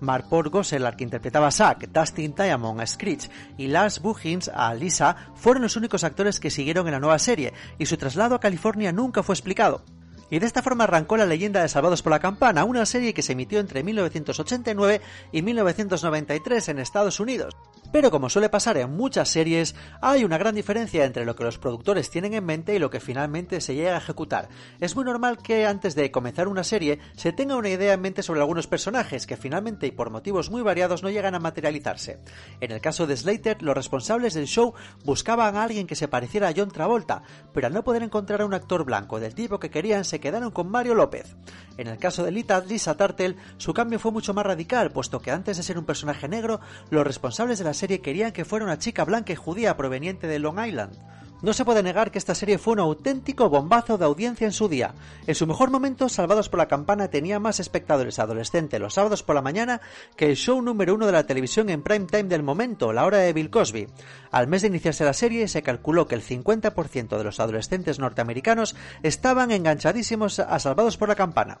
Marport 0.00 0.50
Gosselar, 0.50 0.96
que 0.96 1.04
interpretaba 1.04 1.48
a 1.48 1.52
Zack, 1.52 1.88
Dustin 1.88 2.34
Diamond 2.34 2.80
a 2.80 2.86
Screech 2.86 3.30
y 3.58 3.68
Lars 3.68 4.00
Buchins 4.00 4.50
a 4.52 4.74
Lisa, 4.74 5.16
fueron 5.34 5.62
los 5.62 5.76
únicos 5.76 6.04
actores 6.04 6.40
que 6.40 6.50
siguieron 6.50 6.86
en 6.86 6.92
la 6.92 7.00
nueva 7.00 7.18
serie, 7.18 7.52
y 7.78 7.86
su 7.86 7.96
traslado 7.96 8.34
a 8.34 8.40
California 8.40 8.92
nunca 8.92 9.22
fue 9.22 9.34
explicado. 9.34 9.84
Y 10.30 10.38
de 10.38 10.46
esta 10.46 10.62
forma 10.62 10.84
arrancó 10.84 11.16
la 11.16 11.26
leyenda 11.26 11.60
de 11.60 11.68
Salvados 11.68 12.02
por 12.02 12.12
la 12.12 12.20
Campana, 12.20 12.64
una 12.64 12.86
serie 12.86 13.12
que 13.12 13.22
se 13.22 13.32
emitió 13.32 13.58
entre 13.58 13.82
1989 13.82 15.00
y 15.32 15.42
1993 15.42 16.68
en 16.68 16.78
Estados 16.78 17.18
Unidos. 17.18 17.56
Pero 17.92 18.10
como 18.12 18.28
suele 18.28 18.48
pasar 18.48 18.76
en 18.76 18.96
muchas 18.96 19.28
series, 19.28 19.74
hay 20.00 20.22
una 20.22 20.38
gran 20.38 20.54
diferencia 20.54 21.04
entre 21.04 21.24
lo 21.24 21.34
que 21.34 21.42
los 21.42 21.58
productores 21.58 22.08
tienen 22.08 22.34
en 22.34 22.44
mente 22.44 22.74
y 22.74 22.78
lo 22.78 22.88
que 22.88 23.00
finalmente 23.00 23.60
se 23.60 23.74
llega 23.74 23.94
a 23.94 23.98
ejecutar. 23.98 24.48
Es 24.78 24.94
muy 24.94 25.04
normal 25.04 25.38
que 25.38 25.66
antes 25.66 25.96
de 25.96 26.12
comenzar 26.12 26.46
una 26.46 26.62
serie 26.62 27.00
se 27.16 27.32
tenga 27.32 27.56
una 27.56 27.68
idea 27.68 27.94
en 27.94 28.00
mente 28.00 28.22
sobre 28.22 28.40
algunos 28.40 28.68
personajes 28.68 29.26
que 29.26 29.36
finalmente 29.36 29.88
y 29.88 29.90
por 29.90 30.10
motivos 30.10 30.50
muy 30.50 30.62
variados 30.62 31.02
no 31.02 31.10
llegan 31.10 31.34
a 31.34 31.40
materializarse. 31.40 32.20
En 32.60 32.70
el 32.70 32.80
caso 32.80 33.08
de 33.08 33.16
Slater, 33.16 33.60
los 33.60 33.74
responsables 33.74 34.34
del 34.34 34.46
show 34.46 34.74
buscaban 35.04 35.56
a 35.56 35.64
alguien 35.64 35.88
que 35.88 35.96
se 35.96 36.08
pareciera 36.08 36.48
a 36.48 36.54
John 36.56 36.70
Travolta, 36.70 37.22
pero 37.52 37.66
al 37.66 37.74
no 37.74 37.82
poder 37.82 38.04
encontrar 38.04 38.42
a 38.42 38.46
un 38.46 38.54
actor 38.54 38.84
blanco 38.84 39.18
del 39.18 39.34
tipo 39.34 39.58
que 39.58 39.70
querían 39.70 40.04
se 40.04 40.20
quedaron 40.20 40.52
con 40.52 40.70
Mario 40.70 40.94
López. 40.94 41.34
En 41.76 41.88
el 41.88 41.98
caso 41.98 42.22
de 42.22 42.30
Lita, 42.30 42.60
Lisa 42.60 42.96
Tartel, 42.96 43.36
su 43.56 43.72
cambio 43.72 43.98
fue 43.98 44.12
mucho 44.12 44.34
más 44.34 44.46
radical, 44.46 44.92
puesto 44.92 45.20
que 45.20 45.30
antes 45.30 45.56
de 45.56 45.62
ser 45.62 45.78
un 45.78 45.86
personaje 45.86 46.28
negro, 46.28 46.60
los 46.90 47.06
responsables 47.06 47.58
de 47.58 47.64
la 47.64 47.74
serie 47.80 48.00
querían 48.00 48.32
que 48.32 48.44
fuera 48.44 48.66
una 48.66 48.78
chica 48.78 49.04
blanca 49.04 49.32
y 49.32 49.36
judía 49.36 49.76
proveniente 49.76 50.26
de 50.26 50.38
Long 50.38 50.64
Island. 50.64 50.96
No 51.42 51.54
se 51.54 51.64
puede 51.64 51.82
negar 51.82 52.10
que 52.10 52.18
esta 52.18 52.34
serie 52.34 52.58
fue 52.58 52.74
un 52.74 52.80
auténtico 52.80 53.48
bombazo 53.48 53.96
de 53.96 54.04
audiencia 54.04 54.46
en 54.46 54.52
su 54.52 54.68
día. 54.68 54.94
En 55.26 55.34
su 55.34 55.46
mejor 55.46 55.70
momento, 55.70 56.10
Salvados 56.10 56.50
por 56.50 56.58
la 56.58 56.68
Campana 56.68 57.08
tenía 57.08 57.40
más 57.40 57.60
espectadores 57.60 58.18
adolescentes 58.18 58.78
los 58.78 58.92
sábados 58.92 59.22
por 59.22 59.34
la 59.34 59.40
mañana 59.40 59.80
que 60.16 60.26
el 60.26 60.36
show 60.36 60.60
número 60.60 60.94
uno 60.94 61.06
de 61.06 61.12
la 61.12 61.26
televisión 61.26 61.70
en 61.70 61.82
prime 61.82 62.04
time 62.04 62.24
del 62.24 62.42
momento, 62.42 62.92
la 62.92 63.06
hora 63.06 63.18
de 63.18 63.32
Bill 63.32 63.48
Cosby. 63.48 63.88
Al 64.30 64.48
mes 64.48 64.60
de 64.60 64.68
iniciarse 64.68 65.04
la 65.04 65.14
serie, 65.14 65.48
se 65.48 65.62
calculó 65.62 66.06
que 66.06 66.14
el 66.14 66.22
50% 66.22 67.16
de 67.16 67.24
los 67.24 67.40
adolescentes 67.40 67.98
norteamericanos 67.98 68.76
estaban 69.02 69.50
enganchadísimos 69.50 70.40
a 70.40 70.58
Salvados 70.58 70.98
por 70.98 71.08
la 71.08 71.14
Campana. 71.14 71.58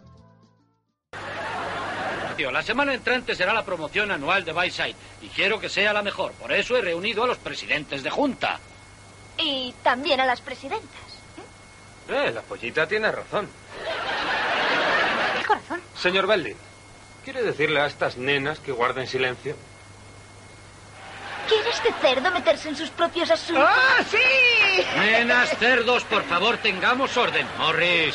La 2.48 2.62
semana 2.62 2.94
entrante 2.94 3.34
será 3.34 3.52
la 3.52 3.64
promoción 3.64 4.10
anual 4.10 4.44
de 4.44 4.52
Bayside 4.52 4.96
y 5.20 5.28
quiero 5.28 5.60
que 5.60 5.68
sea 5.68 5.92
la 5.92 6.00
mejor. 6.00 6.32
Por 6.32 6.50
eso 6.52 6.74
he 6.76 6.80
reunido 6.80 7.24
a 7.24 7.26
los 7.26 7.36
presidentes 7.36 8.02
de 8.02 8.08
junta. 8.08 8.58
Y 9.36 9.74
también 9.82 10.20
a 10.20 10.24
las 10.24 10.40
presidentas. 10.40 10.88
Eh, 12.08 12.32
la 12.32 12.40
pollita 12.40 12.86
tiene 12.86 13.12
razón. 13.12 13.48
¿El 15.38 15.46
corazón? 15.46 15.82
Señor 15.94 16.26
Belding, 16.26 16.56
¿quiere 17.24 17.42
decirle 17.42 17.80
a 17.80 17.86
estas 17.86 18.16
nenas 18.16 18.58
que 18.58 18.72
guarden 18.72 19.06
silencio? 19.06 19.54
¿Quiere 21.46 21.70
este 21.70 21.92
cerdo 22.00 22.30
meterse 22.30 22.70
en 22.70 22.76
sus 22.76 22.90
propios 22.90 23.30
asuntos? 23.30 23.68
¡Ah, 23.68 24.02
sí! 24.08 24.16
Nenas, 24.98 25.50
cerdos, 25.58 26.04
por 26.04 26.24
favor, 26.24 26.56
tengamos 26.58 27.16
orden. 27.16 27.46
Morris. 27.58 28.14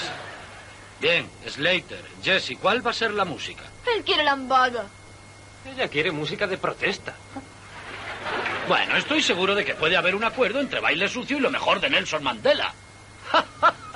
Bien, 1.00 1.30
Slater, 1.48 2.04
Jesse, 2.24 2.58
¿cuál 2.60 2.86
va 2.86 2.92
a 2.92 2.94
ser 2.94 3.12
la 3.12 3.26
música? 3.26 3.64
Él 3.94 4.04
quiere 4.04 4.24
lambada. 4.24 4.86
Ella 5.66 5.88
quiere 5.88 6.12
música 6.12 6.48
de 6.48 6.58
protesta. 6.58 7.16
Bueno, 8.68 8.98
estoy 8.98 9.22
seguro 9.22 9.54
de 9.54 9.64
que 9.64 9.76
puede 9.76 9.96
haber 9.96 10.16
un 10.16 10.24
acuerdo 10.24 10.60
entre 10.60 10.80
baile 10.80 11.08
sucio 11.08 11.38
y 11.38 11.40
lo 11.40 11.52
mejor 11.52 11.80
de 11.80 11.90
Nelson 11.90 12.24
Mandela. 12.24 12.74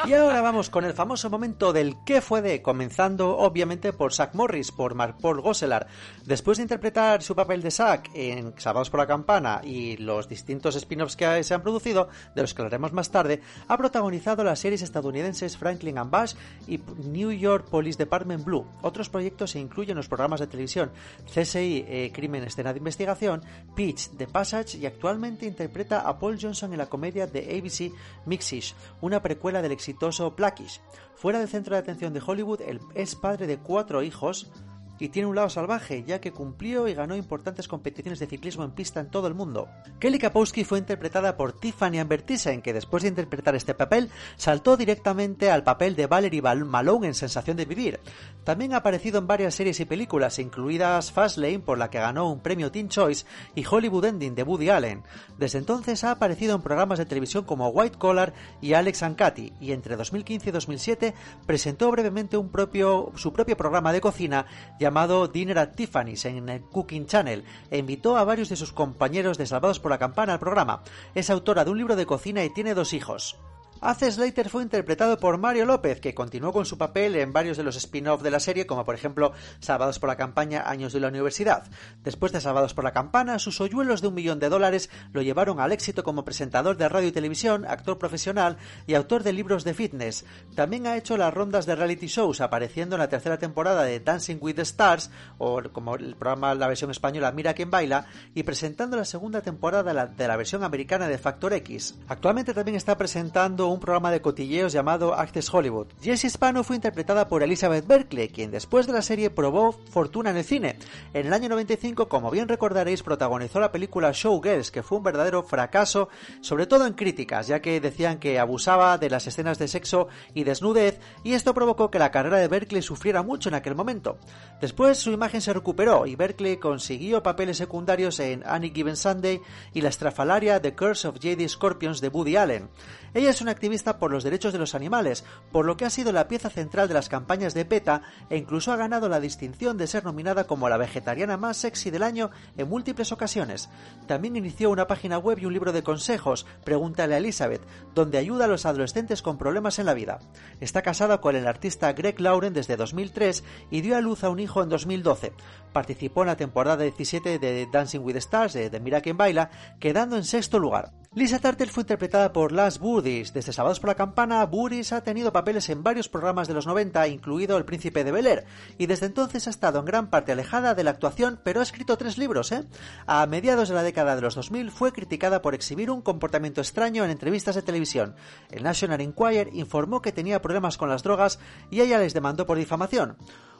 Y 0.05 0.13
ahora 0.13 0.41
vamos 0.41 0.69
con 0.69 0.85
el 0.85 0.93
famoso 0.93 1.29
momento 1.29 1.73
del 1.73 1.97
qué 2.05 2.21
fue 2.21 2.41
de, 2.41 2.61
comenzando 2.61 3.37
obviamente 3.37 3.91
por 3.91 4.13
Zack 4.13 4.33
Morris, 4.33 4.71
por 4.71 4.95
Mark 4.95 5.17
Paul 5.21 5.41
Gosselaar. 5.41 5.87
Después 6.25 6.57
de 6.57 6.63
interpretar 6.63 7.21
su 7.21 7.35
papel 7.35 7.61
de 7.61 7.69
Zack 7.69 8.09
en 8.13 8.53
Sábados 8.57 8.89
por 8.89 9.01
la 9.01 9.07
Campana 9.07 9.61
y 9.63 9.97
los 9.97 10.29
distintos 10.29 10.75
spin-offs 10.77 11.17
que 11.17 11.43
se 11.43 11.53
han 11.53 11.61
producido, 11.61 12.07
de 12.33 12.41
los 12.41 12.53
que 12.53 12.61
hablaremos 12.61 12.93
más 12.93 13.11
tarde, 13.11 13.41
ha 13.67 13.77
protagonizado 13.77 14.43
las 14.43 14.59
series 14.59 14.81
estadounidenses 14.81 15.57
Franklin 15.57 15.97
and 15.97 16.09
Bash 16.09 16.33
y 16.65 16.79
New 17.05 17.31
York 17.31 17.67
Police 17.69 17.97
Department 17.97 18.45
Blue. 18.45 18.65
Otros 18.81 19.09
proyectos 19.09 19.51
se 19.51 19.59
incluyen 19.59 19.97
los 19.97 20.07
programas 20.07 20.39
de 20.39 20.47
televisión 20.47 20.91
CSI 21.25 21.85
eh, 21.87 22.11
Crimen 22.13 22.43
Escena 22.43 22.71
de 22.71 22.79
Investigación, 22.79 23.43
Pitch, 23.75 24.09
The 24.17 24.27
Passage 24.27 24.77
y 24.77 24.85
actualmente 24.85 25.45
interpreta 25.45 25.99
a 26.01 26.17
Paul 26.17 26.39
Johnson 26.41 26.71
en 26.71 26.79
la 26.79 26.87
comedia 26.87 27.27
de 27.27 27.59
ABC 27.59 27.93
Mixish, 28.25 28.73
una 29.01 29.21
precuela 29.29 29.61
del 29.61 29.71
exitoso 29.71 30.31
Blackish. 30.31 30.81
Fuera 31.13 31.37
del 31.37 31.47
centro 31.47 31.75
de 31.75 31.81
atención 31.81 32.13
de 32.13 32.23
Hollywood, 32.25 32.61
él 32.61 32.79
es 32.95 33.13
padre 33.13 33.45
de 33.45 33.59
cuatro 33.59 34.01
hijos 34.01 34.51
y 34.99 35.09
tiene 35.09 35.27
un 35.27 35.35
lado 35.35 35.49
salvaje, 35.49 36.03
ya 36.03 36.19
que 36.19 36.31
cumplió 36.31 36.87
y 36.87 36.93
ganó 36.93 37.15
importantes 37.15 37.67
competiciones 37.67 38.19
de 38.19 38.27
ciclismo 38.27 38.63
en 38.63 38.71
pista 38.71 38.99
en 38.99 39.09
todo 39.09 39.27
el 39.27 39.33
mundo. 39.33 39.69
Kelly 39.99 40.19
Kapowski 40.19 40.63
fue 40.63 40.79
interpretada 40.79 41.37
por 41.37 41.53
Tiffany 41.53 41.99
Amber 41.99 42.21
Thyssen, 42.21 42.61
que 42.61 42.73
después 42.73 43.03
de 43.03 43.09
interpretar 43.09 43.55
este 43.55 43.73
papel 43.73 44.09
saltó 44.35 44.77
directamente 44.77 45.49
al 45.49 45.63
papel 45.63 45.95
de 45.95 46.07
Valerie 46.07 46.41
Malone 46.41 47.07
en 47.07 47.13
Sensación 47.13 47.57
de 47.57 47.65
Vivir. 47.65 47.99
También 48.43 48.73
ha 48.73 48.77
aparecido 48.77 49.19
en 49.19 49.27
varias 49.27 49.55
series 49.55 49.79
y 49.79 49.85
películas, 49.85 50.39
incluidas 50.39 51.11
Fastlane, 51.11 51.59
por 51.59 51.77
la 51.77 51.89
que 51.89 51.99
ganó 51.99 52.31
un 52.31 52.41
premio 52.41 52.71
Teen 52.71 52.89
Choice, 52.89 53.25
y 53.55 53.65
Hollywood 53.65 54.05
Ending 54.05 54.35
de 54.35 54.43
Woody 54.43 54.69
Allen. 54.69 55.03
Desde 55.37 55.59
entonces 55.59 56.03
ha 56.03 56.11
aparecido 56.11 56.55
en 56.55 56.61
programas 56.61 56.99
de 56.99 57.05
televisión 57.05 57.45
como 57.45 57.69
White 57.69 57.97
Collar 57.97 58.33
y 58.61 58.73
Alex 58.73 59.03
and 59.03 59.15
Katy, 59.15 59.53
y 59.59 59.71
entre 59.71 59.95
2015 59.95 60.49
y 60.49 60.51
2007 60.51 61.13
presentó 61.45 61.91
brevemente 61.91 62.37
un 62.37 62.49
propio, 62.49 63.11
su 63.15 63.31
propio 63.33 63.55
programa 63.55 63.93
de 63.93 64.01
cocina 64.01 64.45
llamado 64.89 65.27
Dinner 65.27 65.59
at 65.59 65.75
Tiffany's 65.75 66.25
en 66.25 66.49
el 66.49 66.61
Cooking 66.61 67.05
Channel 67.05 67.43
e 67.69 67.77
invitó 67.77 68.17
a 68.17 68.23
varios 68.23 68.49
de 68.49 68.55
sus 68.55 68.73
compañeros 68.73 69.37
de 69.37 69.45
Salvados 69.45 69.79
por 69.79 69.91
la 69.91 69.99
Campana 69.99 70.33
al 70.33 70.39
programa. 70.39 70.81
Es 71.13 71.29
autora 71.29 71.63
de 71.63 71.69
un 71.69 71.77
libro 71.77 71.95
de 71.95 72.07
cocina 72.07 72.43
y 72.43 72.49
tiene 72.49 72.73
dos 72.73 72.93
hijos. 72.93 73.37
Hace 73.81 74.11
Slater 74.11 74.49
fue 74.49 74.61
interpretado 74.61 75.17
por 75.17 75.37
Mario 75.37 75.65
López, 75.65 76.01
que 76.01 76.13
continuó 76.13 76.51
con 76.51 76.65
su 76.65 76.77
papel 76.77 77.15
en 77.15 77.31
varios 77.31 77.55
de 77.55 77.63
los 77.63 77.77
spin-off 77.77 78.21
de 78.21 78.29
la 78.29 78.41
serie, 78.41 78.67
como 78.67 78.83
por 78.83 78.93
ejemplo 78.93 79.31
Salvados 79.61 79.99
por 79.99 80.09
la 80.09 80.17
Campaña, 80.17 80.63
Años 80.69 80.91
de 80.91 80.99
la 80.99 81.07
Universidad. 81.07 81.63
Después 82.03 82.33
de 82.33 82.41
Salvados 82.41 82.73
por 82.73 82.83
la 82.83 82.91
Campana, 82.91 83.39
sus 83.39 83.61
hoyuelos 83.61 84.01
de 84.01 84.09
un 84.09 84.15
millón 84.15 84.39
de 84.39 84.49
dólares 84.49 84.89
lo 85.13 85.21
llevaron 85.21 85.61
al 85.61 85.71
éxito 85.71 86.03
como 86.03 86.25
presentador 86.25 86.75
de 86.75 86.89
radio 86.89 87.07
y 87.07 87.13
televisión, 87.13 87.65
actor 87.65 87.97
profesional 87.97 88.57
y 88.85 88.95
autor 88.95 89.23
de 89.23 89.31
libros 89.31 89.63
de 89.63 89.73
fitness. 89.73 90.25
También 90.55 90.85
ha 90.85 90.97
hecho 90.97 91.15
las 91.15 91.33
rondas 91.33 91.65
de 91.65 91.77
reality 91.77 92.07
shows, 92.07 92.41
apareciendo 92.41 92.97
en 92.97 92.99
la 92.99 93.07
tercera 93.07 93.39
temporada 93.39 93.83
de 93.83 94.01
Dancing 94.01 94.39
with 94.41 94.55
the 94.55 94.63
Stars, 94.63 95.09
o 95.37 95.61
como 95.71 95.95
el 95.95 96.15
programa, 96.15 96.53
la 96.53 96.67
versión 96.67 96.91
española 96.91 97.31
Mira 97.31 97.53
quién 97.53 97.71
baila, 97.71 98.07
y 98.35 98.43
presentando 98.43 98.97
la 98.97 99.05
segunda 99.05 99.39
temporada 99.39 100.05
de 100.05 100.27
la 100.27 100.35
versión 100.35 100.65
americana 100.65 101.07
de 101.07 101.17
Factor 101.17 101.53
X. 101.53 101.95
Actualmente 102.09 102.53
también 102.53 102.75
está 102.75 102.97
presentando 102.97 103.68
un 103.71 103.79
programa 103.79 104.11
de 104.11 104.21
cotilleos 104.21 104.73
llamado 104.73 105.13
Access 105.13 105.53
Hollywood. 105.53 105.87
Jessie 106.01 106.29
Spano 106.29 106.63
fue 106.63 106.75
interpretada 106.75 107.27
por 107.27 107.43
Elizabeth 107.43 107.87
Berkley, 107.87 108.29
quien 108.29 108.51
después 108.51 108.87
de 108.87 108.93
la 108.93 109.01
serie 109.01 109.29
probó 109.29 109.71
fortuna 109.71 110.29
en 110.29 110.37
el 110.37 110.43
cine. 110.43 110.77
En 111.13 111.27
el 111.27 111.33
año 111.33 111.49
95, 111.49 112.09
como 112.09 112.31
bien 112.31 112.47
recordaréis, 112.47 113.03
protagonizó 113.03 113.59
la 113.59 113.71
película 113.71 114.11
Showgirls, 114.13 114.71
que 114.71 114.83
fue 114.83 114.97
un 114.97 115.03
verdadero 115.03 115.43
fracaso, 115.43 116.09
sobre 116.41 116.67
todo 116.67 116.85
en 116.85 116.93
críticas, 116.93 117.47
ya 117.47 117.61
que 117.61 117.79
decían 117.79 118.19
que 118.19 118.39
abusaba 118.39 118.97
de 118.97 119.09
las 119.09 119.27
escenas 119.27 119.59
de 119.59 119.67
sexo 119.67 120.07
y 120.33 120.43
desnudez, 120.43 120.99
y 121.23 121.33
esto 121.33 121.53
provocó 121.53 121.91
que 121.91 121.99
la 121.99 122.11
carrera 122.11 122.37
de 122.37 122.47
Berkley 122.47 122.81
sufriera 122.81 123.23
mucho 123.23 123.49
en 123.49 123.55
aquel 123.55 123.75
momento. 123.75 124.17
Después 124.61 124.97
su 124.97 125.11
imagen 125.11 125.41
se 125.41 125.53
recuperó 125.53 126.05
y 126.05 126.15
Berkley 126.15 126.57
consiguió 126.57 127.23
papeles 127.23 127.57
secundarios 127.57 128.19
en 128.19 128.43
Any 128.45 128.71
Given 128.71 128.95
Sunday 128.95 129.41
y 129.73 129.81
la 129.81 129.89
estrafalaria 129.89 130.61
The 130.61 130.75
Curse 130.75 131.07
of 131.07 131.15
J.D. 131.15 131.47
Scorpions 131.47 132.01
de 132.01 132.09
Woody 132.09 132.35
Allen. 132.35 132.69
Ella 133.13 133.31
es 133.31 133.41
una 133.41 133.51
activista 133.59 133.99
por 133.99 134.09
los 134.09 134.23
derechos 134.23 134.53
de 134.53 134.59
los 134.59 134.73
animales, 134.73 135.25
por 135.51 135.65
lo 135.65 135.75
que 135.75 135.83
ha 135.83 135.89
sido 135.89 136.13
la 136.13 136.29
pieza 136.29 136.49
central 136.49 136.87
de 136.87 136.93
las 136.93 137.09
campañas 137.09 137.53
de 137.53 137.65
PETA 137.65 138.03
e 138.29 138.37
incluso 138.37 138.71
ha 138.71 138.77
ganado 138.77 139.09
la 139.09 139.19
distinción 139.19 139.77
de 139.77 139.85
ser 139.85 140.05
nominada 140.05 140.45
como 140.45 140.69
la 140.69 140.77
vegetariana 140.77 141.35
más 141.35 141.57
sexy 141.57 141.91
del 141.91 142.03
año 142.03 142.31
en 142.55 142.69
múltiples 142.69 143.11
ocasiones. 143.11 143.69
También 144.07 144.37
inició 144.37 144.69
una 144.69 144.87
página 144.87 145.17
web 145.17 145.39
y 145.39 145.45
un 145.45 145.51
libro 145.51 145.73
de 145.73 145.83
consejos, 145.83 146.45
Pregúntale 146.63 147.15
a 147.15 147.17
Elizabeth, 147.17 147.61
donde 147.93 148.17
ayuda 148.17 148.45
a 148.45 148.47
los 148.47 148.65
adolescentes 148.65 149.21
con 149.21 149.37
problemas 149.37 149.77
en 149.77 149.87
la 149.87 149.93
vida. 149.93 150.19
Está 150.61 150.81
casada 150.81 151.19
con 151.19 151.35
el 151.35 151.45
artista 151.45 151.91
Greg 151.91 152.21
Lauren 152.21 152.53
desde 152.53 152.77
2003 152.77 153.43
y 153.71 153.81
dio 153.81 153.97
a 153.97 154.01
luz 154.01 154.23
a 154.23 154.29
un 154.29 154.39
hijo 154.39 154.63
en 154.63 154.69
2012. 154.69 155.33
Participó 155.73 156.21
en 156.21 156.27
la 156.27 156.37
temporada 156.37 156.81
17 156.81 157.39
de 157.39 157.67
Dancing 157.69 157.99
with 157.99 158.13
the 158.13 158.19
Stars 158.19 158.53
de, 158.53 158.69
de 158.69 158.79
Mira 158.79 159.01
quién 159.01 159.17
baila, 159.17 159.49
quedando 159.81 160.15
en 160.15 160.23
sexto 160.23 160.59
lugar. 160.59 160.93
Lisa 161.15 161.39
Turtle 161.39 161.65
fue 161.65 161.81
interpretada 161.81 162.31
por 162.31 162.51
Las 162.51 162.77
Burdies. 162.77 163.33
Desde 163.33 163.51
Sábados 163.51 163.79
por 163.79 163.87
la 163.87 163.95
Campana, 163.95 164.45
Burdies 164.45 164.93
ha 164.93 165.01
tenido 165.01 165.33
papeles 165.33 165.67
en 165.69 165.81
varios 165.81 166.07
programas 166.07 166.47
de 166.47 166.53
los 166.53 166.67
90, 166.67 167.07
incluido 167.07 167.57
El 167.57 167.65
Príncipe 167.65 168.03
de 168.03 168.11
Bel 168.11 168.27
Air, 168.27 168.45
y 168.77 168.85
desde 168.85 169.07
entonces 169.07 169.47
ha 169.47 169.49
estado 169.49 169.79
en 169.79 169.85
gran 169.85 170.11
parte 170.11 170.33
alejada 170.33 170.75
de 170.75 170.83
la 170.83 170.91
actuación, 170.91 171.39
pero 171.43 171.61
ha 171.61 171.63
escrito 171.63 171.97
tres 171.97 172.19
libros, 172.19 172.51
¿eh? 172.51 172.63
A 173.07 173.25
mediados 173.25 173.69
de 173.69 173.75
la 173.75 173.81
década 173.81 174.15
de 174.15 174.21
los 174.21 174.35
2000 174.35 174.69
fue 174.69 174.91
criticada 174.91 175.41
por 175.41 175.55
exhibir 175.55 175.89
un 175.89 176.03
comportamiento 176.03 176.61
extraño 176.61 177.03
en 177.03 177.09
entrevistas 177.09 177.55
de 177.55 177.63
televisión. 177.63 178.13
El 178.51 178.61
National 178.61 179.01
Enquirer 179.01 179.49
informó 179.53 180.03
que 180.03 180.11
tenía 180.11 180.43
problemas 180.43 180.77
con 180.77 180.89
las 180.89 181.01
drogas 181.01 181.39
y 181.71 181.81
ella 181.81 181.97
les 181.97 182.13
demandó 182.13 182.45
por 182.45 182.59
difamación. 182.59 183.17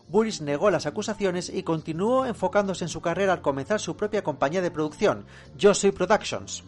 Burris 0.07 0.41
negó 0.41 0.69
las 0.69 0.85
acusaciones 0.85 1.49
y 1.49 1.63
continuó 1.63 2.27
enfocándose 2.27 2.85
en 2.85 2.89
su 2.89 3.01
carrera 3.01 3.33
al 3.33 3.41
comenzar 3.41 3.79
su 3.79 3.97
propia 3.97 4.23
compañía 4.23 4.61
de 4.61 4.69
producción, 4.69 5.25
Yo 5.57 5.73
Soy 5.73 5.91
Productions. 5.91 6.63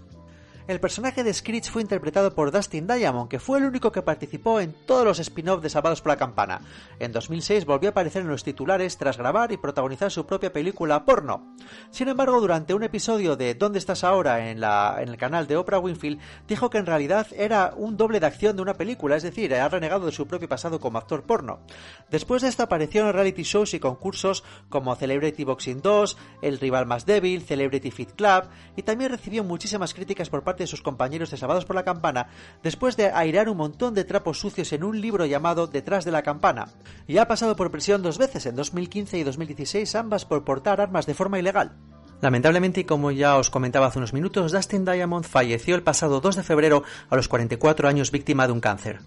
El 0.67 0.79
personaje 0.79 1.23
de 1.23 1.33
Screech 1.33 1.69
fue 1.69 1.81
interpretado 1.81 2.35
por 2.35 2.51
Dustin 2.51 2.85
Diamond, 2.85 3.29
que 3.29 3.39
fue 3.39 3.57
el 3.57 3.65
único 3.65 3.91
que 3.91 4.03
participó 4.03 4.59
en 4.59 4.73
todos 4.85 5.03
los 5.03 5.19
spin-offs 5.19 5.63
de 5.63 5.69
Salvados 5.69 6.01
por 6.01 6.11
la 6.11 6.17
Campana. 6.17 6.61
En 6.99 7.11
2006 7.11 7.65
volvió 7.65 7.89
a 7.89 7.91
aparecer 7.91 8.21
en 8.21 8.27
los 8.27 8.43
titulares 8.43 8.97
tras 8.97 9.17
grabar 9.17 9.51
y 9.51 9.57
protagonizar 9.57 10.11
su 10.11 10.25
propia 10.25 10.53
película 10.53 11.03
porno. 11.03 11.55
Sin 11.89 12.09
embargo, 12.09 12.39
durante 12.39 12.73
un 12.73 12.83
episodio 12.83 13.35
de 13.35 13.55
¿Dónde 13.55 13.79
estás 13.79 14.03
ahora? 14.03 14.49
en, 14.49 14.63
el 14.63 15.17
canal 15.17 15.47
de 15.47 15.57
Oprah 15.57 15.79
Winfield, 15.79 16.19
dijo 16.47 16.69
que 16.69 16.77
en 16.77 16.85
realidad 16.85 17.27
era 17.35 17.73
un 17.75 17.97
doble 17.97 18.19
de 18.19 18.27
acción 18.27 18.55
de 18.55 18.61
una 18.61 18.75
película, 18.75 19.15
es 19.15 19.23
decir, 19.23 19.53
ha 19.55 19.67
renegado 19.67 20.05
de 20.05 20.11
su 20.11 20.27
propio 20.27 20.47
pasado 20.47 20.79
como 20.79 20.97
actor 20.97 21.23
porno. 21.23 21.61
Después 22.09 22.41
de 22.41 22.49
esto 22.49 22.63
apareció 22.63 23.07
en 23.07 23.13
reality 23.13 23.43
shows 23.43 23.73
y 23.73 23.79
concursos 23.79 24.43
como 24.69 24.95
Celebrity 24.95 25.43
Boxing 25.43 25.81
2, 25.81 26.17
El 26.41 26.59
rival 26.59 26.85
más 26.85 27.05
débil, 27.05 27.41
Celebrity 27.41 27.91
Fit 27.91 28.11
Club, 28.11 28.45
y 28.75 28.83
también 28.83 29.11
recibió 29.11 29.43
muchísimas 29.43 29.93
críticas 29.93 30.29
por 30.29 30.43
parte 30.43 30.50
de 30.57 30.67
sus 30.67 30.81
compañeros 30.81 31.31
de 31.31 31.37
Salvados 31.37 31.65
por 31.65 31.75
la 31.75 31.83
Campana 31.83 32.27
después 32.63 32.97
de 32.97 33.11
airear 33.11 33.49
un 33.49 33.57
montón 33.57 33.93
de 33.93 34.03
trapos 34.03 34.39
sucios 34.39 34.71
en 34.73 34.83
un 34.83 34.99
libro 34.99 35.25
llamado 35.25 35.67
Detrás 35.67 36.05
de 36.05 36.11
la 36.11 36.23
Campana. 36.23 36.67
Y 37.07 37.17
ha 37.17 37.27
pasado 37.27 37.55
por 37.55 37.71
prisión 37.71 38.01
dos 38.01 38.17
veces, 38.17 38.45
en 38.45 38.55
2015 38.55 39.17
y 39.17 39.23
2016, 39.23 39.95
ambas 39.95 40.25
por 40.25 40.43
portar 40.43 40.81
armas 40.81 41.05
de 41.05 41.13
forma 41.13 41.39
ilegal. 41.39 41.77
Lamentablemente, 42.21 42.81
y 42.81 42.83
como 42.85 43.11
ya 43.11 43.37
os 43.37 43.49
comentaba 43.49 43.87
hace 43.87 43.97
unos 43.97 44.13
minutos, 44.13 44.51
Dustin 44.51 44.85
Diamond 44.85 45.25
falleció 45.25 45.75
el 45.75 45.83
pasado 45.83 46.21
2 46.21 46.35
de 46.35 46.43
febrero 46.43 46.83
a 47.09 47.15
los 47.15 47.27
44 47.27 47.87
años 47.87 48.11
víctima 48.11 48.45
de 48.45 48.53
un 48.53 48.61
cáncer. 48.61 48.99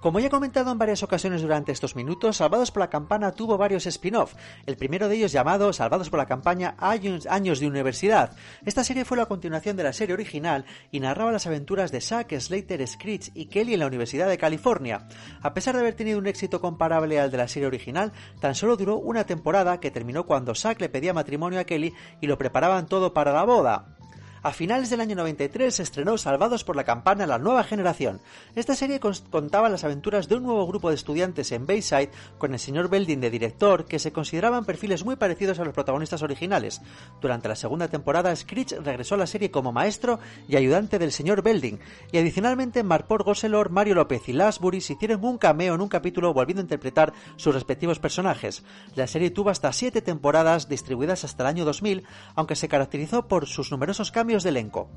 Como 0.00 0.20
ya 0.20 0.28
he 0.28 0.30
comentado 0.30 0.70
en 0.70 0.78
varias 0.78 1.02
ocasiones 1.02 1.42
durante 1.42 1.72
estos 1.72 1.96
minutos, 1.96 2.36
Salvados 2.36 2.70
por 2.70 2.80
la 2.80 2.90
Campana 2.90 3.32
tuvo 3.32 3.58
varios 3.58 3.84
spin-off, 3.84 4.34
el 4.64 4.76
primero 4.76 5.08
de 5.08 5.16
ellos 5.16 5.32
llamado 5.32 5.72
Salvados 5.72 6.08
por 6.08 6.18
la 6.18 6.26
Campaña 6.26 6.76
Años 6.78 7.58
de 7.58 7.66
Universidad. 7.66 8.36
Esta 8.64 8.84
serie 8.84 9.04
fue 9.04 9.16
la 9.16 9.26
continuación 9.26 9.76
de 9.76 9.82
la 9.82 9.92
serie 9.92 10.14
original 10.14 10.64
y 10.92 11.00
narraba 11.00 11.32
las 11.32 11.48
aventuras 11.48 11.90
de 11.90 12.00
Zack, 12.00 12.38
Slater, 12.38 12.86
Screech 12.86 13.32
y 13.34 13.46
Kelly 13.46 13.74
en 13.74 13.80
la 13.80 13.88
Universidad 13.88 14.28
de 14.28 14.38
California. 14.38 15.08
A 15.42 15.52
pesar 15.52 15.74
de 15.74 15.80
haber 15.80 15.94
tenido 15.94 16.20
un 16.20 16.28
éxito 16.28 16.60
comparable 16.60 17.18
al 17.18 17.32
de 17.32 17.38
la 17.38 17.48
serie 17.48 17.66
original, 17.66 18.12
tan 18.40 18.54
solo 18.54 18.76
duró 18.76 18.98
una 18.98 19.24
temporada 19.24 19.80
que 19.80 19.90
terminó 19.90 20.26
cuando 20.26 20.54
Zack 20.54 20.80
le 20.80 20.90
pedía 20.90 21.12
matrimonio 21.12 21.58
a 21.58 21.64
Kelly 21.64 21.92
y 22.20 22.28
lo 22.28 22.38
preparaban 22.38 22.86
todo 22.86 23.12
para 23.12 23.32
la 23.32 23.42
boda. 23.42 23.97
A 24.42 24.52
finales 24.52 24.88
del 24.88 25.00
año 25.00 25.16
93 25.16 25.74
se 25.74 25.82
estrenó 25.82 26.16
Salvados 26.16 26.62
por 26.62 26.76
la 26.76 26.84
Campana 26.84 27.26
La 27.26 27.38
Nueva 27.38 27.64
Generación. 27.64 28.20
Esta 28.54 28.76
serie 28.76 29.00
contaba 29.00 29.68
las 29.68 29.82
aventuras 29.82 30.28
de 30.28 30.36
un 30.36 30.44
nuevo 30.44 30.64
grupo 30.68 30.90
de 30.90 30.94
estudiantes 30.94 31.50
en 31.50 31.66
Bayside 31.66 32.10
con 32.38 32.52
el 32.52 32.60
señor 32.60 32.88
Belding 32.88 33.18
de 33.18 33.30
director 33.30 33.86
que 33.86 33.98
se 33.98 34.12
consideraban 34.12 34.64
perfiles 34.64 35.04
muy 35.04 35.16
parecidos 35.16 35.58
a 35.58 35.64
los 35.64 35.74
protagonistas 35.74 36.22
originales. 36.22 36.80
Durante 37.20 37.48
la 37.48 37.56
segunda 37.56 37.88
temporada, 37.88 38.34
Screech 38.34 38.78
regresó 38.80 39.16
a 39.16 39.18
la 39.18 39.26
serie 39.26 39.50
como 39.50 39.72
maestro 39.72 40.20
y 40.46 40.54
ayudante 40.54 41.00
del 41.00 41.10
señor 41.10 41.42
Belding, 41.42 41.80
y 42.12 42.18
adicionalmente 42.18 42.84
Marport 42.84 43.24
Gosselor, 43.24 43.70
Mario 43.70 43.96
López 43.96 44.28
y 44.28 44.34
Lasbury 44.34 44.78
hicieron 44.78 45.24
un 45.24 45.38
cameo 45.38 45.74
en 45.74 45.80
un 45.80 45.88
capítulo 45.88 46.32
volviendo 46.32 46.60
a 46.60 46.62
interpretar 46.62 47.12
sus 47.36 47.54
respectivos 47.54 47.98
personajes. 47.98 48.62
La 48.94 49.08
serie 49.08 49.30
tuvo 49.30 49.50
hasta 49.50 49.72
siete 49.72 50.00
temporadas 50.00 50.68
distribuidas 50.68 51.24
hasta 51.24 51.42
el 51.42 51.48
año 51.48 51.64
2000, 51.64 52.04
aunque 52.36 52.54
se 52.54 52.68
caracterizó 52.68 53.26
por 53.26 53.46
sus 53.46 53.72
numerosos 53.72 54.12
cambios 54.12 54.27
de 54.28 54.50
elenco. 54.50 54.90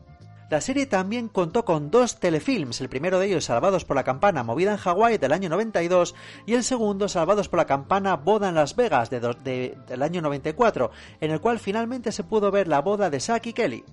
La 0.49 0.59
serie 0.59 0.85
también 0.85 1.29
contó 1.29 1.63
con 1.63 1.91
dos 1.91 2.19
telefilms, 2.19 2.81
el 2.81 2.89
primero 2.89 3.19
de 3.19 3.27
ellos 3.27 3.45
Salvados 3.45 3.85
por 3.85 3.95
la 3.95 4.03
Campana 4.03 4.43
Movida 4.43 4.71
en 4.71 4.77
Hawái 4.77 5.17
del 5.17 5.31
año 5.31 5.47
92 5.47 6.13
y 6.45 6.55
el 6.55 6.65
segundo 6.65 7.07
Salvados 7.07 7.47
por 7.47 7.57
la 7.57 7.65
Campana 7.65 8.17
Boda 8.17 8.49
en 8.49 8.55
Las 8.55 8.75
Vegas 8.75 9.09
de 9.09 9.21
del 9.87 10.03
año 10.03 10.21
94, 10.21 10.91
en 11.21 11.31
el 11.31 11.39
cual 11.39 11.59
finalmente 11.59 12.11
se 12.11 12.25
pudo 12.25 12.51
ver 12.51 12.67
la 12.67 12.81
boda 12.81 13.09
de 13.09 13.21
y 13.45 13.53
Kelly. 13.53 13.85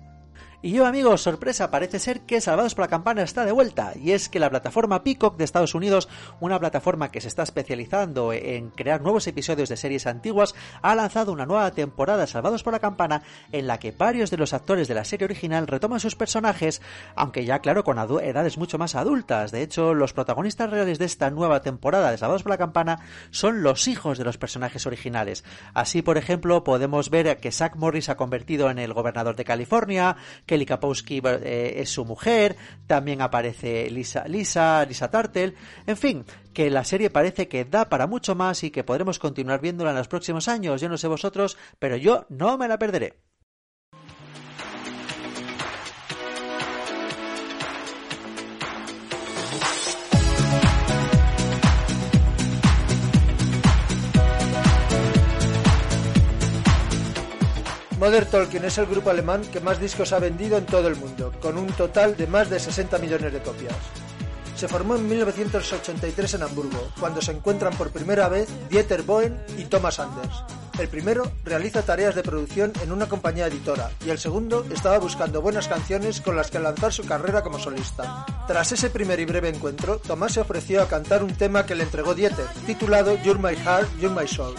Y 0.61 0.71
yo 0.73 0.85
amigos, 0.85 1.21
sorpresa, 1.21 1.71
parece 1.71 1.99
ser 1.99 2.19
que 2.21 2.41
Salvados 2.41 2.75
por 2.75 2.83
la 2.83 2.89
Campana 2.89 3.21
está 3.21 3.45
de 3.45 3.53
vuelta, 3.53 3.93
y 3.95 4.11
es 4.11 4.27
que 4.27 4.39
la 4.39 4.49
plataforma 4.49 5.05
Peacock 5.05 5.37
de 5.37 5.45
Estados 5.45 5.73
Unidos, 5.73 6.09
una 6.41 6.59
plataforma 6.59 7.11
que 7.11 7.21
se 7.21 7.29
está 7.29 7.43
especializando 7.43 8.33
en 8.33 8.69
crear 8.69 9.01
nuevos 9.01 9.25
episodios 9.27 9.69
de 9.69 9.77
series 9.77 10.05
antiguas, 10.05 10.55
ha 10.81 10.95
lanzado 10.95 11.31
una 11.31 11.45
nueva 11.45 11.71
temporada 11.71 12.19
de 12.19 12.27
Salvados 12.27 12.63
por 12.63 12.73
la 12.73 12.79
Campana 12.79 13.23
en 13.53 13.67
la 13.67 13.79
que 13.79 13.93
varios 13.93 14.31
de 14.31 14.37
los 14.37 14.51
actores 14.51 14.89
de 14.89 14.95
la 14.95 15.05
serie 15.05 15.23
original 15.23 15.65
retoman 15.65 16.01
sus 16.01 16.17
personajes, 16.17 16.81
aunque 17.15 17.45
ya 17.45 17.59
claro 17.59 17.85
con 17.85 17.97
edades 17.97 18.57
mucho 18.57 18.77
más 18.77 18.95
adultas. 18.95 19.51
De 19.51 19.61
hecho, 19.61 19.93
los 19.93 20.11
protagonistas 20.11 20.69
reales 20.69 20.99
de 20.99 21.05
esta 21.05 21.29
nueva 21.29 21.61
temporada 21.61 22.11
de 22.11 22.17
Salvados 22.17 22.43
por 22.43 22.49
la 22.49 22.57
Campana 22.57 22.99
son 23.31 23.63
los 23.63 23.87
hijos 23.87 24.17
de 24.17 24.25
los 24.25 24.37
personajes 24.37 24.85
originales. 24.85 25.45
Así, 25.73 26.01
por 26.01 26.17
ejemplo, 26.17 26.65
podemos 26.65 27.09
ver 27.09 27.37
que 27.37 27.53
Zack 27.53 27.77
Morris 27.77 28.09
ha 28.09 28.17
convertido 28.17 28.69
en 28.69 28.77
el 28.77 28.93
gobernador 28.93 29.37
de 29.37 29.45
California, 29.45 30.17
Kelly 30.49 30.65
Kapowski 30.65 31.21
eh, 31.23 31.75
es 31.77 31.91
su 31.91 32.05
mujer, 32.05 32.55
también 32.87 33.21
aparece 33.21 33.87
Lisa, 33.91 34.27
Lisa, 34.27 34.83
Lisa 34.83 35.11
Tartel, 35.11 35.53
en 35.85 35.95
fin, 35.95 36.25
que 36.53 36.71
la 36.71 36.83
serie 36.83 37.11
parece 37.11 37.47
que 37.47 37.65
da 37.65 37.87
para 37.87 38.07
mucho 38.07 38.33
más 38.33 38.63
y 38.63 38.71
que 38.71 38.83
podremos 38.83 39.19
continuar 39.19 39.61
viéndola 39.61 39.91
en 39.91 39.97
los 39.97 40.07
próximos 40.07 40.47
años, 40.47 40.81
yo 40.81 40.89
no 40.89 40.97
sé 40.97 41.07
vosotros, 41.07 41.55
pero 41.77 41.97
yo 41.97 42.25
no 42.29 42.57
me 42.57 42.67
la 42.67 42.79
perderé. 42.79 43.28
Modern 57.99 58.29
Talking 58.29 58.63
es 58.63 58.77
el 58.77 58.85
grupo 58.85 59.09
alemán 59.09 59.41
que 59.51 59.59
más 59.59 59.77
discos 59.77 60.13
ha 60.13 60.19
vendido 60.19 60.57
en 60.57 60.65
todo 60.65 60.87
el 60.87 60.95
mundo, 60.95 61.33
con 61.41 61.57
un 61.57 61.67
total 61.67 62.15
de 62.15 62.27
más 62.27 62.49
de 62.49 62.57
60 62.57 62.97
millones 62.97 63.33
de 63.33 63.41
copias. 63.41 63.75
Se 64.55 64.69
formó 64.69 64.95
en 64.95 65.05
1983 65.09 66.35
en 66.35 66.43
Hamburgo, 66.43 66.91
cuando 66.97 67.21
se 67.21 67.33
encuentran 67.33 67.73
por 67.73 67.91
primera 67.91 68.29
vez 68.29 68.47
Dieter 68.69 69.03
Bohlen 69.03 69.37
y 69.57 69.65
Thomas 69.65 69.99
Anders. 69.99 70.43
El 70.79 70.87
primero 70.87 71.29
realiza 71.43 71.81
tareas 71.81 72.15
de 72.15 72.23
producción 72.23 72.71
en 72.81 72.93
una 72.93 73.09
compañía 73.09 73.47
editora 73.47 73.91
y 74.05 74.11
el 74.11 74.17
segundo 74.17 74.65
estaba 74.71 74.97
buscando 74.97 75.41
buenas 75.41 75.67
canciones 75.67 76.21
con 76.21 76.37
las 76.37 76.49
que 76.49 76.59
lanzar 76.59 76.93
su 76.93 77.05
carrera 77.05 77.43
como 77.43 77.59
solista. 77.59 78.25
Tras 78.47 78.71
ese 78.71 78.89
primer 78.89 79.19
y 79.19 79.25
breve 79.25 79.49
encuentro, 79.49 79.99
Thomas 79.99 80.31
se 80.31 80.39
ofreció 80.39 80.81
a 80.81 80.87
cantar 80.87 81.21
un 81.21 81.35
tema 81.35 81.65
que 81.65 81.75
le 81.75 81.83
entregó 81.83 82.15
Dieter, 82.15 82.47
titulado 82.65 83.21
You're 83.23 83.41
My 83.41 83.57
Heart, 83.57 83.89
You're 83.99 84.15
My 84.15 84.25
Soul. 84.25 84.55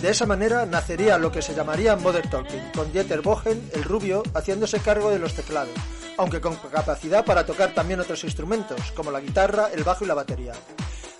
De 0.00 0.08
esa 0.08 0.24
manera 0.24 0.64
nacería 0.64 1.18
lo 1.18 1.30
que 1.30 1.42
se 1.42 1.54
llamaría 1.54 1.94
Modern 1.94 2.30
Talking, 2.30 2.72
con 2.74 2.90
Dieter 2.90 3.20
Bogen, 3.20 3.70
el 3.74 3.84
rubio, 3.84 4.22
haciéndose 4.32 4.80
cargo 4.80 5.10
de 5.10 5.18
los 5.18 5.34
teclados, 5.34 5.74
aunque 6.16 6.40
con 6.40 6.56
capacidad 6.56 7.22
para 7.22 7.44
tocar 7.44 7.74
también 7.74 8.00
otros 8.00 8.24
instrumentos, 8.24 8.92
como 8.92 9.10
la 9.10 9.20
guitarra, 9.20 9.68
el 9.74 9.84
bajo 9.84 10.04
y 10.04 10.08
la 10.08 10.14
batería. 10.14 10.54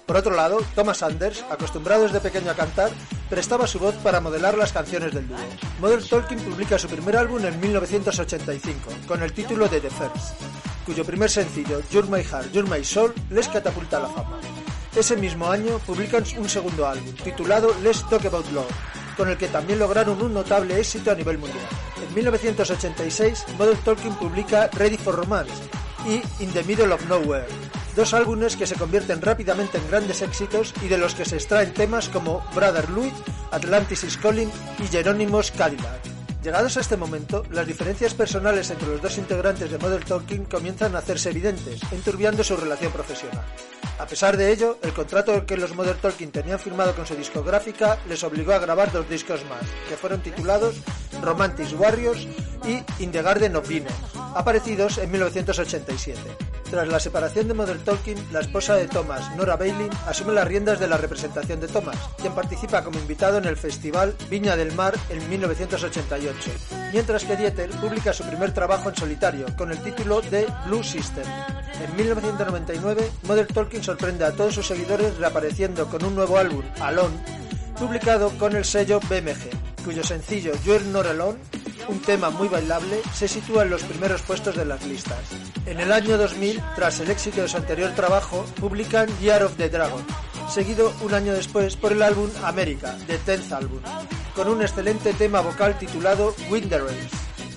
Por 0.07 0.17
otro 0.17 0.35
lado, 0.35 0.61
Thomas 0.75 1.03
Anders, 1.03 1.45
acostumbrado 1.51 2.05
desde 2.05 2.21
pequeño 2.21 2.51
a 2.51 2.55
cantar, 2.55 2.91
prestaba 3.29 3.67
su 3.67 3.79
voz 3.79 3.95
para 3.97 4.23
modelar 4.23 4.57
las 4.57 4.73
canciones 4.73 5.13
del 5.13 5.29
dúo. 5.29 5.37
Modern 5.79 6.09
Talking 6.09 6.39
publica 6.39 6.79
su 6.79 6.89
primer 6.89 7.19
álbum 7.19 7.45
en 7.45 7.61
1985, 7.61 8.91
con 9.07 9.23
el 9.23 9.35
título 9.35 9.69
de 9.69 9.83
The 9.83 9.91
First, 9.91 10.41
cuyo 10.87 11.05
primer 11.05 11.31
sencillo, 11.31 11.83
You're 11.91 12.09
My 12.09 12.25
Heart, 12.25 12.51
You're 12.53 12.69
My 12.69 12.83
Soul, 12.83 13.13
les 13.29 13.47
catapulta 13.47 13.99
a 13.99 14.01
la 14.01 14.09
fama. 14.09 14.41
Ese 14.95 15.17
mismo 15.17 15.49
año 15.49 15.79
publican 15.79 16.25
un 16.37 16.49
segundo 16.49 16.87
álbum, 16.87 17.15
titulado 17.23 17.75
Let's 17.83 18.05
Talk 18.11 18.25
About 18.27 18.51
Love, 18.51 18.71
con 19.17 19.29
el 19.29 19.37
que 19.37 19.47
también 19.47 19.79
lograron 19.79 20.21
un 20.21 20.35
notable 20.35 20.79
éxito 20.81 21.13
a 21.13 21.15
nivel 21.15 21.39
mundial. 21.39 21.65
En 22.03 22.13
1986, 22.13 23.47
Modern 23.57 23.79
Talking 23.83 24.15
publica 24.15 24.69
Ready 24.73 24.97
for 24.97 25.15
Romance 25.15 25.53
y 26.05 26.43
In 26.43 26.53
the 26.53 26.65
Middle 26.65 26.93
of 26.93 27.07
Nowhere, 27.07 27.47
dos 27.95 28.13
álbumes 28.15 28.57
que 28.57 28.67
se 28.67 28.75
convierten 28.75 29.23
rápidamente 29.23 29.79
en 29.79 29.89
grandes 29.89 30.23
éxitos 30.23 30.75
y 30.83 30.89
de 30.89 30.99
los 30.99 31.15
que 31.15 31.25
se 31.25 31.37
extraen 31.37 31.73
temas 31.73 32.09
como 32.09 32.45
Brother 32.55 32.91
Louis, 32.91 33.13
Atlantis 33.53 34.03
is 34.03 34.17
Calling 34.17 34.51
y 34.81 34.89
Jerónimos 34.89 35.53
Cadillac. 35.53 36.10
Llegados 36.43 36.79
a 36.79 36.81
este 36.81 36.97
momento, 36.97 37.45
las 37.51 37.67
diferencias 37.67 38.15
personales 38.15 38.71
entre 38.71 38.89
los 38.89 39.03
dos 39.03 39.19
integrantes 39.19 39.71
de 39.71 39.77
Modern 39.77 40.05
Talking 40.05 40.45
comienzan 40.45 40.97
a 40.97 41.01
hacerse 41.01 41.31
evidentes, 41.31 41.83
enturbiando 41.93 42.43
su 42.43 42.57
relación 42.57 42.91
profesional. 42.93 43.45
A 43.99 44.07
pesar 44.07 44.39
de 44.39 44.51
ello, 44.51 44.79
el 44.83 44.95
contrato 44.95 45.45
que 45.45 45.59
los 45.59 45.75
Modern 45.75 45.99
Talking 45.99 46.31
tenían 46.31 46.59
firmado 46.59 46.95
con 46.95 47.07
su 47.07 47.15
discográfica 47.15 47.99
les 48.09 48.25
obligó 48.25 48.53
a 48.53 48.59
grabar 48.59 48.91
dos 48.91 49.07
discos 49.07 49.45
más, 49.51 49.61
que 49.87 49.97
fueron 49.97 50.23
titulados 50.23 50.77
Romantic 51.21 51.79
Warriors 51.79 52.27
y 52.65 53.03
In 53.03 53.13
the 53.13 53.21
Garden 53.21 53.57
of 53.57 53.69
aparecidos 54.35 54.97
en 54.97 55.11
1987. 55.11 56.60
Tras 56.71 56.87
la 56.87 57.01
separación 57.01 57.49
de 57.49 57.55
Modern 57.55 57.81
Talking, 57.81 58.17
la 58.31 58.41
esposa 58.41 58.77
de 58.77 58.87
Thomas, 58.87 59.35
Nora 59.35 59.57
Bailey, 59.57 59.91
asume 60.07 60.33
las 60.33 60.47
riendas 60.47 60.79
de 60.79 60.87
la 60.87 60.97
representación 60.97 61.59
de 61.59 61.67
Thomas, 61.67 61.97
quien 62.17 62.33
participa 62.33 62.85
como 62.85 63.01
invitado 63.01 63.39
en 63.39 63.47
el 63.47 63.57
festival 63.57 64.15
Viña 64.31 64.55
del 64.55 64.73
Mar 64.77 64.97
en 65.09 65.29
1988, 65.29 66.51
mientras 66.93 67.25
que 67.25 67.37
Dieter 67.37 67.71
publica 67.71 68.13
su 68.13 68.23
primer 68.23 68.55
trabajo 68.55 68.89
en 68.89 68.95
solitario, 68.95 69.47
con 69.59 69.73
el 69.73 69.83
título 69.83 70.21
de 70.21 70.47
Blue 70.67 70.85
System. 70.85 71.25
En 71.83 71.97
1999, 71.97 73.11
Modern 73.25 73.49
Talking 73.49 73.83
sorprende 73.83 74.25
a 74.25 74.31
todos 74.31 74.55
sus 74.55 74.69
seguidores 74.69 75.17
reapareciendo 75.17 75.89
con 75.89 76.05
un 76.05 76.15
nuevo 76.15 76.39
álbum, 76.39 76.63
Alone, 76.79 77.17
publicado 77.81 78.31
con 78.39 78.55
el 78.55 78.65
sello 78.65 79.01
BMG, 79.01 79.83
cuyo 79.85 80.05
sencillo 80.05 80.53
You're 80.65 80.85
Not 80.85 81.07
Alone, 81.07 81.39
un 81.89 82.01
tema 82.01 82.31
muy 82.31 82.49
bailable, 82.49 83.01
se 83.13 83.29
sitúa 83.29 83.63
en 83.63 83.71
los 83.71 83.83
primeros 83.83 84.23
puestos 84.23 84.57
de 84.57 84.65
las 84.65 84.85
listas. 84.87 85.19
En 85.67 85.81
el 85.81 85.93
año 85.93 86.19
2000, 86.19 86.63
tras 86.75 87.01
el 87.01 87.11
éxito 87.11 87.43
de 87.43 87.49
su 87.49 87.57
anterior 87.57 87.93
trabajo, 87.95 88.45
publican 88.61 89.09
Year 89.21 89.43
of 89.43 89.57
the 89.57 89.69
Dragon, 89.69 90.05
seguido 90.49 90.93
un 91.03 91.15
año 91.15 91.33
después 91.33 91.77
por 91.77 91.93
el 91.93 92.03
álbum 92.03 92.31
America, 92.45 92.97
The 93.07 93.19
Tenth 93.19 93.53
Album, 93.53 93.81
con 94.35 94.49
un 94.49 94.63
excelente 94.63 95.13
tema 95.15 95.41
vocal 95.41 95.79
titulado 95.79 96.35
Wind 96.51 96.73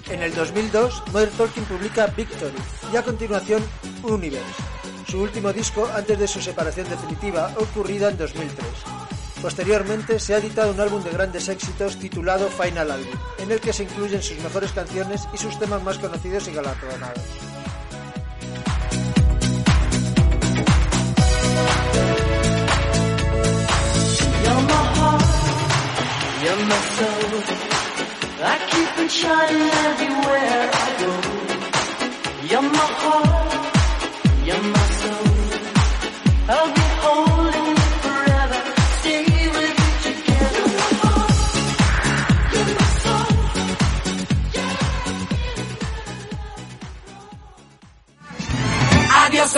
En 0.09 0.21
el 0.21 0.34
2002, 0.34 1.03
Modern 1.11 1.32
Talking 1.32 1.65
publica 1.65 2.07
Victory 2.07 2.57
y 2.91 2.97
a 2.97 3.03
continuación 3.03 3.63
Universe, 4.03 4.63
su 5.07 5.21
último 5.21 5.53
disco 5.53 5.89
antes 5.95 6.19
de 6.19 6.28
su 6.28 6.41
separación 6.41 6.89
definitiva 6.89 7.53
ocurrida 7.57 8.09
en 8.09 8.17
2003. 8.17 9.12
Posteriormente 9.43 10.21
se 10.21 10.33
ha 10.33 10.37
editado 10.37 10.71
un 10.71 10.79
álbum 10.79 11.03
de 11.03 11.11
grandes 11.11 11.49
éxitos 11.49 11.99
titulado 11.99 12.47
Final 12.47 12.89
Album, 12.89 13.13
en 13.39 13.51
el 13.51 13.59
que 13.59 13.73
se 13.73 13.83
incluyen 13.83 14.23
sus 14.23 14.39
mejores 14.39 14.71
canciones 14.71 15.27
y 15.33 15.37
sus 15.37 15.59
temas 15.59 15.83
más 15.83 15.97
conocidos 15.97 16.47
y 16.47 16.53
galardonados. 16.53 17.19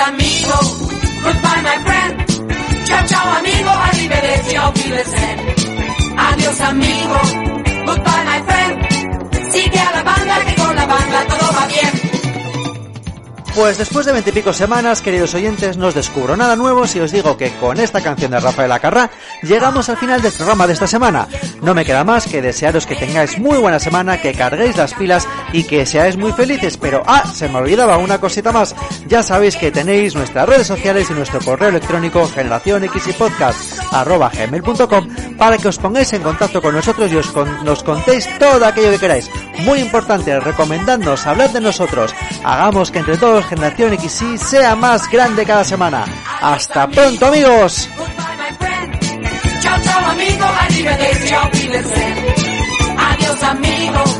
Amigo, 0.08 0.56
goodbye 1.24 1.62
my 1.64 1.78
friend. 1.86 2.14
Ciao 2.86 3.08
ciao 3.08 3.34
amigo, 3.39 3.70
arrivederci, 3.70 4.58
auf 4.58 4.76
Wiedersehen. 4.76 5.39
Adiós 6.18 6.62
amigo, 6.62 7.20
goodbye 7.86 8.26
my 8.26 8.41
friend. 8.47 9.51
Sigue 9.51 9.80
a 9.80 9.91
la 9.95 10.03
banda 10.03 10.45
que 10.45 10.56
con 10.62 10.76
la 10.76 10.86
banda 10.86 11.26
todo 11.28 11.51
va 11.53 11.68
bien. 11.68 12.05
Pues 13.56 13.78
después 13.78 14.06
de 14.06 14.12
veintipico 14.12 14.51
semanas, 14.51 15.01
queridos 15.01 15.34
oyentes, 15.34 15.78
no 15.78 15.88
os 15.88 15.95
descubro 15.95 16.36
nada 16.36 16.58
nuevo 16.58 16.86
si 16.88 16.99
os 16.99 17.14
digo 17.14 17.38
que 17.38 17.51
con 17.53 17.80
esta 17.80 18.01
canción 18.01 18.32
de 18.32 18.41
Rafael 18.41 18.72
Acarrá 18.72 19.10
llegamos 19.43 19.88
al 19.88 19.95
final 19.95 20.22
del 20.22 20.34
programa 20.34 20.68
de 20.68 20.74
esta 20.74 20.88
semana. 20.88 21.26
No 21.62 21.74
me 21.74 21.86
queda 21.86 22.03
más 22.03 22.28
que 22.28 22.41
desearos 22.41 22.86
que 22.86 22.97
tengáis 22.97 23.39
muy 23.39 23.58
buena 23.58 23.80
semana, 23.80 24.22
que 24.22 24.34
carguéis 24.34 24.76
las 24.76 24.93
pilas 24.93 25.26
y 25.53 25.64
que 25.64 25.86
seáis 25.86 26.18
muy 26.18 26.34
felices. 26.34 26.76
Pero, 26.76 27.01
ah, 27.08 27.24
se 27.34 27.47
me 27.47 27.60
olvidaba 27.60 27.97
una 27.97 28.20
cosita 28.20 28.51
más. 28.51 28.76
Ya 29.08 29.24
sabéis 29.24 29.56
que 29.56 29.72
tenéis 29.72 30.16
nuestras 30.16 30.49
redes 30.49 30.68
sociales 30.68 31.10
y 31.10 31.14
nuestro 31.14 31.39
correo 31.39 31.70
electrónico 31.70 32.28
generación 32.28 32.84
para 35.38 35.58
que 35.58 35.68
os 35.68 35.78
pongáis 35.78 36.12
en 36.14 36.22
contacto 36.22 36.62
con 36.62 36.76
nosotros 36.76 37.12
y 37.12 37.16
os 37.16 37.34
nos 37.64 37.84
contéis 37.84 38.28
todo 38.38 38.66
aquello 38.66 38.91
que 38.91 38.99
queráis. 38.99 39.30
Muy 39.60 39.80
importante, 39.80 40.38
recomendadnos, 40.39 41.26
hablad 41.26 41.51
de 41.51 41.62
nosotros. 41.62 42.14
Hagamos 42.43 42.91
que 42.91 42.99
entre 42.99 43.18
todos 43.18 43.44
Generación 43.45 43.97
XY 43.97 44.37
sea 44.37 44.75
más 44.75 45.09
grande 45.09 45.45
cada 45.45 45.63
semana. 45.63 46.05
Hasta 46.41 46.87
pronto 46.87 47.27
amigos. 47.27 47.89
Chao, 49.61 49.81
Adiós 52.97 53.43
amigo. 53.43 54.14